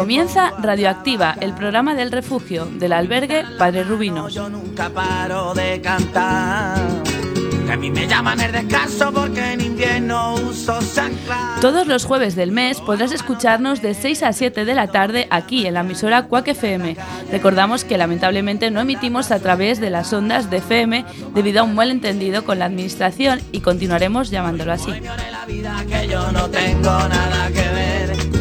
Comienza 0.00 0.54
Radioactiva, 0.58 1.36
el 1.42 1.52
programa 1.52 1.94
del 1.94 2.10
refugio 2.10 2.64
del 2.64 2.94
albergue 2.94 3.44
Padre 3.58 3.84
Rubinos. 3.84 4.32
Yo 4.32 4.48
nunca 4.48 4.88
paro 4.88 5.52
de 5.52 5.78
cantar. 5.82 6.78
Que 7.66 7.72
a 7.72 7.76
mí 7.76 7.90
me 7.90 8.08
llaman 8.08 8.40
el 8.40 8.50
descanso 8.50 9.12
porque 9.12 9.52
en 9.52 9.60
invierno 9.60 10.36
uso 10.36 10.78
chanclas. 10.94 11.60
Todos 11.60 11.86
los 11.86 12.06
jueves 12.06 12.34
del 12.34 12.50
mes 12.50 12.80
podrás 12.80 13.12
escucharnos 13.12 13.82
de 13.82 13.92
6 13.92 14.22
a 14.22 14.32
7 14.32 14.64
de 14.64 14.74
la 14.74 14.86
tarde 14.86 15.28
aquí 15.28 15.66
en 15.66 15.74
la 15.74 15.80
emisora 15.80 16.28
Quack 16.28 16.48
FM. 16.48 16.96
Recordamos 17.30 17.84
que 17.84 17.98
lamentablemente 17.98 18.70
no 18.70 18.80
emitimos 18.80 19.30
a 19.30 19.38
través 19.38 19.80
de 19.80 19.90
las 19.90 20.10
ondas 20.14 20.48
de 20.48 20.56
FM 20.56 21.04
debido 21.34 21.60
a 21.60 21.64
un 21.64 21.74
mal 21.74 21.90
entendido 21.90 22.46
con 22.46 22.58
la 22.58 22.64
administración 22.64 23.42
y 23.52 23.60
continuaremos 23.60 24.30
llamándolo 24.30 24.72
así. 24.72 24.92
de 24.92 25.30
la 25.30 25.44
vida 25.46 25.84
que 25.86 26.08
yo 26.08 26.32
no 26.32 26.48
tengo 26.48 26.90
nada 26.90 27.48
que 27.48 27.68
ver. 27.68 28.39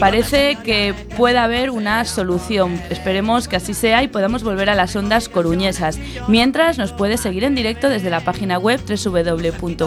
Parece 0.00 0.56
que 0.62 0.94
puede 1.16 1.38
haber 1.38 1.70
una 1.70 2.04
solución. 2.04 2.80
Esperemos 2.90 3.48
que 3.48 3.56
así 3.56 3.74
sea 3.74 4.02
y 4.02 4.08
podamos 4.08 4.42
volver 4.42 4.70
a 4.70 4.74
las 4.74 4.94
ondas 4.96 5.28
coruñesas. 5.28 5.98
Mientras 6.28 6.78
nos 6.78 6.92
puedes 6.92 7.20
seguir 7.20 7.44
en 7.44 7.54
directo 7.54 7.88
desde 7.88 8.10
la 8.10 8.20
página 8.20 8.58
web 8.58 8.80
www.cuacfm.org. 8.80 9.78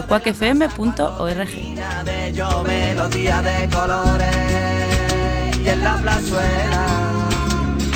Y 5.64 5.68
en 5.68 5.84
la 5.84 5.96
plazuela, 5.96 6.86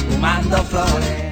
fumando 0.09 0.59
flores. 0.65 1.26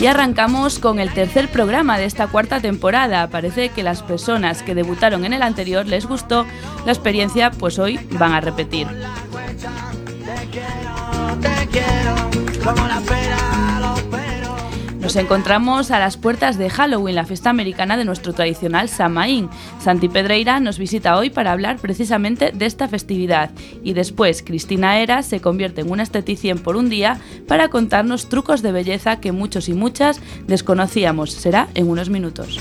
Y 0.00 0.06
arrancamos 0.06 0.78
con 0.78 1.00
el 1.00 1.12
tercer 1.12 1.48
programa 1.48 1.98
de 1.98 2.04
esta 2.04 2.28
cuarta 2.28 2.60
temporada. 2.60 3.28
Parece 3.30 3.70
que 3.70 3.82
las 3.82 4.02
personas 4.02 4.62
que 4.62 4.76
debutaron 4.76 5.24
en 5.24 5.32
el 5.32 5.42
anterior 5.42 5.86
les 5.86 6.06
gustó 6.06 6.46
la 6.86 6.92
experiencia, 6.92 7.50
pues 7.50 7.80
hoy 7.80 7.98
van 8.12 8.32
a 8.32 8.40
repetir. 8.40 8.86
Nos 15.08 15.16
encontramos 15.16 15.90
a 15.90 15.98
las 15.98 16.18
puertas 16.18 16.58
de 16.58 16.68
Halloween, 16.68 17.14
la 17.14 17.24
fiesta 17.24 17.48
americana 17.48 17.96
de 17.96 18.04
nuestro 18.04 18.34
tradicional 18.34 18.90
Samaín. 18.90 19.48
Santi 19.82 20.06
Pedreira 20.06 20.60
nos 20.60 20.78
visita 20.78 21.16
hoy 21.16 21.30
para 21.30 21.52
hablar 21.52 21.78
precisamente 21.78 22.52
de 22.52 22.66
esta 22.66 22.88
festividad. 22.88 23.50
Y 23.82 23.94
después, 23.94 24.42
Cristina 24.42 24.98
Era 25.00 25.22
se 25.22 25.40
convierte 25.40 25.80
en 25.80 25.90
una 25.90 26.02
esteticien 26.02 26.58
por 26.58 26.76
un 26.76 26.90
día 26.90 27.18
para 27.46 27.70
contarnos 27.70 28.28
trucos 28.28 28.60
de 28.60 28.70
belleza 28.70 29.18
que 29.18 29.32
muchos 29.32 29.70
y 29.70 29.72
muchas 29.72 30.20
desconocíamos. 30.46 31.32
Será 31.32 31.68
en 31.72 31.88
unos 31.88 32.10
minutos. 32.10 32.60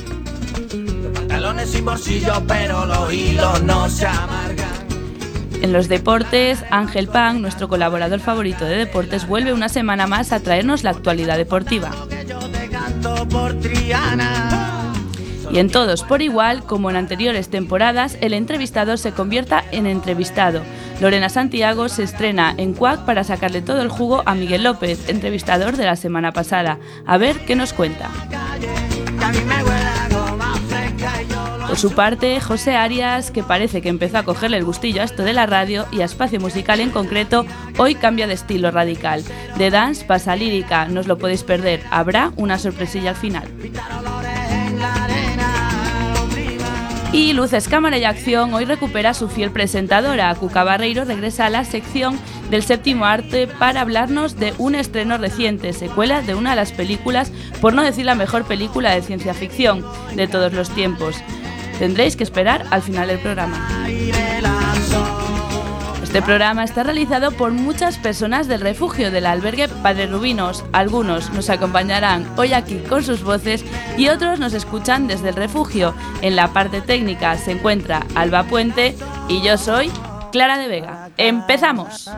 Pantalones 1.16 1.70
sin 1.70 1.84
bolsillo, 1.84 2.42
pero 2.48 2.86
los 2.86 3.12
hilos 3.12 3.62
no 3.64 3.90
se 3.90 4.08
amargan. 4.08 4.88
En 5.62 5.74
los 5.74 5.90
deportes, 5.90 6.64
Ángel 6.70 7.10
Pan, 7.10 7.42
nuestro 7.42 7.68
colaborador 7.68 8.22
favorito 8.22 8.64
de 8.64 8.78
deportes, 8.78 9.28
vuelve 9.28 9.52
una 9.52 9.68
semana 9.68 10.08
más 10.08 10.32
a 10.32 10.40
traernos 10.40 10.84
la 10.86 10.92
actualidad 10.92 11.36
deportiva. 11.36 11.92
Por 13.30 13.54
Triana. 13.60 14.94
Y 15.52 15.60
en 15.60 15.70
todos 15.70 16.04
por 16.04 16.22
igual, 16.22 16.64
como 16.64 16.90
en 16.90 16.96
anteriores 16.96 17.50
temporadas, 17.50 18.18
el 18.22 18.34
entrevistado 18.34 18.98
se 18.98 19.12
convierta 19.12 19.64
en 19.72 19.86
entrevistado. 19.86 20.62
Lorena 21.00 21.30
Santiago 21.30 21.90
se 21.90 22.04
estrena 22.04 22.54
en 22.58 22.74
Cuac 22.74 23.06
para 23.06 23.24
sacarle 23.24 23.62
todo 23.62 23.82
el 23.82 23.90
jugo 23.90 24.24
a 24.26 24.36
Miguel 24.36 24.64
López, 24.64 25.08
entrevistador 25.08 25.78
de 25.78 25.86
la 25.86 25.96
semana 25.96 26.32
pasada. 26.32 26.80
A 27.06 27.18
ver 27.18 27.40
qué 27.46 27.56
nos 27.56 27.74
cuenta. 27.74 28.10
Por 31.68 31.78
su 31.78 31.92
parte, 31.92 32.40
José 32.40 32.76
Arias, 32.76 33.30
que 33.30 33.44
parece 33.44 33.82
que 33.82 33.90
empezó 33.90 34.18
a 34.18 34.24
cogerle 34.24 34.58
el 34.58 34.64
gustillo 34.64 35.02
a 35.02 35.06
esto 35.06 35.24
de 35.24 35.34
la 35.34 35.46
radio 35.46 35.86
y 35.92 36.02
a 36.02 36.06
espacio 36.06 36.40
musical 36.40 36.80
en 36.80 36.92
concreto, 36.92 37.46
hoy 37.78 37.96
cambia 37.96 38.26
de 38.26 38.36
estilo 38.36 38.72
radical. 38.72 39.24
De 39.58 39.70
dance 39.70 40.06
pasa 40.06 40.36
lírica, 40.36 40.88
no 40.88 41.02
os 41.02 41.08
lo 41.08 41.18
podéis 41.18 41.44
perder, 41.44 41.82
habrá 41.92 42.32
una 42.38 42.58
sorpresilla 42.58 43.10
al 43.10 43.16
final. 43.18 43.48
Y 47.12 47.34
Luces 47.34 47.68
Cámara 47.68 47.98
y 47.98 48.04
Acción 48.04 48.54
hoy 48.54 48.66
recupera 48.66 49.10
a 49.10 49.14
su 49.14 49.28
fiel 49.28 49.52
presentadora. 49.52 50.34
Cuca 50.36 50.64
Barreiro 50.64 51.04
regresa 51.04 51.46
a 51.46 51.50
la 51.50 51.66
sección 51.66 52.20
del 52.50 52.64
séptimo 52.64 53.06
arte 53.06 53.48
para 53.48 53.82
hablarnos 53.82 54.38
de 54.38 54.54
un 54.58 54.76
estreno 54.76 55.18
reciente, 55.18 55.74
secuela 55.74 56.22
de 56.22 56.36
una 56.36 56.52
de 56.52 56.56
las 56.58 56.72
películas, 56.72 57.32
por 57.62 57.74
no 57.74 57.84
decir 57.84 58.06
la 58.06 58.16
mejor 58.16 58.46
película 58.46 58.92
de 58.92 59.02
ciencia 59.02 59.34
ficción 59.34 59.86
de 60.16 60.28
todos 60.28 60.54
los 60.54 60.70
tiempos. 60.70 61.16
Tendréis 61.80 62.16
que 62.16 62.24
esperar 62.24 62.66
al 62.72 62.82
final 62.82 63.08
del 63.08 63.20
programa. 63.20 63.68
Este 66.18 66.22
programa 66.22 66.64
está 66.64 66.84
realizado 66.84 67.32
por 67.32 67.52
muchas 67.52 67.98
personas 67.98 68.48
del 68.48 68.62
refugio 68.62 69.12
del 69.12 69.26
albergue 69.26 69.68
Padre 69.68 70.08
Rubinos. 70.08 70.64
Algunos 70.72 71.32
nos 71.34 71.50
acompañarán 71.50 72.26
hoy 72.38 72.54
aquí 72.54 72.78
con 72.90 73.04
sus 73.04 73.24
voces 73.24 73.64
y 73.98 74.08
otros 74.08 74.40
nos 74.40 74.54
escuchan 74.54 75.08
desde 75.08 75.30
el 75.30 75.36
refugio. 75.36 75.94
En 76.22 76.36
la 76.36 76.54
parte 76.54 76.82
técnica 76.82 77.38
se 77.38 77.52
encuentra 77.52 78.06
Alba 78.16 78.44
Puente 78.44 78.96
y 79.28 79.44
yo 79.44 79.58
soy 79.58 79.92
Clara 80.32 80.58
de 80.58 80.68
Vega. 80.68 81.10
¡Empezamos! 81.18 82.10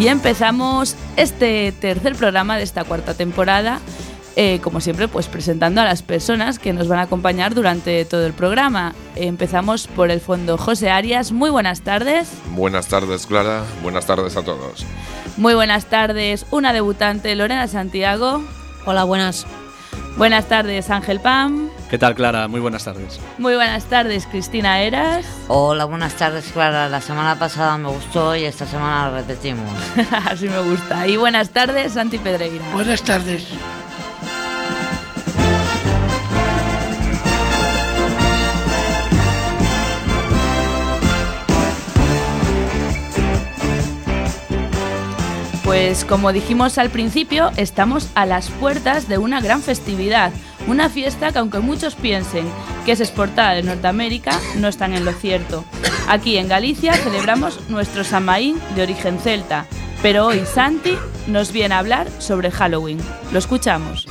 Y 0.00 0.08
empezamos 0.08 0.96
este 1.18 1.72
tercer 1.72 2.16
programa 2.16 2.56
de 2.56 2.62
esta 2.62 2.84
cuarta 2.84 3.12
temporada, 3.12 3.80
eh, 4.34 4.58
como 4.62 4.80
siempre, 4.80 5.08
pues 5.08 5.26
presentando 5.26 5.82
a 5.82 5.84
las 5.84 6.02
personas 6.02 6.58
que 6.58 6.72
nos 6.72 6.88
van 6.88 7.00
a 7.00 7.02
acompañar 7.02 7.54
durante 7.54 8.06
todo 8.06 8.24
el 8.24 8.32
programa. 8.32 8.94
Empezamos 9.14 9.88
por 9.88 10.10
el 10.10 10.22
fondo 10.22 10.56
José 10.56 10.88
Arias. 10.88 11.32
Muy 11.32 11.50
buenas 11.50 11.82
tardes. 11.82 12.30
Buenas 12.52 12.86
tardes, 12.86 13.26
Clara. 13.26 13.62
Buenas 13.82 14.06
tardes 14.06 14.38
a 14.38 14.42
todos. 14.42 14.86
Muy 15.36 15.52
buenas 15.52 15.84
tardes, 15.84 16.46
una 16.50 16.72
debutante, 16.72 17.34
Lorena 17.34 17.68
Santiago. 17.68 18.42
Hola, 18.86 19.04
buenas. 19.04 19.46
Buenas 20.16 20.48
tardes, 20.48 20.88
Ángel 20.88 21.20
Pam. 21.20 21.69
¿Qué 21.90 21.98
tal, 21.98 22.14
Clara? 22.14 22.46
Muy 22.46 22.60
buenas 22.60 22.84
tardes. 22.84 23.18
Muy 23.36 23.56
buenas 23.56 23.84
tardes, 23.86 24.24
Cristina 24.30 24.80
Eras. 24.80 25.26
Hola, 25.48 25.86
buenas 25.86 26.14
tardes, 26.14 26.52
Clara. 26.52 26.88
La 26.88 27.00
semana 27.00 27.36
pasada 27.36 27.76
me 27.78 27.88
gustó 27.88 28.36
y 28.36 28.44
esta 28.44 28.64
semana 28.64 29.10
la 29.10 29.18
repetimos. 29.18 29.68
Así 30.26 30.48
me 30.48 30.60
gusta. 30.60 31.08
Y 31.08 31.16
buenas 31.16 31.50
tardes, 31.50 31.94
Santi 31.94 32.18
Pedreira. 32.18 32.64
Buenas 32.72 33.02
tardes. 33.02 33.44
Pues 45.64 46.04
como 46.04 46.32
dijimos 46.32 46.78
al 46.78 46.90
principio, 46.90 47.52
estamos 47.56 48.10
a 48.14 48.26
las 48.26 48.50
puertas 48.50 49.08
de 49.08 49.18
una 49.18 49.40
gran 49.40 49.62
festividad, 49.62 50.32
una 50.66 50.88
fiesta 50.88 51.32
que 51.32 51.38
aunque 51.38 51.60
muchos 51.60 51.94
piensen 51.94 52.46
que 52.84 52.92
es 52.92 53.00
exportada 53.00 53.52
de 53.52 53.62
Norteamérica, 53.62 54.38
no 54.56 54.68
están 54.68 54.94
en 54.94 55.04
lo 55.04 55.12
cierto. 55.12 55.64
Aquí 56.08 56.36
en 56.38 56.48
Galicia 56.48 56.94
celebramos 56.94 57.68
nuestro 57.68 58.04
Samaín 58.04 58.60
de 58.74 58.82
origen 58.82 59.18
celta, 59.18 59.66
pero 60.02 60.26
hoy 60.26 60.42
Santi 60.44 60.96
nos 61.26 61.52
viene 61.52 61.74
a 61.74 61.78
hablar 61.78 62.08
sobre 62.18 62.50
Halloween. 62.50 62.98
Lo 63.32 63.38
escuchamos. 63.38 64.06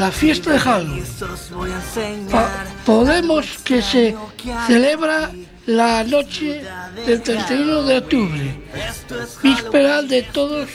La 0.00 0.10
fiesta 0.10 0.52
de 0.52 0.58
Halloween. 0.58 1.04
Podemos 2.86 3.58
que 3.62 3.82
se 3.82 4.16
celebra 4.66 5.30
la 5.66 6.02
noche 6.04 6.62
del 7.06 7.20
31 7.20 7.82
de 7.82 7.98
octubre, 7.98 8.62
víspera 9.42 10.00
de 10.00 10.22
todos 10.22 10.70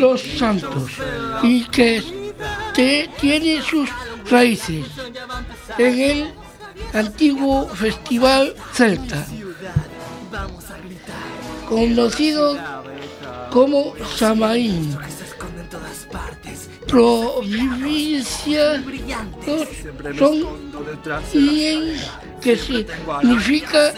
los 0.00 0.20
santos, 0.20 0.90
y 1.44 1.62
que 1.66 2.02
tiene 3.20 3.62
sus 3.62 3.88
raíces 4.28 4.84
en 5.78 6.00
el 6.00 6.34
antiguo 6.92 7.68
festival 7.68 8.52
celta, 8.72 9.24
conocido 11.68 12.58
como 13.52 13.94
Samaín. 14.16 14.98
Provincia 16.86 18.82
son 20.18 20.46
ien, 21.32 21.96
que 22.40 22.56
significa 22.56 23.92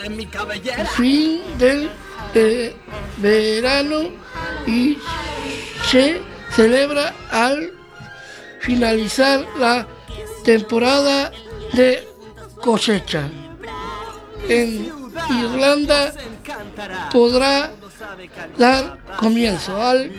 fin 0.96 1.40
del 1.58 1.90
eh, 2.34 2.74
verano 3.18 4.10
y 4.66 4.98
se 5.90 6.20
celebra 6.54 7.14
al 7.30 7.72
finalizar 8.60 9.46
la 9.58 9.86
temporada 10.44 11.30
de 11.72 12.06
cosecha. 12.60 13.28
En 14.48 14.90
Irlanda 15.30 16.12
podrá 17.12 17.70
dar 18.56 18.98
comienzo 19.18 19.80
al 19.80 20.12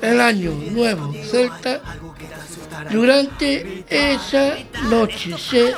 el 0.00 0.20
año 0.20 0.52
nuevo 0.70 1.12
celta. 1.30 1.80
Durante 2.90 3.84
esa 3.88 4.56
noche 4.90 5.36
se 5.38 5.74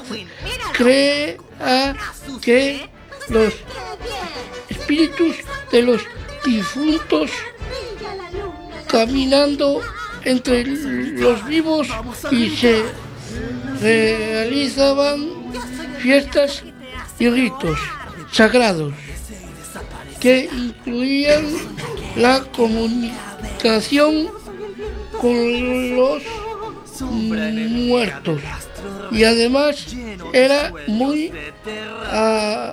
cree 0.73 1.39
que 2.41 2.89
los 3.29 3.55
espíritus 4.69 5.37
de 5.71 5.83
los 5.83 6.01
difuntos 6.45 7.31
caminando 8.87 9.81
entre 10.25 10.65
los 10.65 11.45
vivos 11.47 11.89
y 12.31 12.51
se 12.51 12.83
realizaban 13.81 15.53
fiestas 15.99 16.63
y 17.19 17.29
ritos 17.29 17.79
sagrados 18.33 18.95
que 20.25 20.49
incluían 20.51 21.45
la 22.17 22.41
comunicación 22.57 24.31
con 25.21 25.97
los 25.97 26.23
muertos. 27.03 28.41
Y 29.13 29.25
además 29.25 29.95
era 30.33 30.73
muy 30.87 31.31
ah, 32.11 32.73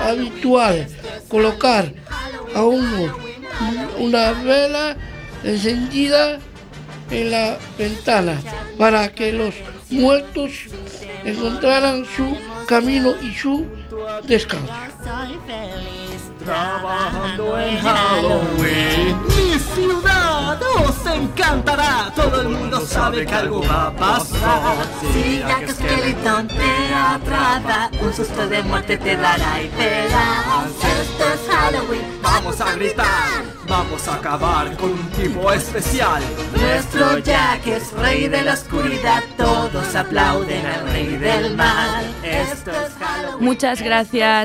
habitual 0.00 0.86
colocar 1.26 1.92
a 2.54 2.62
uno 2.62 3.16
una 3.98 4.30
vela 4.30 4.96
encendida 5.42 6.38
en 7.10 7.32
la 7.32 7.58
ventana 7.76 8.40
para 8.78 9.12
que 9.12 9.32
los 9.32 9.56
muertos 9.90 10.52
encontraran 11.24 12.04
su 12.04 12.36
camino 12.68 13.12
y 13.20 13.34
su 13.34 13.66
descanso. 14.24 14.72
Trabajando 16.44 17.58
en 17.58 17.78
Halloween. 17.78 19.22
Mi 19.26 19.58
ciudad 19.58 20.58
os 20.62 21.06
encantará. 21.06 22.10
Todo 22.16 22.40
el 22.40 22.48
mundo 22.48 22.80
sabe 22.80 23.26
que 23.26 23.34
algo 23.34 23.62
va 23.62 23.88
a 23.88 23.92
pasar. 23.92 24.76
Si 25.12 25.38
Jack 25.40 25.70
Skeleton 25.70 26.48
te 26.48 26.94
atrapa, 26.94 27.90
un 28.00 28.14
susto 28.14 28.46
de 28.48 28.62
muerte 28.62 28.96
te 28.96 29.16
dará 29.16 29.60
y 29.60 29.68
verás. 29.68 30.70
Esto 31.00 31.24
es 31.34 31.54
Halloween. 31.54 32.20
Vamos 32.22 32.60
a 32.60 32.72
gritar. 32.72 33.60
Vamos 33.68 34.08
a 34.08 34.14
acabar 34.14 34.76
con 34.76 34.90
un 34.90 35.08
tipo 35.10 35.52
especial. 35.52 36.22
Nuestro 36.58 37.18
Jack 37.18 37.66
es 37.66 37.92
rey 37.92 38.28
de 38.28 38.42
la 38.42 38.54
oscuridad. 38.54 39.22
Todos 39.36 39.94
aplauden 39.94 40.66
al 40.66 40.90
rey 40.90 41.16
del 41.16 41.54
mal. 41.54 42.04
Esto 42.24 42.70
es 42.70 42.92
Halloween. 42.98 43.44
Muchas 43.44 43.80
gracias 43.80 43.89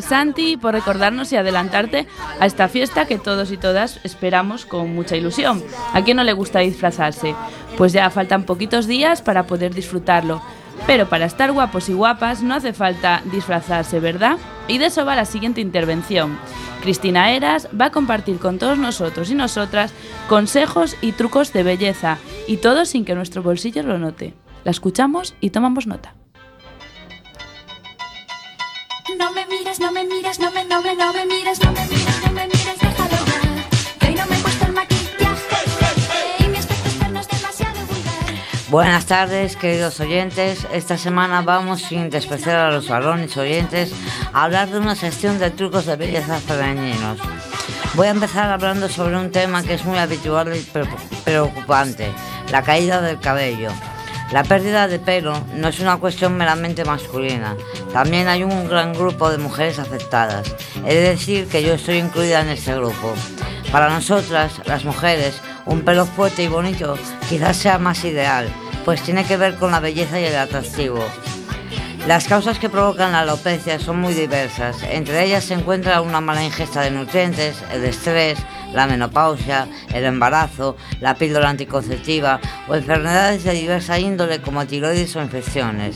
Santi 0.01 0.57
por 0.57 0.73
recordarnos 0.73 1.31
y 1.31 1.37
adelantarte 1.37 2.07
a 2.39 2.45
esta 2.45 2.67
fiesta 2.67 3.05
que 3.05 3.19
todos 3.19 3.51
y 3.51 3.57
todas 3.57 3.99
esperamos 4.03 4.65
con 4.65 4.93
mucha 4.95 5.15
ilusión. 5.15 5.63
¿A 5.93 6.01
quién 6.01 6.17
no 6.17 6.23
le 6.23 6.33
gusta 6.33 6.59
disfrazarse? 6.59 7.35
Pues 7.77 7.93
ya 7.93 8.09
faltan 8.09 8.43
poquitos 8.43 8.87
días 8.87 9.21
para 9.21 9.45
poder 9.45 9.73
disfrutarlo. 9.73 10.41
Pero 10.87 11.07
para 11.07 11.25
estar 11.25 11.51
guapos 11.51 11.89
y 11.89 11.93
guapas 11.93 12.41
no 12.41 12.55
hace 12.55 12.73
falta 12.73 13.21
disfrazarse, 13.25 13.99
¿verdad? 13.99 14.37
Y 14.67 14.77
de 14.77 14.87
eso 14.87 15.05
va 15.05 15.15
la 15.15 15.25
siguiente 15.25 15.61
intervención. 15.61 16.37
Cristina 16.81 17.31
Eras 17.31 17.69
va 17.79 17.85
a 17.85 17.91
compartir 17.91 18.39
con 18.39 18.59
todos 18.59 18.77
nosotros 18.77 19.31
y 19.31 19.35
nosotras 19.35 19.93
consejos 20.27 20.97
y 21.01 21.13
trucos 21.13 21.53
de 21.53 21.63
belleza, 21.63 22.17
y 22.47 22.57
todo 22.57 22.85
sin 22.85 23.05
que 23.05 23.15
nuestro 23.15 23.41
bolsillo 23.41 23.83
lo 23.83 23.97
note. 23.97 24.33
La 24.63 24.71
escuchamos 24.71 25.35
y 25.39 25.51
tomamos 25.51 25.87
nota. 25.87 26.15
No 29.17 29.31
me 29.31 29.45
mires, 29.45 29.79
no 29.79 29.91
me 29.91 30.03
mires, 30.03 30.39
no 30.39 30.51
me, 30.51 30.65
no 30.65 30.81
me, 30.81 30.95
no 30.95 31.13
me 31.13 31.25
mires, 31.25 31.63
no 31.63 31.71
me 31.71 31.85
mires, 31.85 32.21
no 32.25 32.31
me 32.33 32.47
mires, 32.47 32.79
déjalo 32.79 33.17
ya. 33.25 33.99
Que 33.99 34.07
hoy 34.07 34.15
no 34.15 34.25
me 34.25 34.35
puesto 34.37 34.65
el 34.65 34.73
maquillaje 34.73 36.35
y 36.39 36.47
mi 36.47 36.57
aspecto 36.57 36.89
externo 36.89 37.19
es 37.19 37.27
demasiado 37.27 37.79
vulgar. 37.85 38.69
Buenas 38.69 39.05
tardes, 39.05 39.55
queridos 39.55 39.99
oyentes. 39.99 40.65
Esta 40.73 40.97
semana 40.97 41.41
vamos, 41.43 41.81
sin 41.83 42.09
despreciar 42.09 42.55
a 42.57 42.71
los 42.71 42.89
varones 42.89 43.37
oyentes, 43.37 43.91
a 44.33 44.43
hablar 44.43 44.69
de 44.69 44.79
una 44.79 44.95
sección 44.95 45.37
de 45.39 45.51
trucos 45.51 45.85
de 45.85 45.95
belleza 45.95 46.39
femeninos. 46.39 47.19
Voy 47.93 48.07
a 48.07 48.11
empezar 48.11 48.51
hablando 48.51 48.89
sobre 48.89 49.17
un 49.17 49.31
tema 49.31 49.61
que 49.63 49.75
es 49.75 49.85
muy 49.85 49.97
habitual 49.99 50.55
y 50.55 50.59
pre- 50.61 50.87
preocupante, 51.23 52.11
la 52.51 52.63
caída 52.63 53.01
del 53.01 53.19
cabello. 53.19 53.69
La 54.31 54.43
pérdida 54.43 54.87
de 54.87 54.99
pelo 54.99 55.39
no 55.53 55.67
es 55.67 55.79
una 55.79 55.97
cuestión 55.97 56.35
meramente 56.35 56.83
masculina, 56.83 57.55
también 57.93 58.27
hay 58.27 58.43
un 58.43 58.67
gran 58.67 58.93
grupo 58.93 59.29
de 59.29 59.37
mujeres 59.37 59.79
afectadas. 59.79 60.55
De 60.83 60.95
decir 60.95 61.47
que 61.47 61.63
yo 61.63 61.73
estoy 61.73 61.97
incluida 61.97 62.41
en 62.41 62.49
este 62.49 62.73
grupo. 62.75 63.13
Para 63.71 63.89
nosotras, 63.89 64.61
las 64.65 64.83
mujeres, 64.83 65.39
un 65.65 65.81
pelo 65.81 66.05
fuerte 66.05 66.43
y 66.43 66.47
bonito 66.47 66.97
quizás 67.29 67.57
sea 67.57 67.77
más 67.77 68.03
ideal, 68.03 68.47
pues 68.83 69.01
tiene 69.01 69.25
que 69.25 69.37
ver 69.37 69.55
con 69.55 69.71
la 69.71 69.79
belleza 69.79 70.19
y 70.19 70.25
el 70.25 70.35
atractivo. 70.35 71.03
Las 72.07 72.27
causas 72.27 72.59
que 72.59 72.69
provocan 72.69 73.13
la 73.13 73.21
alopecia 73.21 73.79
son 73.79 73.99
muy 73.99 74.13
diversas. 74.13 74.83
Entre 74.83 75.23
ellas 75.25 75.43
se 75.43 75.55
encuentra 75.55 76.01
una 76.01 76.21
mala 76.21 76.43
ingesta 76.43 76.81
de 76.81 76.91
nutrientes, 76.91 77.57
el 77.71 77.83
estrés, 77.83 78.37
la 78.75 78.87
menopausia, 78.87 79.67
el 79.93 80.03
embarazo, 80.03 80.75
la 80.99 81.15
píldora 81.15 81.49
anticonceptiva 81.49 82.39
o 82.67 82.75
enfermedades 82.75 83.43
de 83.43 83.53
diversa 83.53 83.97
índole 83.99 84.41
como 84.41 84.67
tiroides 84.67 85.15
o 85.15 85.21
infecciones. 85.21 85.95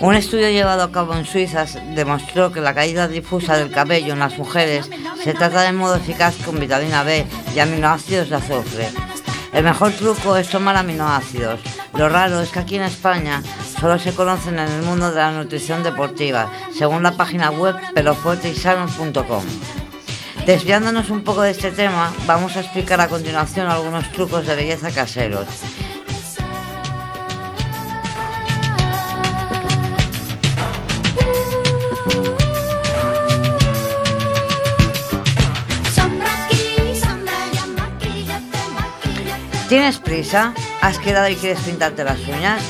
Un 0.00 0.14
estudio 0.14 0.48
llevado 0.48 0.84
a 0.84 0.92
cabo 0.92 1.14
en 1.14 1.24
Suiza 1.24 1.64
demostró 1.96 2.52
que 2.52 2.60
la 2.60 2.72
caída 2.74 3.08
difusa 3.08 3.56
del 3.56 3.72
cabello 3.72 4.12
en 4.12 4.20
las 4.20 4.38
mujeres 4.38 4.88
se 5.24 5.34
trata 5.34 5.62
de 5.62 5.72
modo 5.72 5.96
eficaz 5.96 6.36
con 6.44 6.60
vitamina 6.60 7.02
B 7.02 7.26
y 7.54 7.58
aminoácidos 7.58 8.30
de 8.30 8.36
azufre. 8.36 8.88
El 9.52 9.64
mejor 9.64 9.92
truco 9.92 10.36
es 10.36 10.48
tomar 10.50 10.76
aminoácidos. 10.76 11.58
Lo 11.94 12.08
raro 12.08 12.40
es 12.40 12.50
que 12.50 12.60
aquí 12.60 12.76
en 12.76 12.82
España 12.82 13.42
solo 13.80 13.98
se 13.98 14.14
conocen 14.14 14.58
en 14.58 14.70
el 14.70 14.82
mundo 14.82 15.10
de 15.10 15.16
la 15.16 15.32
nutrición 15.32 15.82
deportiva, 15.82 16.48
según 16.72 17.02
la 17.02 17.16
página 17.16 17.50
web 17.50 17.74
pelofuerteysano.com. 17.94 19.44
Desviándonos 20.48 21.10
un 21.10 21.24
poco 21.24 21.42
de 21.42 21.50
este 21.50 21.70
tema, 21.72 22.10
vamos 22.26 22.56
a 22.56 22.60
explicar 22.60 22.98
a 23.02 23.08
continuación 23.08 23.66
algunos 23.66 24.10
trucos 24.12 24.46
de 24.46 24.56
belleza 24.56 24.90
caseros. 24.90 25.46
¿Tienes 39.68 39.98
prisa? 39.98 40.54
¿Has 40.80 40.98
quedado 40.98 41.28
y 41.28 41.36
quieres 41.36 41.60
pintarte 41.60 42.04
las 42.04 42.20
uñas? 42.20 42.62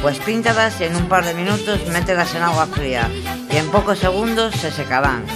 Pues 0.00 0.18
píntalas 0.20 0.80
y 0.80 0.84
en 0.84 0.96
un 0.96 1.06
par 1.06 1.26
de 1.26 1.34
minutos 1.34 1.86
mételas 1.88 2.34
en 2.34 2.44
agua 2.44 2.66
fría 2.66 3.10
y 3.52 3.56
en 3.58 3.70
pocos 3.70 3.98
segundos 3.98 4.54
se 4.54 4.72
secarán. 4.72 5.26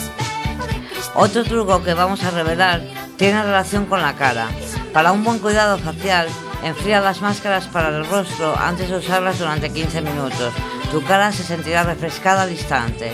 Otro 1.15 1.45
truco 1.45 1.83
que 1.83 1.95
vamos 1.95 2.23
a 2.23 2.31
revelar 2.31 2.83
tiene 3.17 3.43
relación 3.43 3.87
con 3.87 4.01
la 4.01 4.15
cara. 4.15 4.49
Para 4.93 5.13
un 5.13 5.25
buen 5.25 5.39
cuidado 5.39 5.77
facial, 5.79 6.29
enfría 6.63 7.01
las 7.01 7.21
máscaras 7.21 7.67
para 7.67 7.89
el 7.89 8.07
rostro 8.07 8.57
antes 8.57 8.89
de 8.89 8.97
usarlas 8.97 9.39
durante 9.39 9.71
15 9.71 10.01
minutos. 10.03 10.53
Tu 10.91 11.03
cara 11.03 11.33
se 11.33 11.43
sentirá 11.43 11.83
refrescada 11.83 12.43
al 12.43 12.53
instante. 12.53 13.13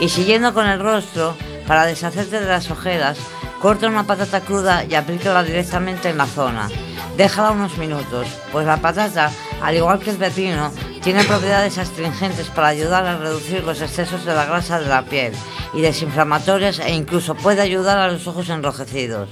Y 0.00 0.08
siguiendo 0.08 0.54
con 0.54 0.66
el 0.66 0.80
rostro, 0.80 1.36
para 1.66 1.86
deshacerte 1.86 2.40
de 2.40 2.46
las 2.46 2.70
ojeras, 2.70 3.18
corta 3.60 3.86
una 3.86 4.04
patata 4.04 4.40
cruda 4.40 4.84
y 4.84 4.94
aplícala 4.94 5.42
directamente 5.42 6.10
en 6.10 6.18
la 6.18 6.26
zona. 6.26 6.68
Déjala 7.16 7.52
unos 7.52 7.78
minutos, 7.78 8.26
pues 8.50 8.66
la 8.66 8.78
patata, 8.78 9.30
al 9.62 9.76
igual 9.76 10.00
que 10.00 10.10
el 10.10 10.16
pepino, 10.16 10.72
tiene 11.04 11.22
propiedades 11.24 11.76
astringentes 11.76 12.48
para 12.48 12.68
ayudar 12.68 13.04
a 13.04 13.18
reducir 13.18 13.62
los 13.62 13.82
excesos 13.82 14.24
de 14.24 14.34
la 14.34 14.46
grasa 14.46 14.80
de 14.80 14.86
la 14.86 15.04
piel 15.04 15.34
y 15.74 15.82
desinflamatorias 15.82 16.78
e 16.78 16.94
incluso 16.94 17.34
puede 17.34 17.60
ayudar 17.60 17.98
a 17.98 18.08
los 18.08 18.26
ojos 18.26 18.48
enrojecidos. 18.48 19.28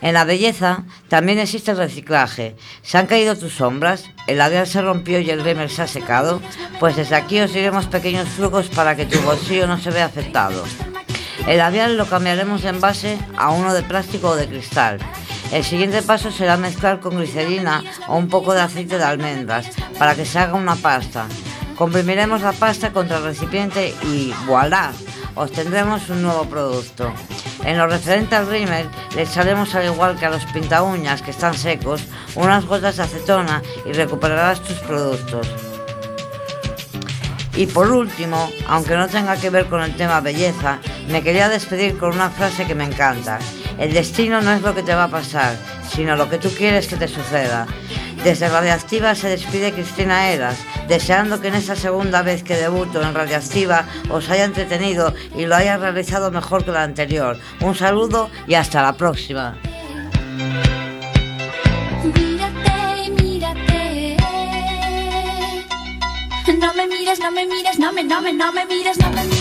En 0.00 0.14
la 0.14 0.24
belleza 0.24 0.82
también 1.08 1.38
existe 1.38 1.70
el 1.70 1.76
reciclaje. 1.76 2.56
¿Se 2.82 2.98
han 2.98 3.06
caído 3.06 3.36
tus 3.36 3.54
sombras? 3.54 4.10
¿El 4.26 4.38
labial 4.38 4.66
se 4.66 4.82
rompió 4.82 5.20
y 5.20 5.30
el 5.30 5.44
rímel 5.44 5.70
se 5.70 5.82
ha 5.82 5.86
secado? 5.86 6.42
Pues 6.80 6.96
desde 6.96 7.14
aquí 7.14 7.38
os 7.38 7.52
diremos 7.52 7.86
pequeños 7.86 8.28
trucos 8.30 8.66
para 8.66 8.96
que 8.96 9.06
tu 9.06 9.20
bolsillo 9.20 9.68
no 9.68 9.78
se 9.78 9.92
vea 9.92 10.06
afectado. 10.06 10.64
El 11.46 11.58
labial 11.58 11.96
lo 11.96 12.06
cambiaremos 12.06 12.62
de 12.62 12.70
envase 12.70 13.18
a 13.36 13.50
uno 13.50 13.72
de 13.72 13.84
plástico 13.84 14.30
o 14.30 14.36
de 14.36 14.48
cristal. 14.48 14.98
El 15.52 15.64
siguiente 15.64 16.02
paso 16.02 16.30
será 16.30 16.56
mezclar 16.56 17.00
con 17.00 17.16
glicerina 17.16 17.82
o 18.08 18.16
un 18.16 18.28
poco 18.28 18.52
de 18.52 18.60
aceite 18.60 18.98
de 18.98 19.04
almendras 19.04 19.68
para 19.98 20.14
que 20.14 20.26
se 20.26 20.38
haga 20.38 20.54
una 20.54 20.76
pasta. 20.76 21.26
Comprimiremos 21.76 22.40
la 22.42 22.52
pasta 22.52 22.92
contra 22.92 23.18
el 23.18 23.24
recipiente 23.24 23.94
y 24.02 24.34
voilà, 24.46 24.92
obtendremos 25.34 26.08
un 26.08 26.22
nuevo 26.22 26.44
producto. 26.44 27.12
En 27.64 27.78
lo 27.78 27.86
referente 27.86 28.34
al 28.34 28.48
rímel, 28.48 28.88
le 29.14 29.22
echaremos 29.22 29.74
al 29.74 29.86
igual 29.86 30.16
que 30.16 30.26
a 30.26 30.30
los 30.30 30.44
pinta 30.46 30.82
uñas 30.82 31.22
que 31.22 31.30
están 31.30 31.54
secos, 31.54 32.02
unas 32.34 32.64
gotas 32.64 32.96
de 32.96 33.04
acetona 33.04 33.62
y 33.84 33.92
recuperarás 33.92 34.60
tus 34.60 34.78
productos. 34.78 35.48
Y 37.54 37.66
por 37.66 37.90
último, 37.90 38.50
aunque 38.68 38.96
no 38.96 39.08
tenga 39.08 39.36
que 39.36 39.50
ver 39.50 39.66
con 39.66 39.82
el 39.82 39.96
tema 39.96 40.20
belleza, 40.20 40.78
me 41.08 41.22
quería 41.22 41.48
despedir 41.48 41.96
con 41.96 42.14
una 42.14 42.30
frase 42.30 42.66
que 42.66 42.74
me 42.74 42.84
encanta. 42.84 43.38
El 43.78 43.92
destino 43.92 44.40
no 44.40 44.52
es 44.52 44.62
lo 44.62 44.74
que 44.74 44.82
te 44.82 44.94
va 44.94 45.04
a 45.04 45.10
pasar, 45.10 45.56
sino 45.90 46.16
lo 46.16 46.30
que 46.30 46.38
tú 46.38 46.48
quieres 46.50 46.86
que 46.86 46.96
te 46.96 47.08
suceda. 47.08 47.66
Desde 48.24 48.48
Radioactiva 48.48 49.14
se 49.14 49.28
despide 49.28 49.72
Cristina 49.72 50.30
Eras, 50.30 50.58
deseando 50.88 51.40
que 51.40 51.48
en 51.48 51.54
esta 51.54 51.76
segunda 51.76 52.22
vez 52.22 52.42
que 52.42 52.56
debuto 52.56 53.02
en 53.02 53.14
Radioactiva 53.14 53.84
os 54.08 54.28
haya 54.30 54.44
entretenido 54.44 55.14
y 55.36 55.46
lo 55.46 55.54
haya 55.54 55.76
realizado 55.76 56.30
mejor 56.30 56.64
que 56.64 56.72
la 56.72 56.82
anterior. 56.82 57.38
Un 57.60 57.74
saludo 57.74 58.30
y 58.46 58.54
hasta 58.54 58.82
la 58.82 58.94
próxima. 58.94 59.56
No 66.58 66.74
me 66.74 66.86
mires, 66.88 67.18
no 67.20 67.30
me 67.30 67.46
mires, 67.46 67.78
no 67.78 67.92
me 67.92 68.02
mires, 68.02 68.34
no 68.34 68.52
me 68.52 68.66
mires, 68.66 69.35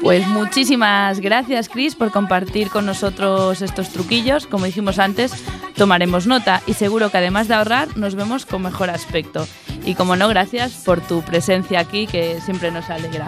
Pues 0.00 0.26
muchísimas 0.26 1.20
gracias, 1.20 1.68
Chris, 1.68 1.94
por 1.94 2.10
compartir 2.10 2.70
con 2.70 2.86
nosotros 2.86 3.60
estos 3.60 3.90
truquillos. 3.90 4.46
Como 4.46 4.64
dijimos 4.64 4.98
antes, 4.98 5.32
tomaremos 5.76 6.26
nota 6.26 6.62
y 6.66 6.72
seguro 6.72 7.10
que 7.10 7.18
además 7.18 7.48
de 7.48 7.54
ahorrar, 7.54 7.96
nos 7.96 8.14
vemos 8.14 8.46
con 8.46 8.62
mejor 8.62 8.88
aspecto. 8.88 9.46
Y 9.84 9.94
como 9.94 10.16
no, 10.16 10.28
gracias 10.28 10.72
por 10.84 11.00
tu 11.00 11.22
presencia 11.22 11.80
aquí, 11.80 12.06
que 12.06 12.40
siempre 12.40 12.70
nos 12.70 12.88
alegra. 12.88 13.26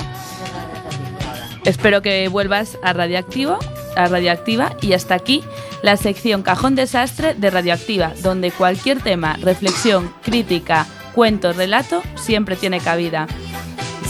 Espero 1.65 2.01
que 2.01 2.27
vuelvas 2.29 2.79
a 2.83 2.93
Radioactivo, 2.93 3.59
a 3.95 4.07
Radioactiva 4.07 4.75
y 4.81 4.95
hasta 4.95 5.15
aquí 5.15 5.45
la 5.83 5.97
sección 5.97 6.43
Cajón 6.43 6.75
Desastre 6.75 7.35
de 7.35 7.51
Radioactiva, 7.51 8.13
donde 8.23 8.51
cualquier 8.51 9.01
tema, 9.01 9.37
reflexión, 9.41 10.13
crítica, 10.23 10.87
cuento, 11.15 11.53
relato 11.53 12.03
siempre 12.17 12.57
tiene 12.57 12.81
cabida. 12.81 13.29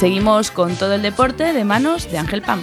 Seguimos 0.02 0.50
con 0.50 0.74
todo 0.74 0.94
el 0.94 1.02
deporte 1.02 1.52
de 1.52 1.62
manos 1.62 2.10
de 2.10 2.18
Ángel 2.18 2.42
Pam. 2.42 2.60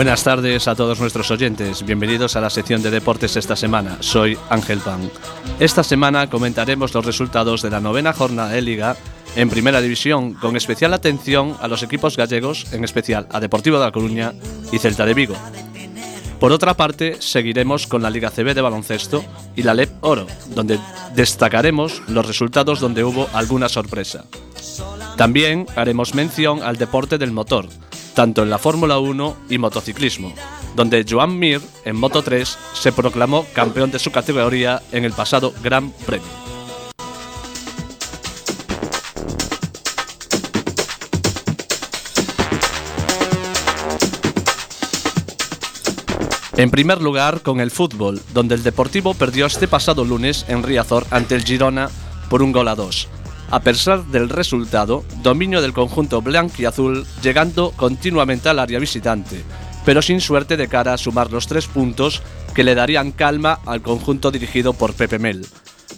Buenas 0.00 0.24
tardes 0.24 0.66
a 0.66 0.74
todos 0.74 0.98
nuestros 0.98 1.30
oyentes. 1.30 1.84
Bienvenidos 1.84 2.34
a 2.34 2.40
la 2.40 2.48
sección 2.48 2.82
de 2.82 2.90
deportes 2.90 3.36
esta 3.36 3.54
semana. 3.54 3.98
Soy 4.00 4.34
Ángel 4.48 4.78
Pan. 4.78 5.10
Esta 5.58 5.84
semana 5.84 6.30
comentaremos 6.30 6.94
los 6.94 7.04
resultados 7.04 7.60
de 7.60 7.68
la 7.68 7.80
novena 7.80 8.14
jornada 8.14 8.48
de 8.48 8.62
Liga 8.62 8.96
en 9.36 9.50
Primera 9.50 9.82
División, 9.82 10.32
con 10.32 10.56
especial 10.56 10.94
atención 10.94 11.54
a 11.60 11.68
los 11.68 11.82
equipos 11.82 12.16
gallegos, 12.16 12.72
en 12.72 12.82
especial 12.82 13.26
a 13.30 13.40
Deportivo 13.40 13.78
de 13.78 13.84
La 13.84 13.92
Coruña 13.92 14.32
y 14.72 14.78
Celta 14.78 15.04
de 15.04 15.12
Vigo. 15.12 15.36
Por 16.38 16.52
otra 16.52 16.72
parte, 16.72 17.20
seguiremos 17.20 17.86
con 17.86 18.00
la 18.00 18.08
Liga 18.08 18.30
CB 18.30 18.54
de 18.54 18.62
baloncesto 18.62 19.22
y 19.54 19.64
la 19.64 19.74
LEP 19.74 19.90
Oro, 20.00 20.26
donde 20.54 20.78
destacaremos 21.14 22.00
los 22.08 22.26
resultados 22.26 22.80
donde 22.80 23.04
hubo 23.04 23.28
alguna 23.34 23.68
sorpresa. 23.68 24.24
También 25.18 25.66
haremos 25.76 26.14
mención 26.14 26.62
al 26.62 26.78
deporte 26.78 27.18
del 27.18 27.32
motor, 27.32 27.66
tanto 28.20 28.42
en 28.42 28.50
la 28.50 28.58
Fórmula 28.58 28.98
1 28.98 29.36
y 29.48 29.56
motociclismo, 29.56 30.34
donde 30.76 31.06
Joan 31.08 31.38
Mir, 31.38 31.62
en 31.86 31.96
Moto 31.96 32.22
3, 32.22 32.58
se 32.74 32.92
proclamó 32.92 33.46
campeón 33.54 33.90
de 33.90 33.98
su 33.98 34.12
categoría 34.12 34.82
en 34.92 35.06
el 35.06 35.14
pasado 35.14 35.54
Gran 35.62 35.90
Premio. 36.04 36.28
En 46.58 46.70
primer 46.70 47.00
lugar, 47.00 47.40
con 47.40 47.58
el 47.60 47.70
fútbol, 47.70 48.20
donde 48.34 48.54
el 48.54 48.62
Deportivo 48.62 49.14
perdió 49.14 49.46
este 49.46 49.66
pasado 49.66 50.04
lunes 50.04 50.44
en 50.46 50.62
Riazor 50.62 51.06
ante 51.10 51.36
el 51.36 51.44
Girona 51.44 51.88
por 52.28 52.42
un 52.42 52.52
gol 52.52 52.68
a 52.68 52.74
dos. 52.74 53.08
A 53.50 53.60
pesar 53.60 54.04
del 54.06 54.28
resultado, 54.28 55.04
dominio 55.22 55.60
del 55.60 55.72
conjunto 55.72 56.22
blanquiazul, 56.22 57.04
llegando 57.20 57.72
continuamente 57.72 58.48
al 58.48 58.60
área 58.60 58.78
visitante, 58.78 59.42
pero 59.84 60.02
sin 60.02 60.20
suerte 60.20 60.56
de 60.56 60.68
cara 60.68 60.94
a 60.94 60.98
sumar 60.98 61.32
los 61.32 61.48
tres 61.48 61.66
puntos 61.66 62.22
que 62.54 62.62
le 62.62 62.76
darían 62.76 63.10
calma 63.10 63.58
al 63.66 63.82
conjunto 63.82 64.30
dirigido 64.30 64.72
por 64.72 64.94
Pepe 64.94 65.18
Mel. 65.18 65.44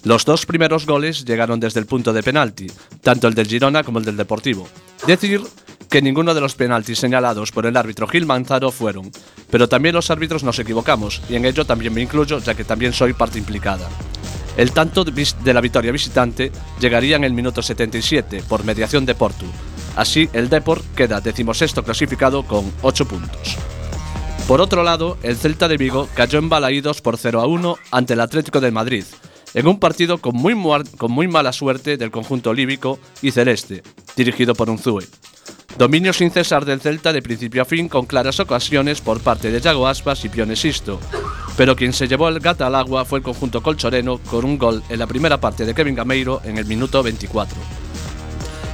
Los 0.02 0.24
dos 0.24 0.46
primeros 0.46 0.86
goles 0.86 1.26
llegaron 1.26 1.60
desde 1.60 1.80
el 1.80 1.86
punto 1.86 2.14
de 2.14 2.22
penalti, 2.22 2.68
tanto 3.02 3.28
el 3.28 3.34
del 3.34 3.46
Girona 3.46 3.84
como 3.84 3.98
el 3.98 4.06
del 4.06 4.16
Deportivo. 4.16 4.66
Decir 5.06 5.42
que 5.90 6.00
ninguno 6.00 6.32
de 6.32 6.40
los 6.40 6.54
penaltis 6.54 6.98
señalados 6.98 7.52
por 7.52 7.66
el 7.66 7.76
árbitro 7.76 8.08
Gil 8.08 8.24
Manzaro 8.24 8.70
fueron, 8.70 9.12
pero 9.50 9.68
también 9.68 9.94
los 9.94 10.10
árbitros 10.10 10.42
nos 10.42 10.58
equivocamos, 10.58 11.20
y 11.28 11.34
en 11.34 11.44
ello 11.44 11.66
también 11.66 11.92
me 11.92 12.00
incluyo, 12.00 12.38
ya 12.38 12.54
que 12.54 12.64
también 12.64 12.94
soy 12.94 13.12
parte 13.12 13.38
implicada. 13.38 13.90
El 14.56 14.72
tanto 14.72 15.04
de 15.04 15.54
la 15.54 15.60
victoria 15.60 15.92
visitante 15.92 16.52
llegaría 16.80 17.16
en 17.16 17.24
el 17.24 17.32
minuto 17.32 17.62
77 17.62 18.44
por 18.48 18.64
mediación 18.64 19.06
de 19.06 19.14
Portu. 19.14 19.46
Así, 19.96 20.28
el 20.32 20.48
Deport 20.48 20.84
queda 20.94 21.20
decimosexto 21.20 21.82
clasificado 21.82 22.44
con 22.44 22.72
8 22.82 23.06
puntos. 23.06 23.56
Por 24.48 24.60
otro 24.60 24.82
lado, 24.82 25.18
el 25.22 25.36
Celta 25.36 25.68
de 25.68 25.76
Vigo 25.76 26.08
cayó 26.14 26.38
en 26.38 26.48
Balaídos 26.48 27.00
por 27.00 27.16
0 27.16 27.40
a 27.40 27.46
1 27.46 27.76
ante 27.90 28.14
el 28.14 28.20
Atlético 28.20 28.60
de 28.60 28.70
Madrid, 28.70 29.04
en 29.54 29.66
un 29.66 29.78
partido 29.78 30.18
con 30.18 30.34
muy, 30.34 31.28
mala 31.28 31.52
suerte 31.52 31.96
del 31.96 32.10
conjunto 32.10 32.52
líbico 32.52 32.98
y 33.20 33.30
celeste, 33.30 33.82
dirigido 34.16 34.54
por 34.54 34.68
Unzue. 34.68 35.06
Dominio 35.78 36.12
sin 36.12 36.30
cesar 36.30 36.64
del 36.64 36.80
Celta 36.80 37.12
de 37.12 37.22
principio 37.22 37.62
a 37.62 37.64
fin 37.64 37.88
con 37.88 38.06
claras 38.06 38.38
ocasiones 38.40 39.00
por 39.00 39.20
parte 39.20 39.50
de 39.50 39.60
Yago 39.60 39.88
Aspas 39.88 40.24
y 40.24 40.28
Pione 40.28 40.54
Sisto, 40.54 41.00
pero 41.56 41.74
quien 41.74 41.92
se 41.92 42.06
llevó 42.06 42.28
el 42.28 42.40
gata 42.40 42.66
al 42.66 42.74
agua 42.74 43.04
fue 43.04 43.18
el 43.20 43.24
conjunto 43.24 43.62
colchoreno 43.62 44.18
con 44.18 44.44
un 44.44 44.58
gol 44.58 44.82
en 44.90 44.98
la 44.98 45.06
primera 45.06 45.40
parte 45.40 45.64
de 45.64 45.74
Kevin 45.74 45.94
Gameiro 45.94 46.40
en 46.44 46.58
el 46.58 46.66
minuto 46.66 47.02
24. 47.02 47.56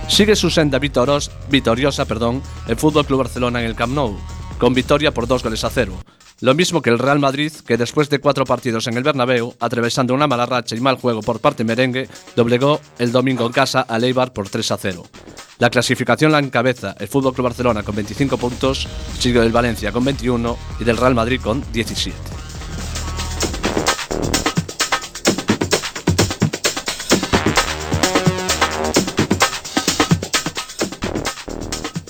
Sigue 0.08 0.34
su 0.36 0.50
senda 0.50 0.78
vitoros- 0.80 1.30
vitoriosa 1.50 2.04
perdón, 2.04 2.42
el 2.66 2.76
Fútbol 2.76 3.06
Club 3.06 3.18
Barcelona 3.20 3.60
en 3.60 3.66
el 3.66 3.76
Camp 3.76 3.94
Nou, 3.94 4.16
con 4.58 4.74
victoria 4.74 5.12
por 5.12 5.26
dos 5.26 5.42
goles 5.42 5.62
a 5.64 5.70
cero. 5.70 5.92
Lo 6.40 6.54
mismo 6.54 6.82
que 6.82 6.90
el 6.90 6.98
Real 7.00 7.18
Madrid, 7.18 7.52
que 7.66 7.76
después 7.76 8.08
de 8.10 8.20
cuatro 8.20 8.44
partidos 8.44 8.86
en 8.86 8.96
el 8.96 9.02
Bernabéu, 9.02 9.54
atravesando 9.60 10.14
una 10.14 10.28
mala 10.28 10.46
racha 10.46 10.76
y 10.76 10.80
mal 10.80 10.96
juego 10.96 11.20
por 11.20 11.40
parte 11.40 11.64
merengue, 11.64 12.08
doblegó 12.36 12.80
el 12.98 13.10
domingo 13.12 13.44
en 13.46 13.52
casa 13.52 13.80
al 13.80 14.04
Eibar 14.04 14.32
por 14.32 14.48
3 14.48 14.70
a 14.70 14.76
0. 14.78 15.04
La 15.58 15.70
clasificación 15.70 16.30
la 16.30 16.38
encabeza 16.38 16.94
el 17.00 17.08
Fútbol 17.08 17.34
Club 17.34 17.46
Barcelona 17.46 17.82
con 17.82 17.96
25 17.96 18.38
puntos, 18.38 18.86
sigue 19.18 19.40
el 19.40 19.50
Valencia 19.50 19.90
con 19.90 20.04
21 20.04 20.56
y 20.78 20.84
del 20.84 20.96
Real 20.96 21.16
Madrid 21.16 21.40
con 21.42 21.64
17. 21.72 22.16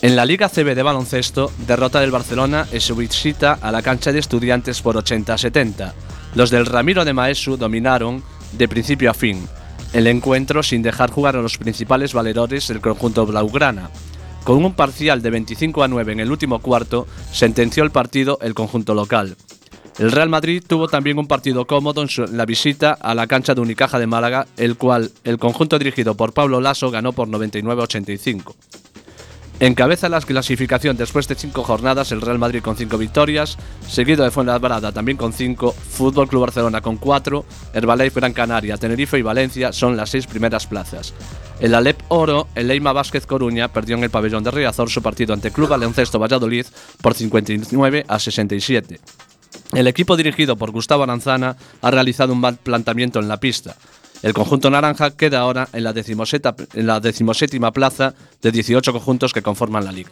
En 0.00 0.14
la 0.14 0.26
Liga 0.26 0.48
CB 0.48 0.74
de 0.74 0.82
baloncesto, 0.82 1.50
derrota 1.66 2.00
del 2.00 2.10
Barcelona 2.10 2.68
en 2.70 2.80
su 2.80 2.94
visita 2.94 3.58
a 3.60 3.72
la 3.72 3.82
cancha 3.82 4.12
de 4.12 4.18
estudiantes 4.20 4.82
por 4.82 4.96
80 4.96 5.34
a 5.34 5.38
70. 5.38 5.94
Los 6.34 6.50
del 6.50 6.66
Ramiro 6.66 7.04
de 7.04 7.14
Maesu 7.14 7.56
dominaron 7.56 8.22
de 8.52 8.68
principio 8.68 9.10
a 9.10 9.14
fin 9.14 9.48
el 9.92 10.06
encuentro 10.06 10.62
sin 10.62 10.82
dejar 10.82 11.10
jugar 11.10 11.36
a 11.36 11.42
los 11.42 11.58
principales 11.58 12.12
valedores 12.12 12.68
del 12.68 12.80
conjunto 12.80 13.26
blaugrana. 13.26 13.90
Con 14.44 14.64
un 14.64 14.74
parcial 14.74 15.22
de 15.22 15.30
25 15.30 15.82
a 15.82 15.88
9 15.88 16.12
en 16.12 16.20
el 16.20 16.30
último 16.30 16.60
cuarto, 16.60 17.06
sentenció 17.32 17.84
el 17.84 17.90
partido 17.90 18.38
el 18.40 18.54
conjunto 18.54 18.94
local. 18.94 19.36
El 19.98 20.12
Real 20.12 20.28
Madrid 20.28 20.62
tuvo 20.64 20.86
también 20.86 21.18
un 21.18 21.26
partido 21.26 21.66
cómodo 21.66 22.02
en, 22.02 22.36
la 22.36 22.46
visita 22.46 22.92
a 22.92 23.14
la 23.14 23.26
cancha 23.26 23.54
de 23.54 23.60
Unicaja 23.60 23.98
de 23.98 24.06
Málaga, 24.06 24.46
el 24.56 24.76
cual 24.76 25.10
el 25.24 25.38
conjunto 25.38 25.76
dirigido 25.78 26.14
por 26.14 26.32
Pablo 26.32 26.60
Lasso 26.60 26.90
ganó 26.90 27.12
por 27.12 27.26
99 27.26 27.80
a 27.80 27.84
85. 27.84 28.54
Encabeza 29.60 30.08
la 30.08 30.20
clasificación 30.20 30.96
después 30.96 31.26
de 31.26 31.34
cinco 31.34 31.64
jornadas 31.64 32.12
el 32.12 32.20
Real 32.20 32.38
Madrid 32.38 32.62
con 32.62 32.76
cinco 32.76 32.96
victorias, 32.96 33.58
seguido 33.88 34.22
de 34.22 34.30
Fuenlabrada 34.30 34.92
también 34.92 35.18
con 35.18 35.32
cinco, 35.32 35.72
Fútbol 35.72 36.28
Club 36.28 36.42
Barcelona 36.42 36.80
con 36.80 36.96
cuatro, 36.96 37.44
Herbalife 37.74 38.20
Gran 38.20 38.32
Canaria, 38.32 38.76
Tenerife 38.76 39.18
y 39.18 39.22
Valencia 39.22 39.72
son 39.72 39.96
las 39.96 40.10
seis 40.10 40.28
primeras 40.28 40.68
plazas. 40.68 41.12
El 41.58 41.74
Alep 41.74 42.00
Oro, 42.06 42.46
el 42.54 42.68
Leima 42.68 42.92
Vázquez 42.92 43.26
Coruña 43.26 43.66
perdió 43.72 43.96
en 43.96 44.04
el 44.04 44.10
pabellón 44.10 44.44
de 44.44 44.52
Riazor 44.52 44.90
su 44.90 45.02
partido 45.02 45.34
ante 45.34 45.50
Club 45.50 45.70
Baloncesto 45.70 46.20
Valladolid 46.20 46.66
por 47.02 47.14
59 47.14 48.04
a 48.06 48.18
67. 48.20 49.00
El 49.72 49.88
equipo 49.88 50.16
dirigido 50.16 50.56
por 50.56 50.70
Gustavo 50.70 51.02
Aranzana 51.02 51.56
ha 51.82 51.90
realizado 51.90 52.32
un 52.32 52.40
mal 52.40 52.58
planteamiento 52.58 53.18
en 53.18 53.26
la 53.26 53.40
pista. 53.40 53.74
El 54.22 54.34
conjunto 54.34 54.70
naranja 54.70 55.12
queda 55.12 55.40
ahora 55.40 55.68
en 55.72 55.84
la, 55.84 55.92
decimoséptima 55.92 57.72
plaza 57.72 58.14
de 58.42 58.50
18 58.50 58.92
conjuntos 58.92 59.32
que 59.32 59.42
conforman 59.42 59.84
la 59.84 59.92
liga. 59.92 60.10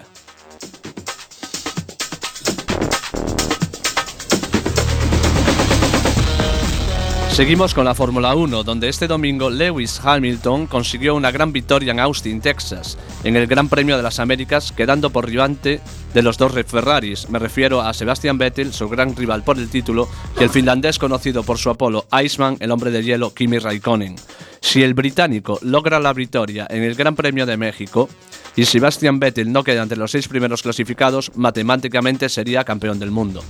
Seguimos 7.36 7.74
con 7.74 7.84
la 7.84 7.94
Fórmula 7.94 8.34
1, 8.34 8.64
donde 8.64 8.88
este 8.88 9.06
domingo 9.06 9.50
Lewis 9.50 10.00
Hamilton 10.02 10.66
consiguió 10.66 11.14
una 11.14 11.30
gran 11.30 11.52
victoria 11.52 11.92
en 11.92 12.00
Austin, 12.00 12.40
Texas, 12.40 12.96
en 13.24 13.36
el 13.36 13.46
Gran 13.46 13.68
Premio 13.68 13.98
de 13.98 14.02
las 14.02 14.20
Américas, 14.20 14.72
quedando 14.72 15.10
por 15.10 15.26
delante 15.26 15.82
de 16.14 16.22
los 16.22 16.38
dos 16.38 16.54
Ferraris. 16.66 17.28
Me 17.28 17.38
refiero 17.38 17.82
a 17.82 17.92
Sebastian 17.92 18.38
Vettel, 18.38 18.72
su 18.72 18.88
gran 18.88 19.14
rival 19.14 19.44
por 19.44 19.58
el 19.58 19.68
título, 19.68 20.08
y 20.40 20.44
el 20.44 20.48
finlandés 20.48 20.98
conocido 20.98 21.42
por 21.42 21.58
su 21.58 21.68
apolo 21.68 22.06
Iceman, 22.10 22.56
el 22.58 22.70
hombre 22.70 22.90
de 22.90 23.04
hielo 23.04 23.34
Kimi 23.34 23.58
Raikkonen. 23.58 24.16
Si 24.62 24.82
el 24.82 24.94
británico 24.94 25.58
logra 25.60 26.00
la 26.00 26.14
victoria 26.14 26.66
en 26.70 26.84
el 26.84 26.94
Gran 26.94 27.16
Premio 27.16 27.44
de 27.44 27.58
México 27.58 28.08
y 28.56 28.64
Sebastian 28.64 29.20
Vettel 29.20 29.52
no 29.52 29.62
queda 29.62 29.82
entre 29.82 29.98
los 29.98 30.10
seis 30.10 30.26
primeros 30.26 30.62
clasificados, 30.62 31.30
matemáticamente 31.34 32.30
sería 32.30 32.64
campeón 32.64 32.98
del 32.98 33.10
mundo. 33.10 33.42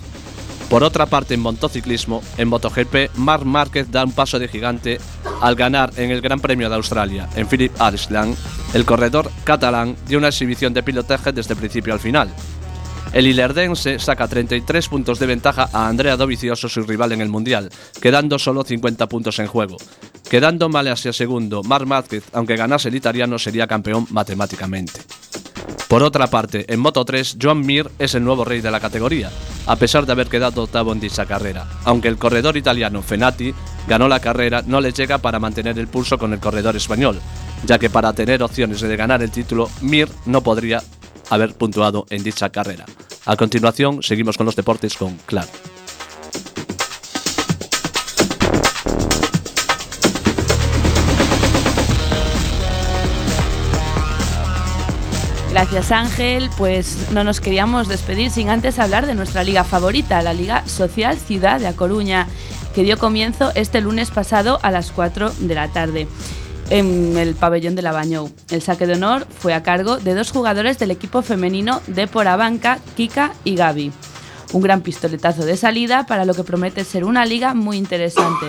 Por 0.77 0.85
otra 0.85 1.07
parte, 1.07 1.33
en 1.33 1.41
motociclismo, 1.41 2.23
en 2.37 2.49
MotoGP, 2.49 3.17
Marc 3.17 3.45
Márquez 3.45 3.91
da 3.91 4.05
un 4.05 4.13
paso 4.13 4.39
de 4.39 4.47
gigante 4.47 5.01
al 5.41 5.55
ganar 5.55 5.91
en 5.97 6.11
el 6.11 6.21
Gran 6.21 6.39
Premio 6.39 6.69
de 6.69 6.75
Australia, 6.75 7.31
en 7.35 7.49
Phillip 7.49 7.73
Island. 7.95 8.37
El 8.75 8.85
corredor 8.85 9.31
catalán 9.45 9.97
dio 10.07 10.19
una 10.19 10.29
exhibición 10.29 10.75
de 10.75 10.83
pilotaje 10.83 11.33
desde 11.33 11.57
principio 11.57 11.95
al 11.95 12.01
final. 12.01 12.29
El 13.15 13.27
ilerdense 13.27 13.99
saca 13.99 14.29
33 14.29 14.89
puntos 14.89 15.19
de 15.19 15.25
ventaja 15.25 15.71
a 15.73 15.89
Andrea 15.89 16.19
Dovizioso, 16.19 16.69
su 16.69 16.83
rival 16.83 17.13
en 17.13 17.23
el 17.23 17.31
Mundial, 17.31 17.71
quedando 18.03 18.39
solo 18.39 18.63
50 18.63 19.09
puntos 19.09 19.39
en 19.39 19.47
juego. 19.47 19.79
Quedando 20.29 20.69
Malasia 20.69 21.15
segundo, 21.15 21.63
Marc 21.63 21.87
Márquez, 21.87 22.25
aunque 22.35 22.55
ganase 22.55 22.91
el 22.91 22.97
italiano, 22.97 23.39
sería 23.39 23.67
campeón 23.67 24.07
matemáticamente. 24.11 25.01
Por 25.89 26.03
otra 26.03 26.27
parte, 26.27 26.65
en 26.73 26.81
Moto 26.81 27.05
3, 27.05 27.39
Joan 27.41 27.61
Mir 27.61 27.91
es 27.99 28.15
el 28.15 28.25
nuevo 28.25 28.45
rey 28.45 28.61
de 28.61 28.71
la 28.71 28.81
categoría, 28.81 29.31
a 29.67 29.77
pesar 29.77 30.05
de 30.05 30.13
haber 30.13 30.29
quedado 30.29 30.65
octavo 30.65 30.93
en 30.93 31.01
dicha 31.01 31.27
carrera. 31.27 31.67
Aunque 31.85 32.09
el 32.09 32.19
corredor 32.19 32.57
italiano 32.57 33.03
Fenati 33.03 33.55
ganó 33.87 34.09
la 34.09 34.21
carrera, 34.21 34.63
no 34.67 34.81
le 34.81 34.93
llega 34.93 35.19
para 35.19 35.39
mantener 35.39 35.79
el 35.79 35.89
pulso 35.89 36.19
con 36.19 36.33
el 36.33 36.41
corredor 36.41 36.77
español, 36.77 37.21
ya 37.65 37.79
que 37.79 37.91
para 37.91 38.13
tener 38.13 38.43
opciones 38.43 38.81
de 38.81 38.97
ganar 38.97 39.23
el 39.23 39.31
título, 39.31 39.71
Mir 39.81 40.09
no 40.27 40.43
podría 40.43 40.83
haber 41.31 41.55
puntuado 41.55 42.07
en 42.11 42.23
dicha 42.23 42.51
carrera. 42.51 42.85
A 43.25 43.37
continuación, 43.37 44.03
seguimos 44.03 44.37
con 44.37 44.47
los 44.47 44.57
deportes 44.57 44.97
con 44.97 45.17
Clark. 45.27 45.76
Gracias 55.57 55.91
Ángel, 55.91 56.51
pues 56.59 56.99
no 57.13 57.25
nos 57.25 57.41
queríamos 57.41 57.89
despedir 57.89 58.31
sin 58.31 58.51
antes 58.51 58.79
hablar 58.79 59.07
de 59.07 59.15
nuestra 59.15 59.43
liga 59.43 59.65
favorita, 59.65 60.21
la 60.21 60.35
Liga 60.35 60.69
Social 60.69 61.17
Ciudad 61.17 61.59
de 61.59 61.67
A 61.67 61.73
Coruña, 61.73 62.29
que 62.75 62.83
dio 62.83 62.99
comienzo 62.99 63.53
este 63.55 63.81
lunes 63.81 64.11
pasado 64.11 64.59
a 64.63 64.71
las 64.71 64.93
4 64.93 65.33
de 65.39 65.55
la 65.55 65.69
tarde 65.69 66.09
en 66.69 67.17
el 67.17 67.35
pabellón 67.35 67.75
de 67.75 67.81
la 67.81 67.93
Bañou. 67.93 68.31
El 68.51 68.61
saque 68.61 68.87
de 68.87 68.97
honor 68.97 69.27
fue 69.31 69.55
a 69.55 69.63
cargo 69.63 69.97
de 69.97 70.15
dos 70.15 70.31
jugadores 70.31 70.79
del 70.79 70.91
equipo 70.91 71.23
femenino 71.23 71.81
de 71.87 72.07
Porabanca, 72.07 72.79
Kika 72.95 73.33
y 73.43 73.57
Gaby. 73.57 73.93
Un 74.53 74.61
gran 74.61 74.83
pistoletazo 74.83 75.47
de 75.47 75.57
salida 75.57 76.05
para 76.05 76.27
lo 76.27 76.35
que 76.35 76.45
promete 76.45 76.85
ser 76.85 77.03
una 77.03 77.25
liga 77.25 77.55
muy 77.55 77.79
interesante. 77.79 78.45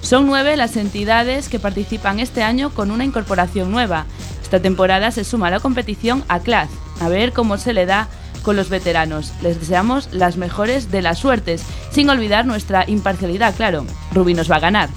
Son 0.00 0.26
nueve 0.26 0.56
las 0.56 0.76
entidades 0.76 1.50
que 1.50 1.58
participan 1.58 2.20
este 2.20 2.42
año 2.42 2.70
con 2.70 2.90
una 2.90 3.04
incorporación 3.04 3.70
nueva. 3.70 4.06
Esta 4.48 4.62
temporada 4.62 5.10
se 5.10 5.24
suma 5.24 5.48
a 5.48 5.50
la 5.50 5.60
competición 5.60 6.24
a 6.26 6.40
CLAS, 6.40 6.70
a 7.02 7.10
ver 7.10 7.34
cómo 7.34 7.58
se 7.58 7.74
le 7.74 7.84
da 7.84 8.08
con 8.42 8.56
los 8.56 8.70
veteranos. 8.70 9.30
Les 9.42 9.60
deseamos 9.60 10.08
las 10.10 10.38
mejores 10.38 10.90
de 10.90 11.02
las 11.02 11.18
suertes, 11.18 11.62
sin 11.90 12.08
olvidar 12.08 12.46
nuestra 12.46 12.88
imparcialidad, 12.88 13.54
claro. 13.54 13.84
Rubí 14.14 14.32
nos 14.32 14.50
va 14.50 14.56
a 14.56 14.60
ganar. 14.60 14.88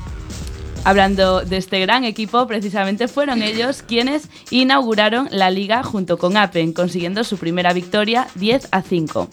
Hablando 0.85 1.41
de 1.41 1.57
este 1.57 1.81
gran 1.81 2.05
equipo, 2.05 2.47
precisamente 2.47 3.09
fueron 3.09 3.43
ellos 3.43 3.83
quienes 3.85 4.29
inauguraron 4.51 5.27
la 5.31 5.49
liga 5.49 5.83
junto 5.83 6.17
con 6.17 6.37
Apen, 6.37 6.71
consiguiendo 6.71 7.25
su 7.25 7.37
primera 7.37 7.73
victoria 7.73 8.29
10 8.35 8.69
a 8.71 8.81
5. 8.81 9.27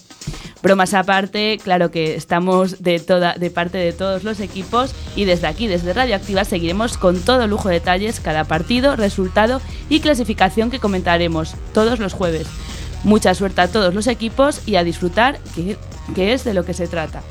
Bromas 0.62 0.92
aparte, 0.92 1.58
claro 1.62 1.90
que 1.90 2.16
estamos 2.16 2.82
de, 2.82 2.98
toda, 2.98 3.34
de 3.34 3.50
parte 3.50 3.78
de 3.78 3.92
todos 3.92 4.24
los 4.24 4.40
equipos 4.40 4.92
y 5.14 5.24
desde 5.24 5.46
aquí, 5.46 5.68
desde 5.68 5.92
Radioactiva, 5.92 6.44
seguiremos 6.44 6.98
con 6.98 7.20
todo 7.20 7.46
lujo 7.46 7.68
de 7.68 7.74
detalles 7.74 8.18
cada 8.18 8.44
partido, 8.44 8.96
resultado 8.96 9.60
y 9.88 10.00
clasificación 10.00 10.70
que 10.70 10.80
comentaremos 10.80 11.54
todos 11.72 12.00
los 12.00 12.12
jueves. 12.12 12.48
Mucha 13.04 13.34
suerte 13.34 13.60
a 13.60 13.68
todos 13.68 13.94
los 13.94 14.08
equipos 14.08 14.60
y 14.66 14.74
a 14.74 14.82
disfrutar, 14.82 15.38
que, 15.54 15.76
que 16.16 16.32
es 16.32 16.42
de 16.42 16.54
lo 16.54 16.64
que 16.64 16.74
se 16.74 16.88
trata. 16.88 17.22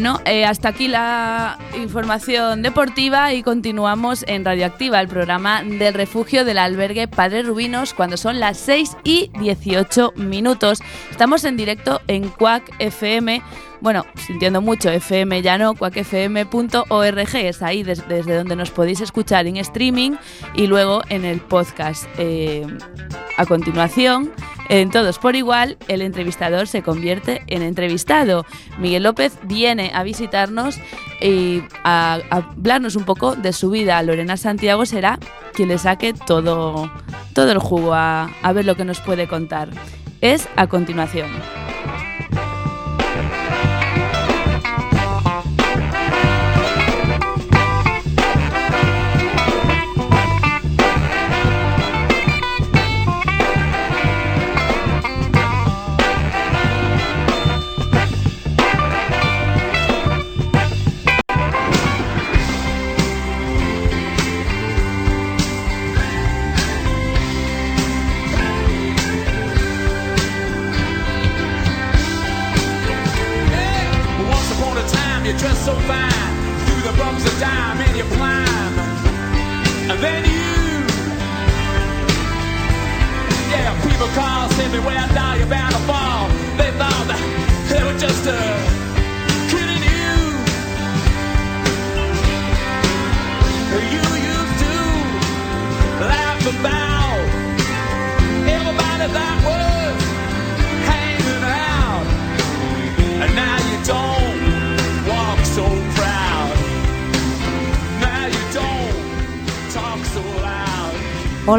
Bueno, 0.00 0.20
eh, 0.26 0.44
hasta 0.44 0.68
aquí 0.68 0.86
la 0.86 1.58
información 1.76 2.62
deportiva 2.62 3.34
y 3.34 3.42
continuamos 3.42 4.24
en 4.28 4.44
Radioactiva, 4.44 5.00
el 5.00 5.08
programa 5.08 5.64
del 5.64 5.92
refugio 5.92 6.44
del 6.44 6.58
albergue 6.58 7.08
Padre 7.08 7.42
Rubinos, 7.42 7.94
cuando 7.94 8.16
son 8.16 8.38
las 8.38 8.58
6 8.58 8.96
y 9.02 9.28
18 9.40 10.12
minutos. 10.14 10.78
Estamos 11.10 11.42
en 11.42 11.56
directo 11.56 12.00
en 12.06 12.28
Quack 12.28 12.76
FM. 12.78 13.42
Bueno, 13.80 14.06
sintiendo 14.24 14.60
mucho, 14.62 14.88
FM 14.88 15.42
ya 15.42 15.58
no, 15.58 15.74
quackfm.org 15.74 17.34
es 17.34 17.62
ahí 17.62 17.82
des- 17.82 18.06
desde 18.06 18.36
donde 18.36 18.54
nos 18.54 18.70
podéis 18.70 19.00
escuchar 19.00 19.48
en 19.48 19.56
streaming 19.56 20.12
y 20.54 20.68
luego 20.68 21.02
en 21.08 21.24
el 21.24 21.40
podcast. 21.40 22.04
Eh, 22.18 22.64
a 23.36 23.46
continuación, 23.46 24.30
en 24.68 24.90
Todos 24.90 25.18
por 25.18 25.36
Igual, 25.36 25.78
el 25.88 26.02
entrevistador 26.02 26.66
se 26.66 26.82
convierte 26.82 27.42
en 27.46 27.62
entrevistado. 27.62 28.44
Miguel 28.78 29.04
López 29.04 29.38
viene 29.44 29.90
a 29.94 30.02
visitarnos 30.02 30.78
y 31.20 31.62
a, 31.84 32.20
hablarnos 32.30 32.96
un 32.96 33.04
poco 33.04 33.34
de 33.34 33.52
su 33.52 33.70
vida. 33.70 34.02
Lorena 34.02 34.36
Santiago 34.36 34.86
será 34.86 35.18
quien 35.54 35.68
le 35.68 35.78
saque 35.78 36.12
todo, 36.12 36.90
todo 37.34 37.52
el 37.52 37.58
jugo 37.58 37.94
a 37.94 38.30
ver 38.54 38.64
lo 38.64 38.76
que 38.76 38.84
nos 38.84 39.00
puede 39.00 39.26
contar. 39.26 39.70
Es 40.20 40.48
a 40.56 40.66
continuación. 40.66 41.28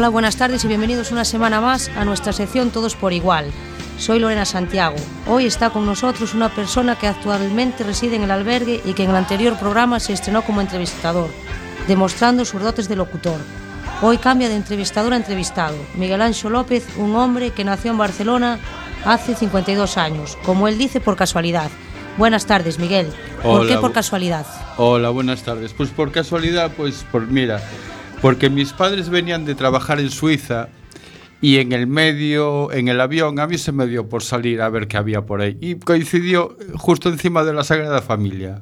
Hola, 0.00 0.08
buenas 0.08 0.36
tardes 0.36 0.64
y 0.64 0.66
bienvenidos 0.66 1.12
una 1.12 1.26
semana 1.26 1.60
más 1.60 1.90
a 1.90 2.06
nuestra 2.06 2.32
sección 2.32 2.70
Todos 2.70 2.96
por 2.96 3.12
Igual. 3.12 3.50
Soy 3.98 4.18
Lorena 4.18 4.46
Santiago. 4.46 4.96
Hoy 5.28 5.44
está 5.44 5.68
con 5.68 5.84
nosotros 5.84 6.32
una 6.32 6.48
persona 6.48 6.96
que 6.96 7.06
actualmente 7.06 7.84
reside 7.84 8.16
en 8.16 8.22
el 8.22 8.30
albergue 8.30 8.80
y 8.86 8.94
que 8.94 9.04
en 9.04 9.10
el 9.10 9.16
anterior 9.16 9.58
programa 9.58 10.00
se 10.00 10.14
estrenó 10.14 10.40
como 10.40 10.62
entrevistador, 10.62 11.28
demostrando 11.86 12.46
sus 12.46 12.62
dotes 12.62 12.88
de 12.88 12.96
locutor. 12.96 13.36
Hoy 14.00 14.16
cambia 14.16 14.48
de 14.48 14.56
entrevistador 14.56 15.12
a 15.12 15.16
entrevistado. 15.16 15.76
Miguel 15.96 16.22
Ancho 16.22 16.48
López, 16.48 16.86
un 16.96 17.14
hombre 17.14 17.50
que 17.50 17.64
nació 17.64 17.90
en 17.90 17.98
Barcelona 17.98 18.58
hace 19.04 19.34
52 19.34 19.98
años, 19.98 20.38
como 20.46 20.66
él 20.66 20.78
dice 20.78 21.02
por 21.02 21.16
casualidad. 21.16 21.70
Buenas 22.16 22.46
tardes, 22.46 22.78
Miguel. 22.78 23.12
¿Por 23.42 23.60
Hola, 23.60 23.74
qué 23.74 23.78
por 23.78 23.92
casualidad? 23.92 24.46
Hola, 24.78 25.10
buenas 25.10 25.42
tardes. 25.42 25.74
Pues 25.74 25.90
por 25.90 26.10
casualidad, 26.10 26.72
pues 26.74 27.04
por 27.12 27.26
mira, 27.26 27.62
porque 28.20 28.50
mis 28.50 28.72
padres 28.72 29.08
venían 29.08 29.44
de 29.44 29.54
trabajar 29.54 30.00
en 30.00 30.10
Suiza 30.10 30.68
y 31.40 31.56
en 31.56 31.72
el 31.72 31.86
medio, 31.86 32.70
en 32.72 32.88
el 32.88 33.00
avión, 33.00 33.40
a 33.40 33.46
mí 33.46 33.56
se 33.56 33.72
me 33.72 33.86
dio 33.86 34.08
por 34.08 34.22
salir 34.22 34.60
a 34.60 34.68
ver 34.68 34.88
qué 34.88 34.96
había 34.96 35.22
por 35.22 35.40
ahí 35.40 35.56
y 35.60 35.76
coincidió 35.76 36.56
justo 36.76 37.08
encima 37.08 37.44
de 37.44 37.54
la 37.54 37.64
Sagrada 37.64 38.02
Familia. 38.02 38.60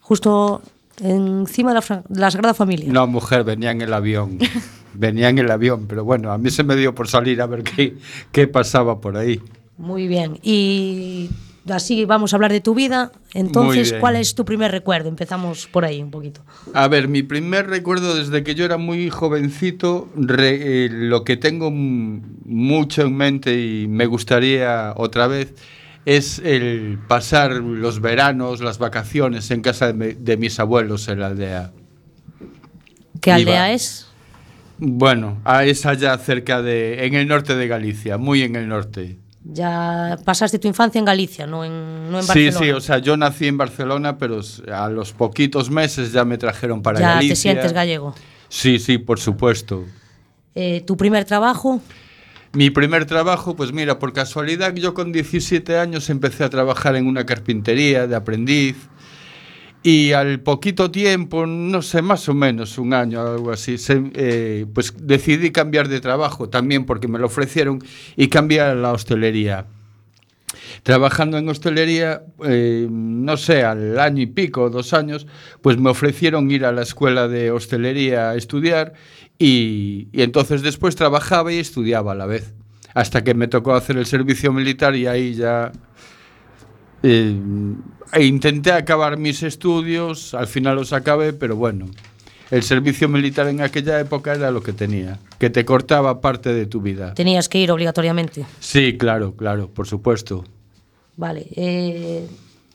Justo 0.00 0.62
encima 1.00 1.74
de 1.74 1.80
la, 1.80 2.02
la 2.08 2.30
Sagrada 2.30 2.54
Familia. 2.54 2.92
No, 2.92 3.06
mujer, 3.06 3.44
venía 3.44 3.70
en 3.70 3.82
el 3.82 3.92
avión. 3.92 4.38
venía 4.94 5.28
en 5.28 5.38
el 5.38 5.50
avión, 5.50 5.86
pero 5.86 6.04
bueno, 6.04 6.32
a 6.32 6.38
mí 6.38 6.50
se 6.50 6.64
me 6.64 6.76
dio 6.76 6.94
por 6.94 7.08
salir 7.08 7.42
a 7.42 7.46
ver 7.46 7.62
qué, 7.62 7.98
qué 8.32 8.48
pasaba 8.48 9.00
por 9.00 9.16
ahí. 9.16 9.40
Muy 9.76 10.08
bien. 10.08 10.38
Y 10.42 11.30
así 11.74 12.04
vamos 12.04 12.32
a 12.32 12.36
hablar 12.36 12.52
de 12.52 12.60
tu 12.60 12.74
vida. 12.74 13.12
Entonces. 13.34 13.94
¿cuál 14.00 14.16
es 14.16 14.34
tu 14.34 14.44
primer 14.44 14.70
recuerdo? 14.72 15.08
Empezamos 15.08 15.66
por 15.66 15.84
ahí 15.84 16.02
un 16.02 16.10
poquito. 16.10 16.42
A 16.74 16.88
ver, 16.88 17.08
mi 17.08 17.22
primer 17.22 17.68
recuerdo 17.68 18.16
desde 18.16 18.42
que 18.42 18.54
yo 18.54 18.64
era 18.64 18.76
muy 18.78 19.10
jovencito, 19.10 20.08
re- 20.16 20.84
eh, 20.86 20.88
lo 20.90 21.24
que 21.24 21.36
tengo 21.36 21.70
mucho 21.70 23.02
en 23.02 23.16
mente 23.16 23.60
y 23.60 23.86
me 23.88 24.06
gustaría 24.06 24.92
otra 24.96 25.26
vez 25.26 25.54
es 26.06 26.38
el 26.38 26.98
pasar 27.06 27.52
los 27.52 28.00
veranos, 28.00 28.60
las 28.60 28.78
vacaciones 28.78 29.50
en 29.50 29.60
casa 29.60 29.88
de, 29.88 29.92
mi- 29.92 30.14
de 30.14 30.36
mis 30.36 30.58
abuelos 30.58 31.06
en 31.08 31.20
la 31.20 31.26
aldea. 31.26 31.72
¿Qué 33.20 33.30
Iba. 33.30 33.36
aldea 33.36 33.72
es? 33.72 34.06
Bueno, 34.78 35.42
es 35.64 35.84
allá 35.86 36.16
cerca 36.18 36.62
de, 36.62 37.04
en 37.04 37.14
el 37.14 37.26
norte 37.26 37.56
de 37.56 37.66
Galicia, 37.66 38.16
muy 38.16 38.42
en 38.42 38.54
el 38.56 38.68
norte. 38.68 39.18
Ya 39.50 40.18
pasaste 40.26 40.58
tu 40.58 40.68
infancia 40.68 40.98
en 40.98 41.06
Galicia, 41.06 41.46
no 41.46 41.64
en, 41.64 42.10
no 42.10 42.18
en 42.18 42.22
Sí, 42.22 42.28
Barcelona. 42.50 42.58
sí, 42.58 42.70
o 42.72 42.80
sea, 42.82 42.98
yo 42.98 43.16
nací 43.16 43.46
en 43.46 43.56
Barcelona, 43.56 44.18
pero 44.18 44.40
a 44.70 44.88
los 44.90 45.12
poquitos 45.14 45.70
meses 45.70 46.12
ya 46.12 46.26
me 46.26 46.36
trajeron 46.36 46.82
para 46.82 47.00
ya 47.00 47.14
Galicia. 47.14 47.32
te 47.34 47.36
sientes 47.40 47.72
gallego. 47.72 48.14
Sí, 48.50 48.78
sí, 48.78 48.98
por 48.98 49.18
supuesto. 49.18 49.84
Eh, 50.54 50.82
¿Tu 50.86 50.96
primer 50.98 51.24
trabajo? 51.24 51.80
Mi 52.52 52.68
primer 52.70 53.06
trabajo, 53.06 53.56
pues 53.56 53.72
mira, 53.72 53.98
por 53.98 54.12
casualidad 54.12 54.74
yo 54.74 54.92
con 54.92 55.12
17 55.12 55.78
años 55.78 56.10
empecé 56.10 56.44
a 56.44 56.50
trabajar 56.50 56.96
en 56.96 57.06
una 57.06 57.24
carpintería 57.24 58.06
de 58.06 58.16
aprendiz 58.16 58.76
y 59.82 60.12
al 60.12 60.40
poquito 60.40 60.90
tiempo, 60.90 61.46
no 61.46 61.82
sé, 61.82 62.02
más 62.02 62.28
o 62.28 62.34
menos 62.34 62.78
un 62.78 62.92
año, 62.94 63.20
algo 63.20 63.52
así, 63.52 63.78
se- 63.78 64.10
eh, 64.14 64.66
pues 64.74 64.94
decidí 65.00 65.50
cambiar 65.50 65.88
de 65.88 66.00
trabajo 66.00 66.48
también 66.48 66.84
porque 66.84 67.08
me 67.08 67.18
lo 67.18 67.26
ofrecieron 67.26 67.82
y 68.16 68.28
cambiar 68.28 68.70
a 68.70 68.74
la 68.74 68.92
hostelería. 68.92 69.66
Trabajando 70.82 71.38
en 71.38 71.48
hostelería, 71.48 72.22
eh, 72.44 72.86
no 72.90 73.36
sé, 73.36 73.62
al 73.64 73.98
año 74.00 74.22
y 74.22 74.26
pico, 74.26 74.70
dos 74.70 74.92
años, 74.94 75.26
pues 75.60 75.76
me 75.78 75.90
ofrecieron 75.90 76.50
ir 76.50 76.64
a 76.64 76.72
la 76.72 76.82
escuela 76.82 77.28
de 77.28 77.50
hostelería 77.50 78.30
a 78.30 78.36
estudiar 78.36 78.94
y, 79.38 80.08
y 80.12 80.22
entonces 80.22 80.62
después 80.62 80.96
trabajaba 80.96 81.52
y 81.52 81.58
estudiaba 81.58 82.12
a 82.12 82.14
la 82.14 82.26
vez. 82.26 82.54
Hasta 82.94 83.22
que 83.22 83.34
me 83.34 83.48
tocó 83.48 83.74
hacer 83.74 83.96
el 83.98 84.06
servicio 84.06 84.52
militar 84.52 84.96
y 84.96 85.06
ahí 85.06 85.34
ya 85.34 85.70
eh, 87.02 87.36
e 88.12 88.24
intenté 88.24 88.72
acabar 88.72 89.16
mis 89.18 89.42
estudios, 89.42 90.34
al 90.34 90.46
final 90.46 90.76
los 90.76 90.92
acabé, 90.92 91.32
pero 91.32 91.56
bueno, 91.56 91.86
el 92.50 92.62
servicio 92.62 93.08
militar 93.08 93.48
en 93.48 93.60
aquella 93.60 94.00
época 94.00 94.34
era 94.34 94.50
lo 94.50 94.62
que 94.62 94.72
tenía, 94.72 95.18
que 95.38 95.50
te 95.50 95.64
cortaba 95.64 96.20
parte 96.20 96.52
de 96.52 96.66
tu 96.66 96.80
vida. 96.80 97.14
Tenías 97.14 97.48
que 97.48 97.58
ir 97.58 97.70
obligatoriamente. 97.70 98.46
Sí, 98.60 98.96
claro, 98.96 99.34
claro, 99.36 99.68
por 99.68 99.86
supuesto. 99.86 100.44
Vale. 101.16 101.46
eh, 101.56 102.26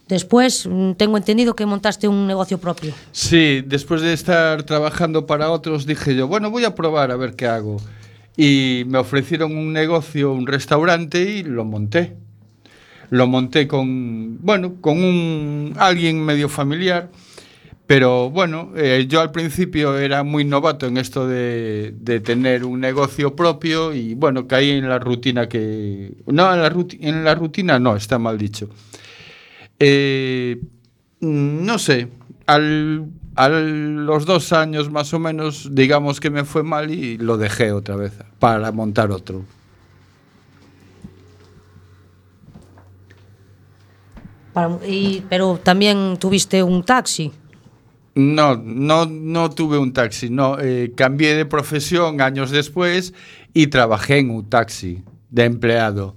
después 0.08 0.68
mm, 0.68 0.92
tengo 0.94 1.18
entendido 1.18 1.56
que 1.56 1.66
montaste 1.66 2.08
un 2.08 2.28
negocio 2.28 2.58
propio. 2.60 2.94
Sí, 3.12 3.64
después 3.66 4.02
de 4.02 4.14
estar 4.14 4.64
trabajando 4.64 5.26
para 5.26 5.50
otros, 5.50 5.86
dije 5.86 6.16
yo, 6.16 6.28
bueno, 6.28 6.52
voy 6.52 6.66
a 6.66 6.76
probar 6.76 7.12
a 7.12 7.16
ver 7.16 7.36
qué 7.36 7.48
hago. 7.48 7.78
Y 8.36 8.84
me 8.88 8.98
ofrecieron 8.98 9.56
un 9.56 9.74
negocio, 9.74 10.34
un 10.34 10.48
restaurante 10.48 11.22
y 11.22 11.44
lo 11.44 11.66
monté. 11.66 12.16
Lo 13.10 13.28
monté 13.28 13.68
con, 13.68 14.39
bueno, 14.42 14.76
con 14.82 15.04
un 15.04 15.74
alguien 15.78 16.24
medio 16.24 16.50
familiar. 16.50 17.10
Pero 17.86 18.30
bueno, 18.30 18.72
eh, 18.78 19.06
yo 19.10 19.20
al 19.20 19.32
principio 19.32 19.98
era 19.98 20.24
muy 20.24 20.46
novato 20.46 20.88
en 20.88 20.96
esto 20.96 21.28
de, 21.28 21.94
de 22.00 22.22
tener 22.22 22.63
un 22.63 22.80
negocio 22.80 23.36
propio 23.36 23.94
y 23.94 24.13
bueno, 24.16 24.48
caí 24.48 24.72
en 24.72 24.88
la 24.88 25.00
rutina 25.00 25.50
que... 25.50 26.13
No, 26.26 26.54
en 26.54 26.62
la, 26.62 26.72
ruti- 26.72 26.98
en 27.02 27.26
la 27.26 27.36
rutina 27.36 27.80
no, 27.80 27.98
está 27.98 28.18
mal 28.18 28.38
dicho. 28.38 28.70
Eh, 29.80 30.62
no 31.20 31.78
sé, 31.78 32.08
al, 32.46 33.06
a 33.36 33.50
los 33.50 34.26
dos 34.26 34.54
años 34.54 34.89
más 34.89 35.13
o 35.13 35.20
menos, 35.20 35.76
digamos 35.76 36.22
que 36.22 36.30
me 36.30 36.46
fue 36.46 36.63
mal 36.63 36.89
y 36.89 37.18
lo 37.18 37.38
dejé 37.38 37.74
otra 37.74 37.98
vez 37.98 38.13
para 38.39 38.72
montar 38.72 39.12
otro. 39.12 39.44
Para- 44.54 44.80
y- 44.88 45.24
pero 45.30 45.60
también 45.62 46.18
tuviste 46.20 46.62
un 46.63 46.84
taxi. 46.84 47.32
No, 48.16 48.56
no, 48.56 49.06
no 49.08 49.50
tuve 49.50 49.80
un 49.80 49.92
taxi, 49.92 50.30
no. 50.30 50.58
eh, 50.60 50.92
cambié 50.96 51.34
de 51.36 51.46
profesión 51.46 52.22
años 52.22 52.52
después 52.52 53.13
y 53.54 53.68
trabajé 53.68 54.20
en 54.20 54.30
un 54.30 54.48
taxi 54.50 55.04
de 55.32 55.46
empleado. 55.46 56.16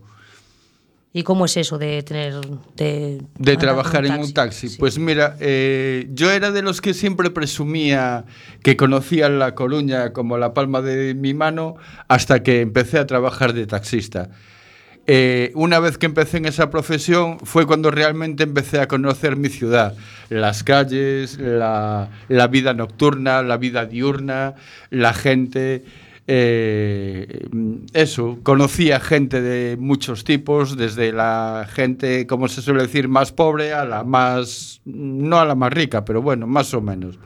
¿Y 1.15 1.23
cómo 1.23 1.47
es 1.47 1.57
eso 1.57 1.79
de 1.79 2.03
tener... 2.03 2.35
De, 2.77 3.23
De 3.39 3.57
trabajar 3.57 4.05
con 4.07 4.17
en 4.17 4.21
un 4.21 4.35
taxi. 4.35 4.77
Pues 4.79 4.99
mira, 4.99 5.35
eh, 5.41 6.07
yo 6.13 6.31
era 6.31 6.51
de 6.51 6.61
los 6.61 6.83
que 6.83 6.93
siempre 6.93 7.31
presumía 7.31 8.27
que 8.63 8.77
conocía 8.77 9.31
La 9.31 9.55
Coruña 9.55 10.13
como 10.13 10.37
la 10.37 10.53
palma 10.53 10.83
de 10.83 11.15
mi 11.15 11.33
mano 11.33 11.77
hasta 12.09 12.43
que 12.43 12.61
empecé 12.61 12.99
a 12.99 13.07
trabajar 13.07 13.55
de 13.55 13.67
taxista. 13.67 14.29
Eh, 15.09 15.53
una 15.55 15.79
vez 15.79 15.99
que 15.99 16.07
empecé 16.07 16.39
en 16.39 16.47
esa 16.47 16.69
profesión 16.69 17.39
fue 17.39 17.65
cuando 17.65 17.93
realmente 17.93 18.43
empecé 18.43 18.81
a 18.81 18.89
conocer 18.89 19.37
mi 19.37 19.49
ciudad, 19.49 19.95
las 20.31 20.65
calles, 20.65 21.39
la, 21.39 22.11
la 22.29 22.47
vida 22.49 22.75
nocturna, 22.75 23.43
la 23.43 23.57
vida 23.57 23.87
diurna, 23.87 24.55
la 24.91 25.13
gente. 25.13 25.85
eh, 26.27 27.47
eso, 27.93 28.39
conocía 28.43 28.99
gente 28.99 29.41
de 29.41 29.77
muchos 29.77 30.25
tipos, 30.25 30.77
desde 30.77 31.13
la 31.13 31.69
gente, 31.73 32.27
como 32.27 32.49
se 32.49 32.61
suele 32.63 32.83
decir, 32.83 33.07
más 33.07 33.31
pobre 33.31 33.73
a 33.73 33.85
la 33.85 34.03
más, 34.03 34.81
no 34.85 35.39
a 35.39 35.45
la 35.45 35.55
más 35.55 35.73
rica, 35.73 36.05
pero 36.05 36.21
bueno, 36.21 36.49
más 36.49 36.75
o 36.75 36.81
menos. 36.81 37.17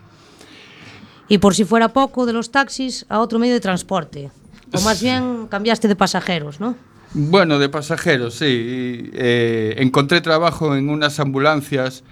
Y 1.29 1.39
por 1.39 1.55
si 1.55 1.65
fuera 1.65 1.95
poco 1.95 2.27
de 2.27 2.35
los 2.35 2.51
taxis 2.51 3.07
a 3.09 3.21
otro 3.21 3.39
medio 3.39 3.55
de 3.55 3.61
transporte. 3.61 4.31
O 4.73 4.81
más 4.83 5.03
bien 5.03 5.47
cambiaste 5.49 5.89
de 5.89 5.97
pasajeros, 5.97 6.61
¿no? 6.61 6.77
Bueno, 7.13 7.59
de 7.59 7.69
pasajeros, 7.69 8.35
sí. 8.35 9.11
Eh, 9.15 9.75
encontré 9.79 10.21
trabajo 10.21 10.77
en 10.77 10.89
unas 10.89 11.19
ambulancias 11.19 12.05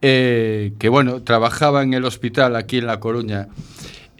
eh, 0.00 0.72
que, 0.78 0.88
bueno, 0.88 1.22
trabajaba 1.22 1.82
en 1.82 1.92
el 1.94 2.04
hospital 2.04 2.54
aquí 2.54 2.78
en 2.78 2.86
La 2.86 3.00
Coruña. 3.00 3.48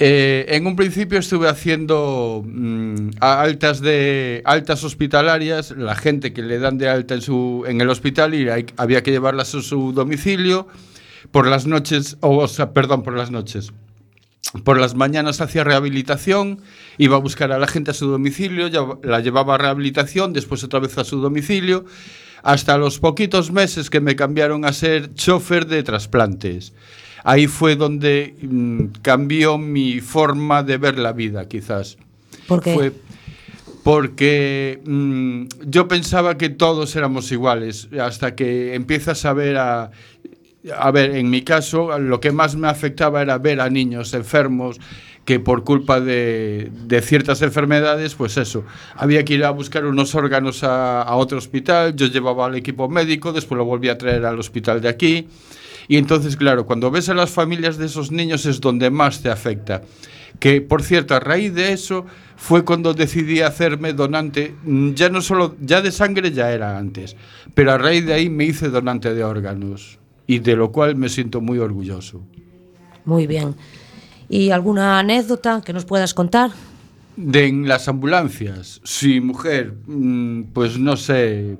Eh, 0.00 0.46
en 0.50 0.66
un 0.66 0.76
principio 0.76 1.18
estuve 1.18 1.48
haciendo 1.48 2.44
mm, 2.46 3.10
altas 3.20 3.80
de 3.80 4.42
altas 4.44 4.84
hospitalarias, 4.84 5.72
la 5.76 5.96
gente 5.96 6.32
que 6.32 6.42
le 6.42 6.58
dan 6.60 6.78
de 6.78 6.88
alta 6.88 7.14
en 7.14 7.22
su 7.22 7.64
en 7.66 7.80
el 7.80 7.88
hospital 7.90 8.34
y 8.34 8.48
hay- 8.48 8.66
había 8.76 9.02
que 9.02 9.10
llevarlas 9.10 9.54
a 9.56 9.62
su 9.62 9.92
domicilio 9.92 10.68
por 11.32 11.48
las 11.48 11.66
noches, 11.66 12.16
o, 12.20 12.36
o 12.38 12.48
sea, 12.48 12.72
perdón, 12.72 13.02
por 13.02 13.16
las 13.16 13.32
noches. 13.32 13.72
Por 14.64 14.80
las 14.80 14.94
mañanas 14.94 15.40
hacía 15.40 15.62
rehabilitación, 15.64 16.60
iba 16.96 17.16
a 17.16 17.20
buscar 17.20 17.52
a 17.52 17.58
la 17.58 17.66
gente 17.66 17.90
a 17.90 17.94
su 17.94 18.06
domicilio, 18.08 18.68
ya- 18.68 18.86
la 19.02 19.20
llevaba 19.20 19.54
a 19.56 19.58
rehabilitación, 19.58 20.32
después 20.32 20.64
otra 20.64 20.80
vez 20.80 20.96
a 20.96 21.04
su 21.04 21.20
domicilio, 21.20 21.84
hasta 22.42 22.78
los 22.78 22.98
poquitos 22.98 23.50
meses 23.52 23.90
que 23.90 24.00
me 24.00 24.16
cambiaron 24.16 24.64
a 24.64 24.72
ser 24.72 25.12
chofer 25.14 25.66
de 25.66 25.82
trasplantes. 25.82 26.72
Ahí 27.24 27.46
fue 27.46 27.76
donde 27.76 28.36
mm, 28.40 28.84
cambió 29.02 29.58
mi 29.58 30.00
forma 30.00 30.62
de 30.62 30.78
ver 30.78 30.98
la 30.98 31.12
vida, 31.12 31.46
quizás. 31.46 31.98
¿Por 32.46 32.62
qué? 32.62 32.74
Fue 32.74 32.92
porque 33.82 34.80
mm, 34.84 35.44
yo 35.66 35.88
pensaba 35.88 36.36
que 36.36 36.48
todos 36.50 36.94
éramos 36.96 37.30
iguales, 37.32 37.88
hasta 38.00 38.34
que 38.34 38.74
empiezas 38.74 39.24
a 39.24 39.32
ver 39.32 39.56
a... 39.56 39.90
A 40.76 40.90
ver, 40.90 41.14
en 41.16 41.30
mi 41.30 41.42
caso, 41.42 41.98
lo 41.98 42.20
que 42.20 42.32
más 42.32 42.56
me 42.56 42.68
afectaba 42.68 43.22
era 43.22 43.38
ver 43.38 43.60
a 43.60 43.70
niños 43.70 44.12
enfermos 44.12 44.80
que 45.24 45.38
por 45.38 45.62
culpa 45.62 46.00
de, 46.00 46.70
de 46.86 47.02
ciertas 47.02 47.42
enfermedades, 47.42 48.14
pues 48.14 48.38
eso, 48.38 48.64
había 48.96 49.24
que 49.24 49.34
ir 49.34 49.44
a 49.44 49.50
buscar 49.50 49.84
unos 49.84 50.14
órganos 50.14 50.64
a, 50.64 51.02
a 51.02 51.16
otro 51.16 51.36
hospital, 51.36 51.94
yo 51.94 52.06
llevaba 52.06 52.46
al 52.46 52.54
equipo 52.54 52.88
médico, 52.88 53.32
después 53.32 53.58
lo 53.58 53.66
volví 53.66 53.90
a 53.90 53.98
traer 53.98 54.24
al 54.24 54.38
hospital 54.38 54.80
de 54.80 54.88
aquí, 54.88 55.28
y 55.86 55.96
entonces, 55.96 56.36
claro, 56.36 56.66
cuando 56.66 56.90
ves 56.90 57.08
a 57.08 57.14
las 57.14 57.30
familias 57.30 57.78
de 57.78 57.86
esos 57.86 58.10
niños 58.10 58.46
es 58.46 58.60
donde 58.60 58.90
más 58.90 59.22
te 59.22 59.30
afecta. 59.30 59.82
Que, 60.38 60.60
por 60.60 60.82
cierto, 60.82 61.14
a 61.14 61.20
raíz 61.20 61.54
de 61.54 61.72
eso 61.72 62.06
fue 62.36 62.64
cuando 62.64 62.94
decidí 62.94 63.40
hacerme 63.40 63.92
donante, 63.92 64.54
ya 64.94 65.08
no 65.08 65.20
solo, 65.20 65.56
ya 65.60 65.82
de 65.82 65.90
sangre 65.90 66.30
ya 66.30 66.52
era 66.52 66.78
antes, 66.78 67.16
pero 67.54 67.72
a 67.72 67.78
raíz 67.78 68.06
de 68.06 68.14
ahí 68.14 68.30
me 68.30 68.44
hice 68.44 68.68
donante 68.68 69.12
de 69.12 69.24
órganos, 69.24 69.98
y 70.28 70.38
de 70.38 70.54
lo 70.54 70.70
cual 70.70 70.94
me 70.94 71.08
siento 71.08 71.40
muy 71.40 71.58
orgulloso. 71.58 72.22
Muy 73.04 73.26
bien. 73.26 73.56
¿Y 74.28 74.50
alguna 74.50 74.98
anécdota 74.98 75.62
que 75.64 75.72
nos 75.72 75.86
puedas 75.86 76.12
contar? 76.14 76.50
De 77.16 77.46
en 77.46 77.66
las 77.66 77.88
ambulancias, 77.88 78.80
sí, 78.84 79.20
mujer, 79.20 79.74
mm, 79.86 80.52
pues 80.52 80.78
no 80.78 80.96
sé. 80.96 81.56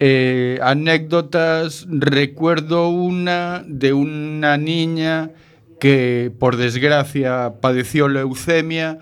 Eh, 0.00 0.58
anécdotas, 0.62 1.86
recuerdo 1.88 2.88
una 2.88 3.62
de 3.66 3.92
una 3.92 4.56
niña 4.56 5.30
que 5.78 6.32
por 6.38 6.56
desgracia 6.56 7.54
padeció 7.60 8.08
leucemia, 8.08 8.98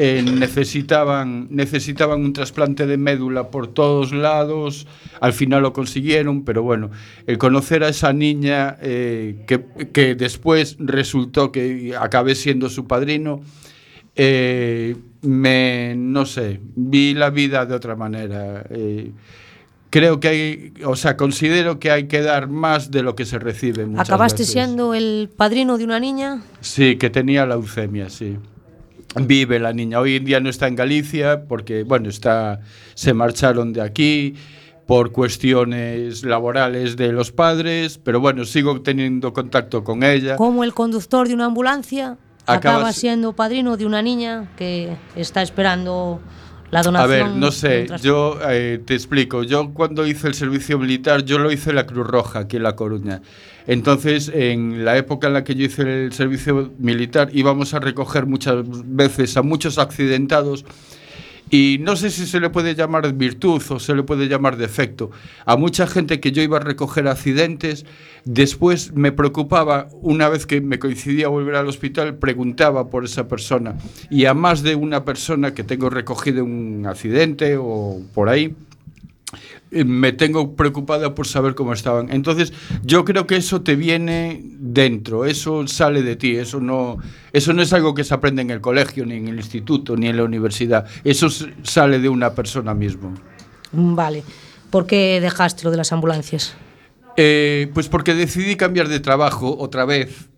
eh, 0.00 0.22
necesitaban, 0.22 1.48
necesitaban 1.50 2.20
un 2.20 2.32
trasplante 2.32 2.86
de 2.86 2.96
médula 2.96 3.50
por 3.50 3.66
todos 3.66 4.12
lados, 4.12 4.86
al 5.20 5.32
final 5.32 5.62
lo 5.62 5.72
consiguieron, 5.72 6.44
pero 6.44 6.62
bueno, 6.62 6.92
el 7.26 7.36
conocer 7.36 7.82
a 7.82 7.88
esa 7.88 8.12
niña 8.12 8.76
eh, 8.80 9.42
que, 9.48 9.60
que 9.92 10.14
después 10.14 10.76
resultó 10.78 11.50
que 11.50 11.96
acabé 11.98 12.36
siendo 12.36 12.70
su 12.70 12.86
padrino, 12.86 13.40
eh, 14.14 14.94
me, 15.22 15.96
no 15.96 16.26
sé, 16.26 16.60
vi 16.76 17.14
la 17.14 17.30
vida 17.30 17.66
de 17.66 17.74
otra 17.74 17.96
manera. 17.96 18.64
creo 19.90 20.20
que 20.20 20.28
hay, 20.28 20.74
o 20.84 20.94
sea, 20.94 21.16
considero 21.16 21.80
que 21.80 21.90
hay 21.90 22.06
que 22.06 22.22
dar 22.22 22.46
más 22.46 22.92
de 22.92 23.02
lo 23.02 23.16
que 23.16 23.26
se 23.26 23.40
recibe. 23.40 23.84
muchas 23.84 24.08
¿Acabaste 24.08 24.42
veces. 24.42 24.52
siendo 24.52 24.94
el 24.94 25.28
padrino 25.36 25.76
de 25.76 25.82
una 25.82 25.98
niña? 25.98 26.40
Sí, 26.60 26.94
que 26.94 27.10
tenía 27.10 27.44
leucemia, 27.46 28.08
sí. 28.10 28.36
Vive 29.16 29.58
la 29.58 29.72
niña. 29.72 30.00
Hoy 30.00 30.16
en 30.16 30.24
día 30.24 30.40
no 30.40 30.50
está 30.50 30.68
en 30.68 30.76
Galicia 30.76 31.44
porque, 31.48 31.82
bueno, 31.82 32.08
está, 32.08 32.60
se 32.94 33.14
marcharon 33.14 33.72
de 33.72 33.80
aquí 33.80 34.34
por 34.86 35.12
cuestiones 35.12 36.24
laborales 36.24 36.96
de 36.96 37.12
los 37.12 37.30
padres, 37.30 37.98
pero 37.98 38.20
bueno, 38.20 38.44
sigo 38.44 38.80
teniendo 38.80 39.32
contacto 39.32 39.84
con 39.84 40.02
ella. 40.02 40.36
Como 40.36 40.64
el 40.64 40.72
conductor 40.72 41.28
de 41.28 41.34
una 41.34 41.46
ambulancia 41.46 42.16
acaba 42.46 42.92
siendo 42.92 43.34
padrino 43.34 43.76
de 43.76 43.86
una 43.86 44.00
niña 44.00 44.50
que 44.56 44.96
está 45.14 45.42
esperando 45.42 46.20
la 46.70 46.80
A 46.80 47.06
ver, 47.06 47.28
no 47.28 47.50
sé, 47.50 47.86
yo 48.02 48.38
eh, 48.48 48.80
te 48.84 48.94
explico. 48.94 49.42
Yo 49.42 49.72
cuando 49.72 50.06
hice 50.06 50.28
el 50.28 50.34
servicio 50.34 50.78
militar, 50.78 51.24
yo 51.24 51.38
lo 51.38 51.50
hice 51.50 51.70
en 51.70 51.76
la 51.76 51.86
Cruz 51.86 52.06
Roja, 52.06 52.40
aquí 52.40 52.56
en 52.56 52.62
La 52.62 52.76
Coruña. 52.76 53.22
Entonces, 53.66 54.30
en 54.34 54.84
la 54.84 54.96
época 54.96 55.26
en 55.26 55.34
la 55.34 55.44
que 55.44 55.54
yo 55.54 55.64
hice 55.64 56.04
el 56.06 56.12
servicio 56.12 56.72
militar, 56.78 57.28
íbamos 57.32 57.74
a 57.74 57.80
recoger 57.80 58.26
muchas 58.26 58.56
veces 58.66 59.36
a 59.36 59.42
muchos 59.42 59.78
accidentados 59.78 60.64
y 61.50 61.78
no 61.80 61.96
sé 61.96 62.10
si 62.10 62.26
se 62.26 62.40
le 62.40 62.50
puede 62.50 62.74
llamar 62.74 63.12
virtud 63.14 63.62
o 63.70 63.78
se 63.78 63.94
le 63.94 64.02
puede 64.02 64.28
llamar 64.28 64.56
defecto. 64.56 65.10
A 65.44 65.56
mucha 65.56 65.86
gente 65.86 66.20
que 66.20 66.32
yo 66.32 66.42
iba 66.42 66.58
a 66.58 66.60
recoger 66.60 67.08
accidentes, 67.08 67.86
después 68.24 68.92
me 68.92 69.12
preocupaba, 69.12 69.88
una 70.02 70.28
vez 70.28 70.46
que 70.46 70.60
me 70.60 70.78
coincidía 70.78 71.28
volver 71.28 71.54
al 71.54 71.68
hospital, 71.68 72.16
preguntaba 72.16 72.90
por 72.90 73.04
esa 73.04 73.28
persona. 73.28 73.76
Y 74.10 74.26
a 74.26 74.34
más 74.34 74.62
de 74.62 74.74
una 74.74 75.04
persona 75.04 75.54
que 75.54 75.64
tengo 75.64 75.90
recogido 75.90 76.44
un 76.44 76.84
accidente 76.86 77.56
o 77.58 78.00
por 78.14 78.28
ahí, 78.28 78.54
me 79.70 80.12
tengo 80.12 80.56
preocupada 80.56 81.14
por 81.14 81.26
saber 81.26 81.54
cómo 81.54 81.72
estaban. 81.72 82.10
Entonces, 82.10 82.52
yo 82.82 83.04
creo 83.04 83.26
que 83.26 83.36
eso 83.36 83.62
te 83.62 83.76
viene 83.76 84.40
dentro, 84.44 85.24
eso 85.24 85.66
sale 85.66 86.02
de 86.02 86.16
ti, 86.16 86.36
eso 86.36 86.60
no, 86.60 86.98
eso 87.32 87.52
no 87.52 87.62
es 87.62 87.72
algo 87.72 87.94
que 87.94 88.04
se 88.04 88.14
aprende 88.14 88.42
en 88.42 88.50
el 88.50 88.60
colegio, 88.60 89.04
ni 89.04 89.16
en 89.16 89.28
el 89.28 89.36
instituto, 89.36 89.96
ni 89.96 90.08
en 90.08 90.16
la 90.16 90.24
universidad. 90.24 90.86
Eso 91.04 91.28
sale 91.62 91.98
de 91.98 92.08
una 92.08 92.34
persona 92.34 92.74
mismo. 92.74 93.14
Mm, 93.72 93.94
Vale. 93.94 94.22
¿Por 94.70 94.86
qué 94.86 95.20
dejaste 95.20 95.64
lo 95.64 95.70
de 95.70 95.78
las 95.78 95.92
ambulancias? 95.92 96.54
Eh, 97.16 97.70
pues 97.74 97.88
porque 97.88 98.14
decidí 98.14 98.56
cambiar 98.56 98.88
de 98.88 99.00
trabajo 99.00 99.56
otra 99.58 99.84
vez. 99.84 100.28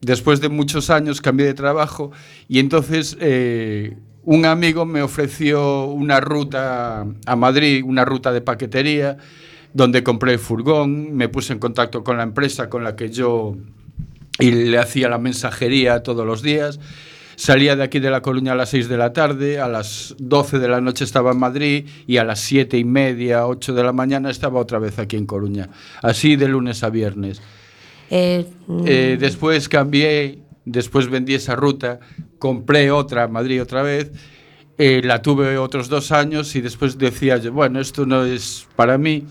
Después 0.00 0.40
de 0.40 0.48
muchos 0.48 0.90
años 0.90 1.20
cambié 1.20 1.46
de 1.46 1.54
trabajo 1.54 2.12
y 2.46 2.58
entonces 2.58 3.16
eh, 3.20 3.96
un 4.24 4.46
amigo 4.46 4.84
me 4.86 5.02
ofreció 5.02 5.86
una 5.86 6.20
ruta 6.20 7.06
a 7.26 7.36
Madrid, 7.36 7.82
una 7.84 8.04
ruta 8.04 8.32
de 8.32 8.40
paquetería, 8.40 9.16
donde 9.72 10.02
compré 10.02 10.32
el 10.32 10.38
furgón, 10.38 11.14
me 11.14 11.28
puse 11.28 11.52
en 11.52 11.58
contacto 11.58 12.04
con 12.04 12.16
la 12.16 12.22
empresa 12.22 12.68
con 12.68 12.84
la 12.84 12.96
que 12.96 13.10
yo 13.10 13.56
y 14.38 14.50
le 14.50 14.78
hacía 14.78 15.08
la 15.08 15.18
mensajería 15.18 16.02
todos 16.02 16.26
los 16.26 16.42
días. 16.42 16.80
Salía 17.36 17.74
de 17.74 17.82
aquí 17.82 17.98
de 17.98 18.10
La 18.10 18.22
Coruña 18.22 18.52
a 18.52 18.54
las 18.54 18.70
6 18.70 18.88
de 18.88 18.96
la 18.96 19.12
tarde, 19.12 19.58
a 19.58 19.66
las 19.66 20.14
12 20.18 20.60
de 20.60 20.68
la 20.68 20.80
noche 20.80 21.02
estaba 21.02 21.32
en 21.32 21.38
Madrid 21.38 21.86
y 22.06 22.18
a 22.18 22.24
las 22.24 22.38
7 22.40 22.78
y 22.78 22.84
media, 22.84 23.48
8 23.48 23.74
de 23.74 23.82
la 23.82 23.92
mañana 23.92 24.30
estaba 24.30 24.60
otra 24.60 24.78
vez 24.78 25.00
aquí 25.00 25.16
en 25.16 25.26
Coruña. 25.26 25.68
Así 26.00 26.36
de 26.36 26.46
lunes 26.46 26.84
a 26.84 26.90
viernes. 26.90 27.42
Eh, 28.10 28.46
mm, 28.68 28.84
Eh, 28.86 29.16
después 29.18 29.68
cambié, 29.68 30.38
después 30.64 31.08
vendí 31.08 31.34
esa 31.34 31.56
ruta, 31.56 32.00
compré 32.38 32.90
otra, 32.90 33.28
Madrid 33.28 33.60
otra 33.62 33.82
vez, 33.82 34.10
eh, 34.78 35.00
la 35.04 35.22
tuve 35.22 35.56
otros 35.58 35.88
dos 35.88 36.10
años 36.12 36.54
y 36.56 36.60
después 36.60 36.98
decía 36.98 37.36
yo, 37.36 37.52
bueno, 37.52 37.80
esto 37.80 38.06
no 38.06 38.24
es 38.24 38.66
para 38.76 38.98
mí. 38.98 39.24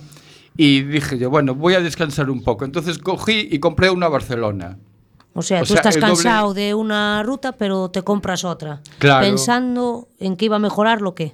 Y 0.56 0.82
dije 0.84 1.18
yo, 1.18 1.30
bueno, 1.30 1.56
voy 1.56 1.74
a 1.74 1.82
descansar 1.82 2.30
un 2.30 2.44
poco. 2.44 2.64
Entonces 2.64 3.00
cogí 3.00 3.48
y 3.52 3.60
compré 3.60 3.90
una 3.90 4.06
a 4.06 4.10
Barcelona. 4.10 4.78
o 5.34 5.42
sea, 5.42 5.58
o 5.58 5.62
tú 5.62 5.74
sea, 5.74 5.78
estás 5.78 5.96
doble- 5.98 6.02
cansado 6.08 6.54
de 6.54 6.74
una 6.76 7.24
ruta, 7.24 7.54
pero 7.54 7.90
te 7.90 8.04
compras 8.04 8.44
otra. 8.44 8.82
Claro. 9.00 9.26
Pensando 9.26 10.08
en 10.20 10.36
que 10.38 10.46
iba 10.46 10.58
a 10.58 10.60
mejorar 10.60 11.02
lo 11.02 11.16
que. 11.16 11.34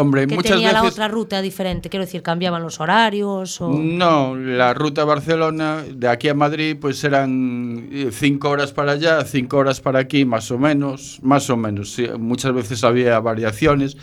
Hombre, 0.00 0.26
Que 0.26 0.34
muchas 0.34 0.52
tenía 0.52 0.72
la 0.72 0.80
veces... 0.82 0.94
otra 0.94 1.08
ruta 1.08 1.42
diferente. 1.42 1.90
Quiero 1.90 2.06
decir, 2.06 2.22
cambiaban 2.22 2.62
los 2.62 2.80
horarios 2.80 3.60
o. 3.60 3.68
No, 3.70 4.34
la 4.34 4.72
ruta 4.72 5.04
Barcelona, 5.04 5.84
de 5.92 6.08
aquí 6.08 6.28
a 6.28 6.34
Madrid, 6.34 6.76
pues 6.80 7.04
eran 7.04 7.88
eh, 7.92 8.08
cinco 8.10 8.48
horas 8.48 8.72
para 8.72 8.92
allá, 8.92 9.22
cinco 9.24 9.58
horas 9.58 9.80
para 9.80 9.98
aquí, 9.98 10.24
más 10.24 10.50
o 10.50 10.58
menos, 10.58 11.18
más 11.22 11.50
o 11.50 11.56
menos. 11.56 11.92
sí, 11.92 12.06
muchas 12.18 12.54
veces 12.54 12.82
había 12.82 13.20
variaciones. 13.20 13.96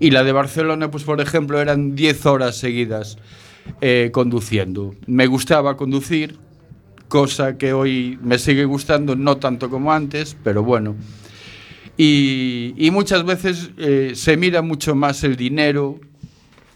Y 0.00 0.10
la 0.10 0.22
de 0.22 0.32
Barcelona, 0.32 0.90
pues 0.90 1.04
por 1.04 1.20
ejemplo, 1.20 1.60
eran 1.60 1.94
10 1.94 2.26
horas 2.26 2.56
seguidas 2.56 3.18
eh, 3.80 4.10
conduciendo. 4.12 4.94
Me 5.06 5.26
gustaba 5.26 5.76
conducir, 5.76 6.36
cosa 7.08 7.56
que 7.56 7.72
hoy 7.72 8.18
me 8.22 8.38
sigue 8.38 8.64
gustando, 8.64 9.16
no 9.16 9.38
tanto 9.38 9.70
como 9.70 9.92
antes, 9.92 10.36
pero 10.44 10.62
bueno. 10.62 10.94
Y, 12.00 12.74
y 12.78 12.90
muchas 12.92 13.24
veces 13.24 13.70
eh, 13.76 14.12
se 14.14 14.36
mira 14.36 14.62
mucho 14.62 14.94
más 14.94 15.24
el 15.24 15.34
dinero 15.36 15.98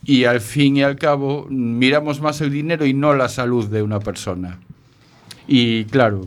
y 0.04 0.24
al 0.24 0.40
fin 0.40 0.76
y 0.78 0.82
al 0.82 0.96
cabo 0.96 1.46
miramos 1.48 2.20
más 2.20 2.40
el 2.40 2.50
dinero 2.50 2.84
y 2.84 2.92
no 2.92 3.14
la 3.14 3.28
salud 3.28 3.68
de 3.68 3.82
una 3.82 4.00
persona. 4.00 4.58
Y 5.46 5.84
claro, 5.84 6.26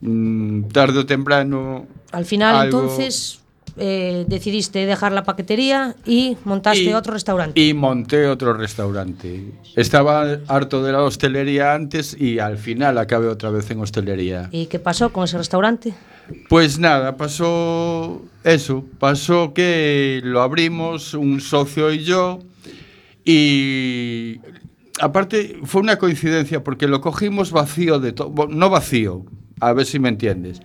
mm, 0.00 0.62
tarde 0.68 1.00
o 1.00 1.06
temprano... 1.06 1.86
Al 2.12 2.24
final, 2.24 2.54
algo- 2.54 2.82
entonces, 2.82 3.40
eh, 3.76 4.24
decidiste 4.28 4.86
dejar 4.86 5.10
la 5.10 5.24
paquetería 5.24 5.96
y 6.06 6.36
montaste 6.44 6.84
Y- 6.84 6.92
otro 6.92 7.12
restaurante. 7.12 7.60
Y 7.60 7.74
monté 7.74 8.26
otro 8.28 8.52
restaurante. 8.52 9.44
Estaba 9.74 10.38
harto 10.46 10.84
de 10.84 10.92
la 10.92 11.02
hostelería 11.02 11.74
antes 11.74 12.16
y 12.16 12.38
al 12.38 12.58
final 12.58 12.96
acabé 12.98 13.26
otra 13.26 13.50
vez 13.50 13.68
en 13.72 13.80
hostelería. 13.80 14.48
¿Y 14.52 14.66
qué 14.66 14.78
pasó 14.78 15.12
con 15.12 15.24
ese 15.24 15.36
restaurante? 15.38 15.94
Pues 16.48 16.78
nada, 16.78 17.16
pasó 17.16 18.22
eso, 18.44 18.84
pasó 18.98 19.52
que 19.52 20.20
lo 20.24 20.42
abrimos 20.42 21.14
un 21.14 21.40
socio 21.40 21.92
y 21.92 22.04
yo 22.04 22.40
y 23.24 24.40
aparte 25.00 25.58
fue 25.64 25.80
una 25.80 25.98
coincidencia 25.98 26.64
porque 26.64 26.88
lo 26.88 27.00
cogimos 27.00 27.52
vacío 27.52 27.98
de 28.00 28.12
todo, 28.12 28.48
no 28.48 28.70
vacío, 28.70 29.24
a 29.60 29.72
ver 29.72 29.86
si 29.86 29.98
me 29.98 30.08
entiendes. 30.08 30.60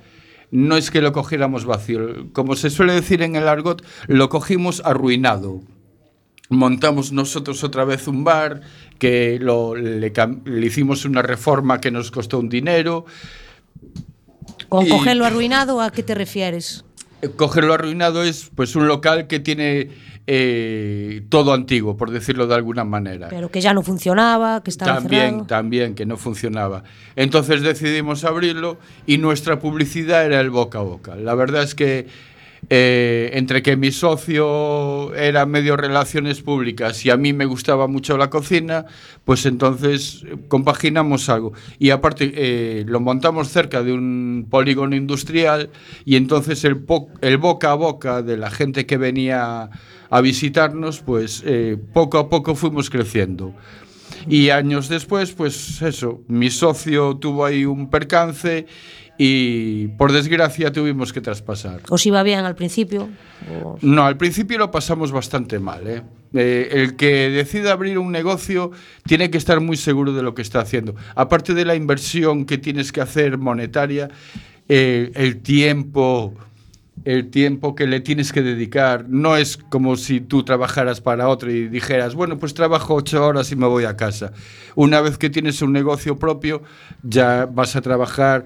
No 0.52 0.78
es 0.78 0.91
que 0.91 1.02
lo 1.02 1.12
cogiéramos 1.12 1.65
vacío, 1.65 2.32
como 2.32 2.56
se 2.56 2.70
suele 2.70 2.94
decir 2.94 3.22
en 3.22 3.36
el 3.36 3.48
argot, 3.48 3.84
lo 4.08 4.30
cogimos 4.30 4.82
arruinado. 4.86 5.62
Montamos 6.50 7.12
nosotros 7.12 7.63
otra 7.63 7.86
vez 7.86 8.08
un 8.08 8.24
bar, 8.24 8.62
que 9.00 9.39
lo, 9.41 9.76
le, 9.76 10.13
le 10.46 10.65
hicimos 10.65 11.04
una 11.04 11.24
reforma 11.24 11.82
que 11.82 11.91
nos 11.91 12.12
costó 12.12 12.39
un 12.39 12.50
dinero, 12.50 13.06
Con 14.69 14.86
Y- 14.86 14.89
cogerlo 14.89 15.25
arruinado, 15.25 15.82
¿a 15.82 15.91
qué 15.91 16.04
te 16.04 16.15
refieres? 16.15 16.84
Eh, 17.21 17.30
Cogerlo 17.30 17.73
arruinado 17.73 18.23
es 18.23 18.49
pues 18.56 18.75
un 18.75 18.88
local 18.88 19.28
que 19.28 19.39
tiene 19.39 19.89
eh, 20.28 21.21
todo 21.30 21.54
antiguo, 21.54 21.97
por 21.97 22.10
decirlo 22.12 22.47
de 22.47 22.56
alguna 22.56 22.84
manera. 22.84 23.28
Pero 23.30 23.49
que 23.51 23.62
ya 23.62 23.73
no 23.73 23.84
funcionaba, 23.84 24.63
que 24.63 24.71
estaba 24.71 24.95
También, 24.95 25.21
cerrado. 25.30 25.45
también, 25.45 25.95
que 25.95 26.06
no 26.06 26.17
funcionaba. 26.17 26.84
Entonces 27.15 27.62
decidimos 27.62 28.23
abrirlo 28.23 28.78
y 29.06 29.17
nuestra 29.19 29.60
publicidad 29.60 30.25
era 30.25 30.39
el 30.41 30.49
boca 30.49 30.80
a 30.80 30.82
boca. 30.82 31.15
La 31.15 31.36
verdad 31.36 31.63
es 31.63 31.75
que 31.75 32.08
eh, 32.69 33.32
entre 33.34 33.62
que 33.62 33.78
mi 33.78 33.91
socio 33.91 35.13
era 35.13 35.45
medio 35.45 35.78
relaciones 35.78 36.41
públicas 36.41 37.06
y 37.06 37.12
a 37.12 37.17
mí 37.17 37.32
me 37.32 37.45
gustaba 37.45 37.88
mucho 37.88 38.17
la 38.17 38.30
cocina, 38.30 38.86
pues 39.23 39.45
entonces 39.45 40.25
compaginamos 40.47 41.30
algo. 41.30 41.54
Y 41.78 41.91
aparte 41.91 42.32
eh, 42.36 42.86
lo 42.88 42.99
montamos 42.99 43.49
cerca 43.49 43.84
de 43.84 43.93
un 43.93 44.47
polígono 44.49 44.95
industrial 44.95 45.69
y 46.06 46.15
entonces 46.15 46.63
el 46.63 46.75
boca 47.38 47.71
a 47.71 47.75
boca 47.75 48.21
de 48.21 48.38
la 48.38 48.49
gente 48.49 48.86
que 48.86 48.97
venía 48.97 49.69
a 50.10 50.21
visitarnos, 50.21 51.01
pues 51.01 51.43
eh, 51.45 51.78
poco 51.93 52.17
a 52.17 52.30
poco 52.30 52.56
fuimos 52.56 52.89
creciendo. 52.89 53.54
Y 54.28 54.49
años 54.49 54.89
después, 54.89 55.34
pues 55.34 55.82
eso, 55.82 56.21
mi 56.28 56.49
socio 56.49 57.17
tuvo 57.17 57.45
ahí 57.45 57.65
un 57.65 57.89
percance 57.89 58.65
y 59.17 59.88
por 59.89 60.12
desgracia 60.12 60.71
tuvimos 60.71 61.13
que 61.13 61.21
traspasar. 61.21 61.82
¿Os 61.89 62.06
iba 62.06 62.21
bien 62.23 62.45
al 62.45 62.56
principio? 62.56 63.10
No, 63.82 64.06
al 64.06 64.17
principio 64.17 64.58
lo 64.58 64.71
pasamos 64.71 65.12
bastante 65.12 65.60
mal. 65.60 65.88
¿eh? 65.88 66.01
Eh, 66.34 66.69
el 66.71 66.95
que 66.95 67.30
decida 67.30 67.71
abrir 67.71 67.97
un 67.97 68.12
negocio 68.12 68.71
tiene 69.06 69.30
que 69.30 69.38
estar 69.38 69.62
muy 69.62 69.78
seguro 69.78 70.13
de 70.13 70.21
lo 70.21 70.36
que 70.36 70.41
está 70.41 70.60
haciendo. 70.60 70.95
Aparte 71.15 71.54
de 71.54 71.63
la 71.63 71.75
inversión 71.75 72.45
que 72.45 72.58
tienes 72.58 72.91
que 72.91 73.01
hacer 73.01 73.38
monetaria, 73.38 74.10
eh, 74.67 75.12
el 75.15 75.41
tiempo, 75.41 76.34
el 77.06 77.30
tiempo 77.30 77.73
que 77.73 77.88
le 77.88 78.01
tienes 78.01 78.34
que 78.34 78.41
dedicar. 78.41 79.06
No 79.08 79.38
es 79.38 79.56
como 79.58 79.95
si 79.95 80.19
tú 80.19 80.43
trabajaras 80.43 80.99
para 80.99 81.30
otro 81.30 81.51
y 81.51 81.69
dijeras, 81.69 82.15
bueno, 82.15 82.38
pues 82.38 82.54
trabajo 82.54 82.95
ocho 82.95 83.25
horas 83.25 83.51
y 83.54 83.56
me 83.56 83.67
voy 83.67 83.86
a 83.86 83.95
casa. 83.95 84.34
Una 84.75 84.99
vez 84.99 85.17
que 85.17 85.30
tienes 85.30 85.62
un 85.62 85.71
negocio 85.71 86.17
propio, 86.17 86.63
ya 87.01 87.45
vas 87.45 87.78
a 87.78 87.82
trabajar 87.82 88.43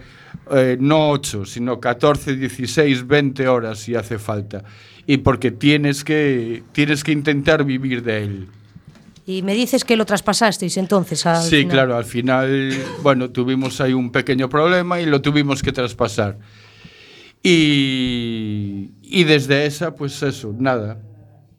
eh, 0.51 0.77
no 0.79 1.09
ocho, 1.12 1.45
sino 1.45 1.79
14, 1.79 2.35
16, 2.35 3.07
20 3.07 3.47
horas 3.47 3.79
si 3.79 3.95
hace 3.95 4.17
falta. 4.19 4.63
Y 5.07 5.17
porque 5.17 5.51
tienes 5.51 6.03
que, 6.03 6.63
tienes 6.71 7.03
que 7.03 7.12
intentar 7.12 7.63
vivir 7.63 8.03
de 8.03 8.23
él. 8.23 8.47
Y 9.25 9.41
me 9.43 9.53
dices 9.53 9.83
que 9.83 9.95
lo 9.95 10.05
traspasasteis 10.05 10.77
entonces 10.77 11.25
al 11.25 11.41
Sí, 11.43 11.57
final. 11.57 11.69
claro, 11.71 11.97
al 11.97 12.05
final, 12.05 12.73
bueno, 13.03 13.29
tuvimos 13.29 13.79
ahí 13.79 13.93
un 13.93 14.12
pequeño 14.12 14.49
problema 14.49 14.99
y 15.01 15.05
lo 15.05 15.21
tuvimos 15.21 15.62
que 15.62 15.71
traspasar. 15.71 16.38
Y, 17.43 18.91
y 19.01 19.23
desde 19.23 19.65
esa, 19.65 19.95
pues 19.95 20.21
eso, 20.23 20.53
nada. 20.57 20.99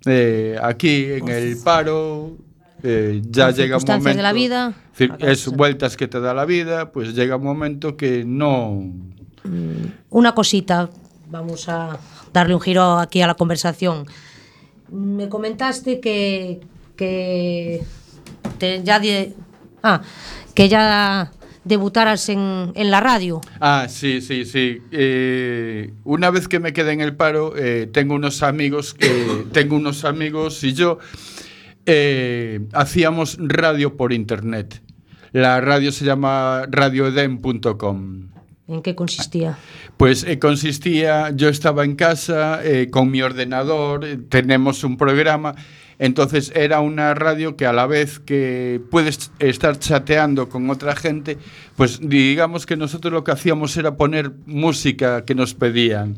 Eh, 0.07 0.57
aquí 0.63 1.05
en 1.05 1.29
el 1.29 1.57
paro, 1.63 2.37
eh, 2.83 3.23
ya 3.31 3.51
llega 3.51 3.77
un 3.77 3.83
momento. 3.87 4.17
de 4.17 4.23
la 4.23 4.33
vida, 4.33 4.73
es 5.19 5.47
vueltas 5.49 5.97
que 5.97 6.09
te 6.09 6.21
da 6.21 6.35
la 6.35 6.45
vida, 6.45 6.93
pues 6.93 7.15
llega 7.15 7.37
un 7.37 7.45
momento 7.45 7.97
que 7.97 8.25
no. 8.25 8.83
Una 10.11 10.35
cosita, 10.35 10.91
vamos 11.31 11.69
a 11.69 11.99
darle 12.33 12.55
un 12.55 12.61
giro 12.61 12.99
aquí 12.99 13.23
a 13.23 13.27
la 13.27 13.35
conversación. 13.35 14.07
Me 14.91 15.29
comentaste 15.29 16.01
que, 16.01 16.61
que 16.97 17.83
te- 18.59 18.83
ya 18.85 18.99
de- 19.01 19.35
ah, 19.83 20.03
que 20.55 20.69
ya 20.69 21.31
debutaras 21.65 22.29
en, 22.29 22.73
en 22.75 22.91
la 22.91 23.01
radio. 23.01 23.41
Ah, 23.61 23.87
sí, 23.89 24.21
sí, 24.21 24.45
sí. 24.45 24.79
Eh, 24.91 25.93
una 26.05 26.31
vez 26.31 26.49
que 26.49 26.59
me 26.59 26.73
quedé 26.73 26.93
en 26.93 27.01
el 27.01 27.15
paro, 27.15 27.55
eh, 27.57 27.89
tengo 27.93 28.15
unos 28.15 28.43
amigos, 28.43 28.95
que 28.95 29.45
tengo 29.53 29.77
unos 29.77 30.05
amigos 30.05 30.63
y 30.65 30.73
yo 30.73 30.99
eh, 31.87 32.61
hacíamos 32.73 33.39
radio 33.41 33.97
por 33.97 34.13
internet. 34.13 34.83
La 35.33 35.61
radio 35.61 35.93
se 35.93 36.05
llama 36.05 36.67
radioeden.com. 36.71 38.31
¿En 38.71 38.83
qué 38.83 38.95
consistía? 38.95 39.59
Pues 39.97 40.23
eh, 40.23 40.39
consistía, 40.39 41.31
yo 41.35 41.49
estaba 41.49 41.85
en 41.85 41.97
casa 41.97 42.61
eh, 42.65 42.89
con 42.89 43.11
mi 43.11 43.21
ordenador, 43.21 44.05
eh, 44.05 44.17
tenemos 44.17 44.85
un 44.85 44.97
programa, 44.97 45.57
entonces 45.99 46.53
era 46.55 46.81
una 46.81 47.13
radio 47.15 47.57
que 47.57 47.67
a 47.67 47.73
la 47.73 47.87
vez 47.87 48.21
que 48.21 48.81
puedes 48.91 49.33
estar 49.41 49.77
chateando 49.79 50.49
con 50.49 50.71
otra 50.71 50.95
gente, 50.95 51.37
pues 51.77 51.99
digamos 52.01 52.65
que 52.65 52.77
nosotros 52.77 53.13
lo 53.13 53.25
que 53.25 53.33
hacíamos 53.33 53.77
era 53.77 53.97
poner 53.97 54.31
música 54.47 55.25
que 55.25 55.35
nos 55.35 55.55
pedían. 55.55 56.17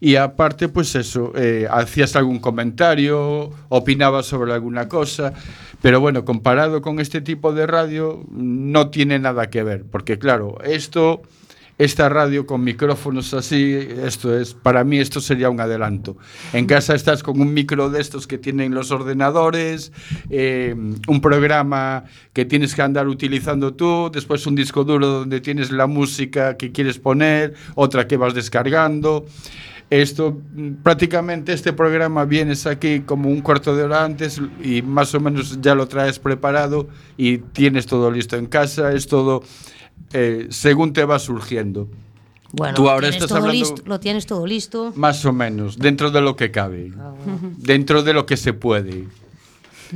Y 0.00 0.16
aparte, 0.16 0.68
pues 0.68 0.94
eso, 0.94 1.32
eh, 1.36 1.68
hacías 1.70 2.16
algún 2.16 2.38
comentario, 2.38 3.50
opinabas 3.68 4.26
sobre 4.26 4.52
alguna 4.52 4.88
cosa, 4.88 5.34
pero 5.82 6.00
bueno, 6.00 6.24
comparado 6.24 6.80
con 6.80 7.00
este 7.00 7.20
tipo 7.20 7.52
de 7.52 7.66
radio, 7.66 8.24
no 8.30 8.88
tiene 8.88 9.18
nada 9.18 9.50
que 9.50 9.62
ver, 9.62 9.84
porque 9.84 10.18
claro, 10.18 10.58
esto 10.64 11.22
esta 11.80 12.10
radio 12.10 12.44
con 12.44 12.62
micrófonos 12.62 13.32
así, 13.32 13.74
esto 14.04 14.38
es, 14.38 14.52
para 14.52 14.84
mí 14.84 14.98
esto 14.98 15.18
sería 15.18 15.48
un 15.48 15.60
adelanto. 15.60 16.18
En 16.52 16.66
casa 16.66 16.94
estás 16.94 17.22
con 17.22 17.40
un 17.40 17.54
micro 17.54 17.88
de 17.88 18.02
estos 18.02 18.26
que 18.26 18.36
tienen 18.36 18.74
los 18.74 18.90
ordenadores, 18.90 19.90
eh, 20.28 20.74
un 21.08 21.20
programa 21.22 22.04
que 22.34 22.44
tienes 22.44 22.74
que 22.74 22.82
andar 22.82 23.08
utilizando 23.08 23.72
tú, 23.72 24.10
después 24.12 24.46
un 24.46 24.56
disco 24.56 24.84
duro 24.84 25.06
donde 25.06 25.40
tienes 25.40 25.70
la 25.70 25.86
música 25.86 26.58
que 26.58 26.70
quieres 26.70 26.98
poner, 26.98 27.54
otra 27.76 28.06
que 28.06 28.18
vas 28.18 28.34
descargando. 28.34 29.24
Esto, 29.90 30.38
prácticamente 30.84 31.52
este 31.52 31.72
programa 31.72 32.24
vienes 32.24 32.64
aquí 32.66 33.00
como 33.00 33.28
un 33.28 33.40
cuarto 33.40 33.74
de 33.74 33.82
hora 33.82 34.04
antes 34.04 34.40
y 34.62 34.82
más 34.82 35.12
o 35.16 35.20
menos 35.20 35.60
ya 35.60 35.74
lo 35.74 35.88
traes 35.88 36.20
preparado 36.20 36.88
y 37.16 37.38
tienes 37.38 37.86
todo 37.86 38.08
listo 38.12 38.36
en 38.36 38.46
casa, 38.46 38.92
es 38.92 39.08
todo 39.08 39.42
eh, 40.12 40.46
según 40.50 40.92
te 40.92 41.04
va 41.04 41.18
surgiendo. 41.18 41.88
Bueno, 42.52 42.74
Tú 42.74 42.88
ahora 42.88 43.08
tienes 43.08 43.16
estás 43.16 43.28
todo 43.30 43.38
hablando 43.38 43.58
listo, 43.58 43.82
lo 43.84 43.98
tienes 44.00 44.26
todo 44.26 44.46
listo. 44.46 44.92
más 44.94 45.24
o 45.24 45.32
menos, 45.32 45.76
dentro 45.76 46.12
de 46.12 46.20
lo 46.20 46.36
que 46.36 46.52
cabe, 46.52 46.92
Ah, 46.96 47.12
dentro 47.58 48.04
de 48.04 48.12
lo 48.12 48.26
que 48.26 48.36
se 48.36 48.52
puede. 48.52 49.06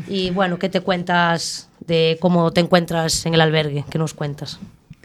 Y 0.08 0.30
bueno, 0.30 0.58
¿qué 0.58 0.68
te 0.68 0.80
cuentas 0.80 1.68
de 1.86 2.18
cómo 2.20 2.52
te 2.52 2.60
encuentras 2.60 3.26
en 3.26 3.34
el 3.34 3.40
albergue? 3.40 3.84
¿Qué 3.88 3.98
nos 3.98 4.12
cuentas? 4.12 4.58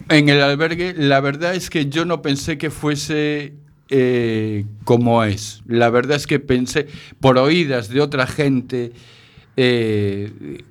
En 0.10 0.30
el 0.30 0.42
albergue, 0.42 0.96
la 0.98 1.20
verdad 1.20 1.54
es 1.54 1.70
que 1.70 1.90
yo 1.90 2.06
no 2.06 2.24
pensé 2.24 2.58
que 2.58 2.72
fuese 2.72 3.54
eh, 3.90 4.66
como 4.84 5.24
es. 5.24 5.62
La 5.68 5.90
verdad 5.90 6.18
es 6.18 6.28
que 6.28 6.40
pensé, 6.40 6.88
por 7.20 7.38
oídas 7.38 7.90
de 7.90 8.02
otra 8.02 8.28
gente, 8.28 8.92
eh, 9.58 10.64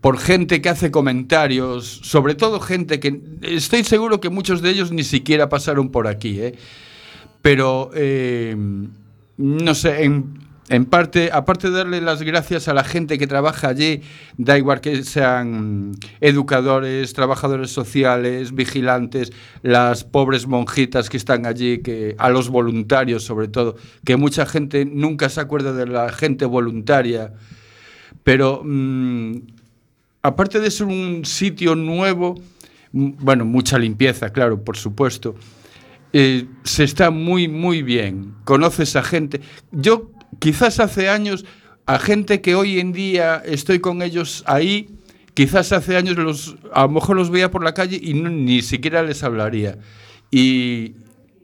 por 0.00 0.18
gente 0.18 0.60
que 0.60 0.68
hace 0.68 0.90
comentarios, 0.90 2.00
sobre 2.02 2.34
todo 2.34 2.60
gente 2.60 3.00
que 3.00 3.20
estoy 3.42 3.84
seguro 3.84 4.20
que 4.20 4.28
muchos 4.28 4.60
de 4.60 4.70
ellos 4.70 4.92
ni 4.92 5.04
siquiera 5.04 5.48
pasaron 5.48 5.90
por 5.90 6.06
aquí, 6.06 6.40
¿eh? 6.40 6.54
pero 7.40 7.90
eh, 7.94 8.56
no 9.36 9.74
sé, 9.74 10.04
en, 10.04 10.38
en 10.68 10.86
parte, 10.86 11.30
aparte 11.30 11.68
de 11.70 11.76
darle 11.76 12.00
las 12.00 12.22
gracias 12.22 12.68
a 12.68 12.74
la 12.74 12.84
gente 12.84 13.18
que 13.18 13.26
trabaja 13.26 13.68
allí, 13.68 14.00
da 14.38 14.56
igual 14.56 14.80
que 14.80 15.04
sean 15.04 15.92
educadores, 16.20 17.12
trabajadores 17.12 17.70
sociales, 17.70 18.54
vigilantes, 18.54 19.32
las 19.62 20.04
pobres 20.04 20.46
monjitas 20.46 21.10
que 21.10 21.18
están 21.18 21.44
allí, 21.44 21.78
que 21.82 22.14
a 22.18 22.30
los 22.30 22.48
voluntarios 22.48 23.24
sobre 23.24 23.48
todo, 23.48 23.76
que 24.04 24.16
mucha 24.16 24.46
gente 24.46 24.86
nunca 24.86 25.28
se 25.28 25.42
acuerda 25.42 25.74
de 25.74 25.86
la 25.86 26.10
gente 26.10 26.46
voluntaria, 26.46 27.34
pero 28.22 28.62
mm, 28.64 29.34
aparte 30.22 30.60
de 30.60 30.70
ser 30.70 30.86
un 30.86 31.26
sitio 31.26 31.74
nuevo, 31.74 32.36
bueno, 32.92 33.44
mucha 33.44 33.78
limpieza, 33.78 34.30
claro, 34.30 34.64
por 34.64 34.78
supuesto, 34.78 35.34
eh, 36.16 36.46
se 36.62 36.84
está 36.84 37.10
muy, 37.10 37.48
muy 37.48 37.82
bien. 37.82 38.36
Conoces 38.44 38.94
a 38.94 39.02
gente. 39.02 39.40
Yo 39.72 40.12
quizás 40.38 40.80
hace 40.80 41.08
años, 41.08 41.44
a 41.86 41.98
gente 41.98 42.40
que 42.40 42.54
hoy 42.54 42.80
en 42.80 42.92
día 42.92 43.42
estoy 43.44 43.80
con 43.80 44.02
ellos 44.02 44.42
ahí, 44.46 44.88
quizás 45.34 45.72
hace 45.72 45.96
años 45.96 46.16
los, 46.16 46.56
a 46.72 46.82
lo 46.82 46.90
mejor 46.90 47.16
los 47.16 47.30
veía 47.30 47.50
por 47.50 47.62
la 47.62 47.74
calle 47.74 48.00
y 48.02 48.14
ni 48.14 48.62
siquiera 48.62 49.02
les 49.02 49.22
hablaría. 49.22 49.78
Y, 50.30 50.94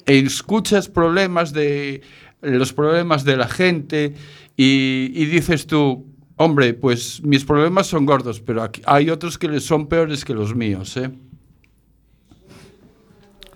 escuchas 0.07 0.89
problemas 0.89 1.53
de 1.53 2.01
los 2.41 2.73
problemas 2.73 3.23
de 3.25 3.37
la 3.37 3.47
gente 3.47 4.15
y, 4.57 5.25
dices 5.27 5.67
tú, 5.67 6.07
hombre, 6.37 6.75
pues 6.75 7.23
mis 7.23 7.45
problemas 7.45 7.87
son 7.87 8.07
gordos, 8.07 8.41
pero 8.41 8.63
aquí- 8.63 8.83
hay 8.87 9.11
otros 9.11 9.39
que 9.39 9.61
son 9.61 9.87
peores 9.87 10.25
que 10.25 10.35
los 10.35 10.55
míos, 10.55 10.97
¿eh? 10.97 11.11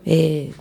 Eh, 0.04 0.52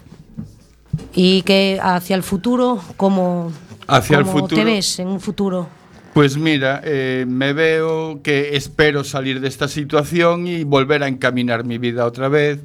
y 1.13 1.41
que 1.43 1.80
hacia 1.82 2.15
el 2.15 2.24
futuro, 2.24 2.82
¿cómo, 2.97 3.51
Hacia 3.88 4.17
el 4.17 4.23
cómo 4.25 4.39
futuro. 4.39 4.61
te 4.61 4.65
ves 4.65 4.99
en 4.99 5.07
un 5.07 5.19
futuro? 5.19 5.67
Pues 6.13 6.38
mira, 6.38 6.81
eh, 6.84 7.25
me 7.27 7.53
veo 7.53 8.21
que 8.21 8.55
espero 8.55 9.03
salir 9.03 9.39
de 9.41 9.47
esta 9.47 9.67
situación 9.67 10.45
y 10.47 10.63
volver 10.63 11.01
a 11.03 11.07
encaminar 11.07 11.65
mi 11.65 11.79
vida 11.79 12.05
otra 12.05 12.27
vez 12.27 12.59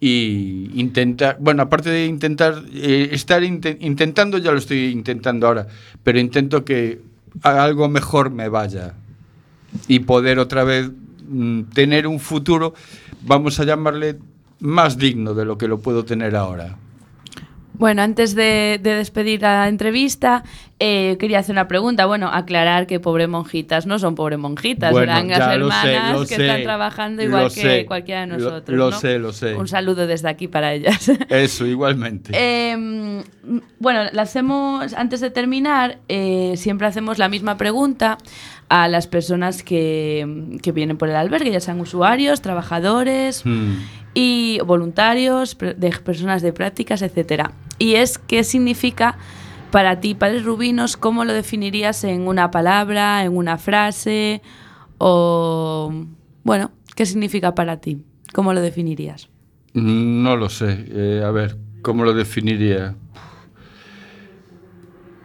y 0.00 0.70
intentar, 0.74 1.36
bueno, 1.40 1.62
aparte 1.64 1.90
de 1.90 2.06
intentar, 2.06 2.62
eh, 2.72 3.10
estar 3.12 3.42
inte- 3.42 3.76
intentando, 3.80 4.38
ya 4.38 4.52
lo 4.52 4.58
estoy 4.58 4.86
intentando 4.86 5.46
ahora, 5.46 5.66
pero 6.02 6.18
intento 6.18 6.64
que 6.64 7.00
algo 7.42 7.88
mejor 7.88 8.30
me 8.30 8.48
vaya 8.48 8.94
y 9.86 9.98
poder 10.00 10.38
otra 10.38 10.64
vez 10.64 10.90
mm, 11.28 11.64
tener 11.74 12.06
un 12.06 12.20
futuro, 12.20 12.72
vamos 13.22 13.60
a 13.60 13.64
llamarle 13.64 14.16
más 14.60 14.96
digno 14.96 15.34
de 15.34 15.44
lo 15.44 15.58
que 15.58 15.68
lo 15.68 15.78
puedo 15.78 16.04
tener 16.06 16.34
ahora. 16.36 16.76
Bueno, 17.78 18.02
antes 18.02 18.34
de, 18.34 18.78
de 18.82 18.94
despedir 18.94 19.42
la 19.42 19.68
entrevista, 19.68 20.42
eh, 20.80 21.16
quería 21.18 21.38
hacer 21.38 21.54
una 21.54 21.68
pregunta. 21.68 22.06
Bueno, 22.06 22.28
aclarar 22.28 22.86
que 22.86 23.00
pobre 23.00 23.26
monjitas 23.26 23.86
no 23.86 23.98
son 23.98 24.14
pobre 24.14 24.36
monjitas, 24.36 24.92
Bueno, 24.92 25.12
eran 25.12 25.28
las 25.28 25.38
ya 25.38 25.56
lo 25.56 25.70
sé, 25.70 25.92
hermanas 25.94 26.12
lo 26.20 26.26
que 26.26 26.36
sé, 26.36 26.46
están 26.46 26.62
trabajando 26.62 27.22
igual 27.22 27.44
que 27.44 27.60
sé, 27.60 27.86
cualquiera 27.86 28.20
de 28.22 28.26
nosotros. 28.28 28.76
lo 28.78 28.90
¿no? 28.90 28.98
sé, 28.98 29.18
lo 29.18 29.32
sé. 29.32 29.54
Un 29.54 29.68
saludo 29.68 30.06
desde 30.06 30.28
aquí 30.28 30.48
para 30.48 30.72
ellas. 30.74 31.08
Eso, 31.28 31.66
igualmente. 31.66 32.32
Eh, 32.34 33.22
bueno, 33.78 34.04
la 34.12 34.22
hacemos 34.22 34.92
antes 34.94 35.20
de 35.20 35.30
terminar. 35.30 35.98
eh, 36.08 36.54
siempre 36.56 36.86
hacemos 36.86 37.18
la 37.18 37.28
misma 37.28 37.56
pregunta 37.56 38.18
a 38.68 38.86
las 38.88 39.06
personas 39.06 39.62
que, 39.62 40.58
que 40.62 40.72
vienen 40.72 40.98
por 40.98 41.08
el 41.08 41.16
albergue, 41.16 41.50
ya 41.50 41.60
sean 41.60 41.80
usuarios, 41.80 42.42
trabajadores 42.42 43.44
Mm. 43.44 43.76
Y 44.20 44.58
voluntarios, 44.66 45.56
de 45.56 45.90
personas 46.02 46.42
de 46.42 46.52
prácticas, 46.52 47.02
etcétera. 47.02 47.52
Y 47.78 47.94
es 47.94 48.18
qué 48.18 48.42
significa 48.42 49.16
para 49.70 50.00
ti, 50.00 50.16
padres 50.16 50.44
rubinos, 50.44 50.96
cómo 50.96 51.24
lo 51.24 51.32
definirías 51.32 52.02
en 52.02 52.26
una 52.26 52.50
palabra, 52.50 53.22
en 53.22 53.36
una 53.36 53.58
frase 53.58 54.42
o 54.98 55.92
bueno, 56.42 56.72
qué 56.96 57.06
significa 57.06 57.54
para 57.54 57.76
ti, 57.76 58.02
cómo 58.34 58.52
lo 58.52 58.60
definirías. 58.60 59.28
No 59.74 60.34
lo 60.34 60.48
sé. 60.48 60.86
Eh, 60.88 61.22
a 61.24 61.30
ver, 61.30 61.56
¿cómo 61.82 62.02
lo 62.02 62.12
definiría? 62.12 62.96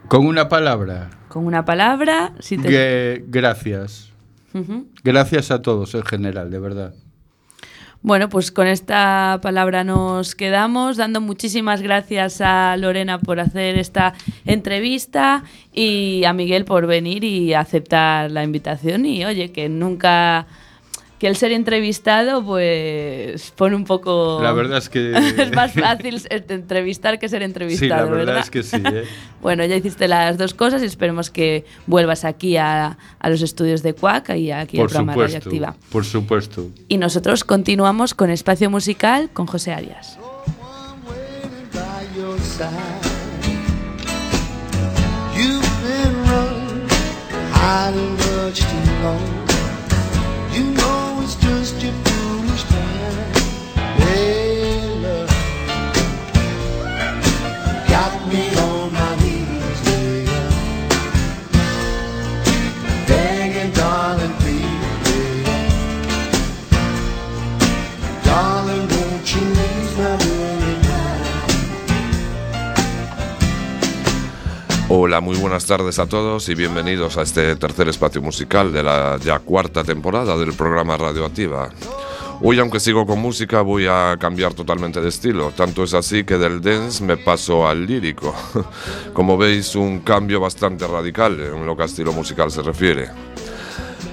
Con 0.06 0.24
una 0.24 0.48
palabra. 0.48 1.10
Con 1.26 1.46
una 1.46 1.64
palabra, 1.64 2.32
si 2.38 2.58
te 2.58 3.24
gracias. 3.26 4.12
Gracias 5.02 5.50
a 5.50 5.62
todos 5.62 5.96
en 5.96 6.04
general, 6.04 6.52
de 6.52 6.60
verdad. 6.60 6.94
Bueno, 8.04 8.28
pues 8.28 8.52
con 8.52 8.66
esta 8.66 9.38
palabra 9.40 9.82
nos 9.82 10.34
quedamos, 10.34 10.98
dando 10.98 11.22
muchísimas 11.22 11.80
gracias 11.80 12.42
a 12.42 12.76
Lorena 12.76 13.18
por 13.18 13.40
hacer 13.40 13.78
esta 13.78 14.12
entrevista 14.44 15.42
y 15.72 16.22
a 16.24 16.34
Miguel 16.34 16.66
por 16.66 16.86
venir 16.86 17.24
y 17.24 17.54
aceptar 17.54 18.30
la 18.30 18.44
invitación. 18.44 19.06
Y 19.06 19.24
oye, 19.24 19.52
que 19.52 19.70
nunca, 19.70 20.46
que 21.24 21.28
el 21.30 21.36
ser 21.36 21.52
entrevistado, 21.52 22.44
pues 22.44 23.50
pone 23.56 23.74
un 23.74 23.84
poco... 23.84 24.40
La 24.42 24.52
verdad 24.52 24.76
es 24.76 24.90
que- 24.90 25.12
es 25.38 25.52
más 25.54 25.72
fácil 25.72 26.20
ser- 26.20 26.44
entrevistar 26.50 27.18
que 27.18 27.30
ser 27.30 27.42
entrevistado, 27.42 27.80
Sí, 27.80 27.88
la 27.88 28.04
verdad 28.04 28.26
¿verdad? 28.26 28.38
es 28.44 28.50
que 28.50 28.62
sí. 28.62 28.76
¿eh? 28.84 29.04
Bueno, 29.40 29.64
ya 29.64 29.74
hiciste 29.74 30.06
las 30.06 30.36
dos 30.36 30.52
cosas 30.52 30.82
y 30.82 30.84
esperemos 30.84 31.30
que 31.30 31.64
vuelvas 31.86 32.26
aquí 32.26 32.58
a, 32.58 32.98
a 33.18 33.30
los 33.30 33.40
estudios 33.40 33.82
de 33.82 33.94
Cuac 33.94 34.28
y 34.36 34.50
aquí 34.50 34.76
al 34.76 34.82
Por 34.82 34.90
programa 34.90 35.12
supuesto. 35.14 35.38
Radioactiva. 35.50 35.76
Por 35.90 36.04
supuesto. 36.04 36.66
Y 36.88 36.98
nosotros 36.98 37.42
continuamos 37.44 38.12
con 38.12 38.28
Espacio 38.28 38.68
Musical 38.68 39.30
con 39.32 39.46
José 39.46 39.72
Arias. 39.72 40.18
You've 45.36 45.62
been 45.82 46.14
running, 46.28 46.88
hiding 47.52 48.12
much 48.16 48.60
too 48.60 49.02
long. 49.02 49.43
Hola, 74.96 75.20
muy 75.20 75.36
buenas 75.36 75.66
tardes 75.66 75.98
a 75.98 76.06
todos 76.06 76.48
y 76.48 76.54
bienvenidos 76.54 77.16
a 77.16 77.22
este 77.22 77.56
tercer 77.56 77.88
espacio 77.88 78.22
musical 78.22 78.72
de 78.72 78.82
la 78.82 79.18
ya 79.22 79.38
cuarta 79.38 79.82
temporada 79.84 80.36
del 80.36 80.52
programa 80.54 80.96
Radioactiva. 80.96 81.70
Hoy, 82.46 82.58
aunque 82.58 82.78
sigo 82.78 83.06
con 83.06 83.20
música, 83.20 83.62
voy 83.62 83.86
a 83.86 84.18
cambiar 84.20 84.52
totalmente 84.52 85.00
de 85.00 85.08
estilo. 85.08 85.52
Tanto 85.52 85.82
es 85.82 85.94
así 85.94 86.24
que 86.24 86.36
del 86.36 86.60
dance 86.60 87.02
me 87.02 87.16
paso 87.16 87.66
al 87.66 87.86
lírico. 87.86 88.34
Como 89.14 89.38
veis, 89.38 89.74
un 89.74 90.00
cambio 90.00 90.40
bastante 90.40 90.86
radical 90.86 91.40
en 91.40 91.64
lo 91.64 91.74
que 91.74 91.84
a 91.84 91.86
estilo 91.86 92.12
musical 92.12 92.50
se 92.50 92.60
refiere. 92.60 93.08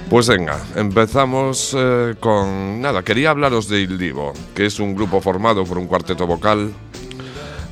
Pues 0.10 0.30
venga, 0.30 0.58
empezamos 0.78 1.76
eh, 1.78 2.16
con 2.22 2.80
nada. 2.80 3.04
Quería 3.04 3.32
hablaros 3.32 3.68
de 3.68 3.82
Il 3.82 3.98
Divo, 3.98 4.32
que 4.56 4.66
es 4.66 4.80
un 4.80 4.96
grupo 4.96 5.20
formado 5.20 5.66
por 5.66 5.78
un 5.78 5.88
cuarteto 5.88 6.26
vocal 6.26 6.72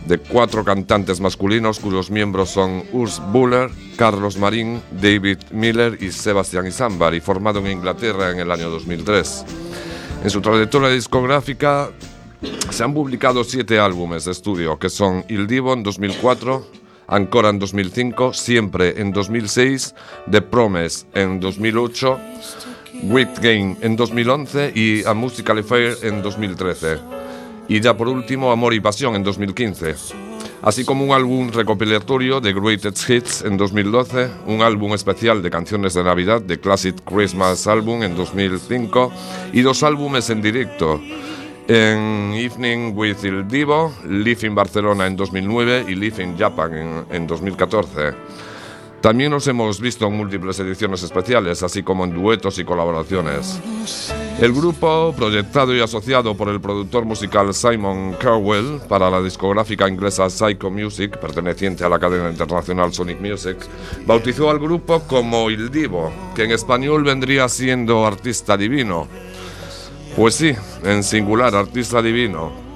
de 0.07 0.17
cuatro 0.17 0.65
cantantes 0.65 1.21
masculinos 1.21 1.79
cuyos 1.79 2.11
miembros 2.11 2.49
son 2.49 2.83
Urs 2.91 3.21
Buller, 3.31 3.69
Carlos 3.95 4.35
Marín, 4.35 4.81
David 4.91 5.37
Miller 5.51 5.97
y 6.03 6.11
Sebastián 6.11 6.67
Isambar, 6.67 7.13
y 7.13 7.21
formado 7.21 7.59
en 7.59 7.67
Inglaterra 7.67 8.31
en 8.31 8.39
el 8.39 8.51
año 8.51 8.69
2003. 8.69 9.68
En 10.23 10.29
su 10.29 10.41
trayectoria 10.41 10.89
discográfica 10.89 11.89
se 12.69 12.83
han 12.83 12.93
publicado 12.93 13.43
siete 13.43 13.79
álbumes 13.79 14.25
de 14.25 14.31
estudio, 14.31 14.77
que 14.77 14.89
son 14.89 15.23
Il 15.29 15.47
Divo 15.47 15.73
en 15.73 15.83
2004, 15.83 16.65
Ancora 17.07 17.49
en 17.49 17.59
2005, 17.59 18.33
Siempre 18.33 19.01
en 19.01 19.11
2006, 19.11 19.95
The 20.29 20.41
Promise 20.41 21.05
en 21.13 21.39
2008, 21.39 22.19
Wit 23.03 23.39
Game 23.39 23.77
en 23.81 23.95
2011 23.95 24.73
y 24.75 25.05
A 25.05 25.13
Musical 25.13 25.59
Affair 25.59 25.97
en 26.03 26.21
2013 26.21 27.19
y 27.69 27.79
ya 27.79 27.95
por 27.95 28.09
último 28.09 28.51
Amor 28.51 28.73
y 28.73 28.79
Pasión 28.81 29.15
en 29.15 29.23
2015, 29.23 29.95
así 30.61 30.85
como 30.85 31.05
un 31.05 31.11
álbum 31.11 31.49
recopilatorio 31.49 32.41
de 32.41 32.53
Greatest 32.53 33.09
Hits 33.09 33.41
en 33.43 33.57
2012, 33.57 34.29
un 34.47 34.61
álbum 34.61 34.93
especial 34.93 35.41
de 35.41 35.49
canciones 35.49 35.93
de 35.93 36.03
Navidad 36.03 36.41
de 36.41 36.59
Classic 36.59 36.95
Christmas 37.03 37.67
Album 37.67 38.03
en 38.03 38.15
2005 38.15 39.11
y 39.53 39.61
dos 39.61 39.83
álbumes 39.83 40.29
en 40.29 40.41
directo 40.41 40.99
en 41.67 42.33
Evening 42.33 42.93
with 42.95 43.23
Il 43.23 43.47
Divo, 43.47 43.93
Live 44.07 44.47
in 44.47 44.55
Barcelona 44.55 45.05
en 45.05 45.15
2009 45.15 45.85
y 45.87 45.95
Live 45.95 46.23
in 46.23 46.37
Japan 46.37 46.73
en, 46.75 47.05
en 47.11 47.27
2014. 47.27 48.48
También 49.01 49.31
nos 49.31 49.47
hemos 49.47 49.79
visto 49.79 50.07
en 50.07 50.13
múltiples 50.13 50.59
ediciones 50.59 51.03
especiales, 51.03 51.63
así 51.63 51.83
como 51.83 52.03
en 52.03 52.13
duetos 52.13 52.59
y 52.59 52.65
colaboraciones. 52.65 53.61
El 54.41 54.51
grupo, 54.51 55.13
proyectado 55.15 55.73
y 55.73 55.79
asociado 55.79 56.35
por 56.35 56.49
el 56.49 56.59
productor 56.59 57.05
musical 57.05 57.53
Simon 57.53 58.15
Cowell 58.21 58.79
para 58.89 59.09
la 59.09 59.21
discográfica 59.21 59.87
inglesa 59.87 60.29
Psycho 60.29 60.69
Music, 60.69 61.17
perteneciente 61.17 61.85
a 61.85 61.89
la 61.89 61.99
cadena 61.99 62.29
internacional 62.29 62.93
Sonic 62.93 63.21
Music, 63.21 63.57
bautizó 64.05 64.49
al 64.49 64.59
grupo 64.59 65.01
como 65.07 65.49
Il 65.49 65.71
Divo, 65.71 66.11
que 66.35 66.43
en 66.43 66.51
español 66.51 67.03
vendría 67.03 67.47
siendo 67.47 68.05
artista 68.05 68.57
divino. 68.57 69.07
Pues 70.17 70.35
sí, 70.35 70.53
en 70.83 71.03
singular, 71.03 71.55
artista 71.55 72.01
divino 72.01 72.68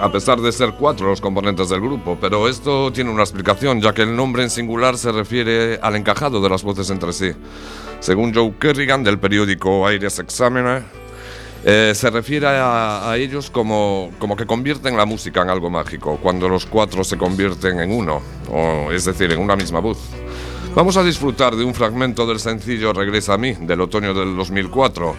a 0.00 0.10
pesar 0.10 0.40
de 0.40 0.52
ser 0.52 0.72
cuatro 0.72 1.08
los 1.08 1.20
componentes 1.20 1.68
del 1.68 1.80
grupo, 1.80 2.18
pero 2.20 2.48
esto 2.48 2.92
tiene 2.92 3.10
una 3.10 3.22
explicación, 3.22 3.80
ya 3.80 3.92
que 3.92 4.02
el 4.02 4.14
nombre 4.14 4.42
en 4.42 4.50
singular 4.50 4.98
se 4.98 5.12
refiere 5.12 5.78
al 5.82 5.96
encajado 5.96 6.40
de 6.40 6.48
las 6.48 6.62
voces 6.62 6.90
entre 6.90 7.12
sí. 7.12 7.32
Según 8.00 8.34
Joe 8.34 8.54
Kerrigan 8.58 9.02
del 9.02 9.18
periódico 9.18 9.90
Iris 9.90 10.18
Examiner, 10.18 10.82
eh, 11.64 11.92
se 11.94 12.10
refiere 12.10 12.46
a, 12.46 13.10
a 13.10 13.16
ellos 13.16 13.50
como, 13.50 14.12
como 14.18 14.36
que 14.36 14.46
convierten 14.46 14.96
la 14.96 15.06
música 15.06 15.42
en 15.42 15.50
algo 15.50 15.70
mágico, 15.70 16.18
cuando 16.22 16.48
los 16.48 16.66
cuatro 16.66 17.02
se 17.02 17.16
convierten 17.16 17.80
en 17.80 17.90
uno, 17.90 18.20
o, 18.52 18.92
es 18.92 19.04
decir, 19.06 19.32
en 19.32 19.40
una 19.40 19.56
misma 19.56 19.80
voz. 19.80 19.98
Vamos 20.76 20.98
a 20.98 21.02
disfrutar 21.02 21.56
de 21.56 21.64
un 21.64 21.72
fragmento 21.72 22.26
del 22.26 22.38
sencillo 22.38 22.92
Regresa 22.92 23.32
a 23.32 23.38
mí, 23.38 23.54
del 23.58 23.80
otoño 23.80 24.12
del 24.12 24.36
2004. 24.36 25.16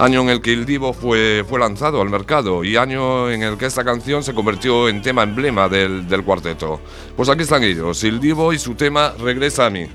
Año 0.00 0.22
en 0.22 0.30
el 0.30 0.40
que 0.40 0.52
Il 0.52 0.64
Divo 0.64 0.94
fue, 0.94 1.44
fue 1.46 1.60
lanzado 1.60 2.00
al 2.00 2.08
mercado 2.08 2.64
y 2.64 2.76
año 2.76 3.30
en 3.30 3.42
el 3.42 3.58
que 3.58 3.66
esta 3.66 3.84
canción 3.84 4.24
se 4.24 4.34
convirtió 4.34 4.88
en 4.88 5.02
tema 5.02 5.22
emblema 5.22 5.68
del, 5.68 6.08
del 6.08 6.24
cuarteto. 6.24 6.80
Pues 7.14 7.28
aquí 7.28 7.42
están 7.42 7.62
ellos, 7.62 8.02
Il 8.02 8.18
Divo 8.18 8.52
y 8.52 8.58
su 8.58 8.74
tema 8.74 9.12
Regresa 9.18 9.66
a 9.66 9.70
mí. 9.70 9.86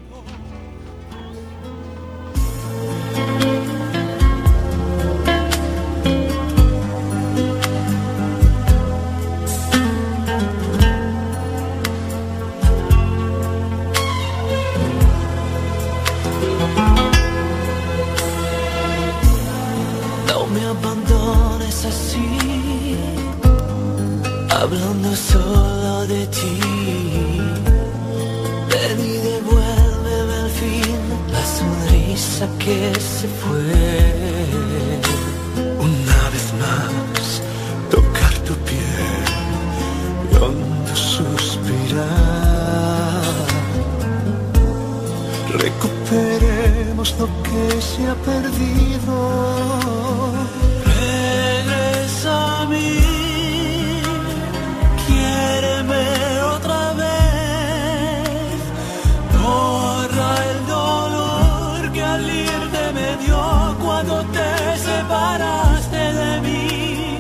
Dio 63.18 63.76
cuando 63.84 64.24
te 64.36 64.78
separaste 64.78 65.98
de 66.22 66.42
mí. 66.42 67.18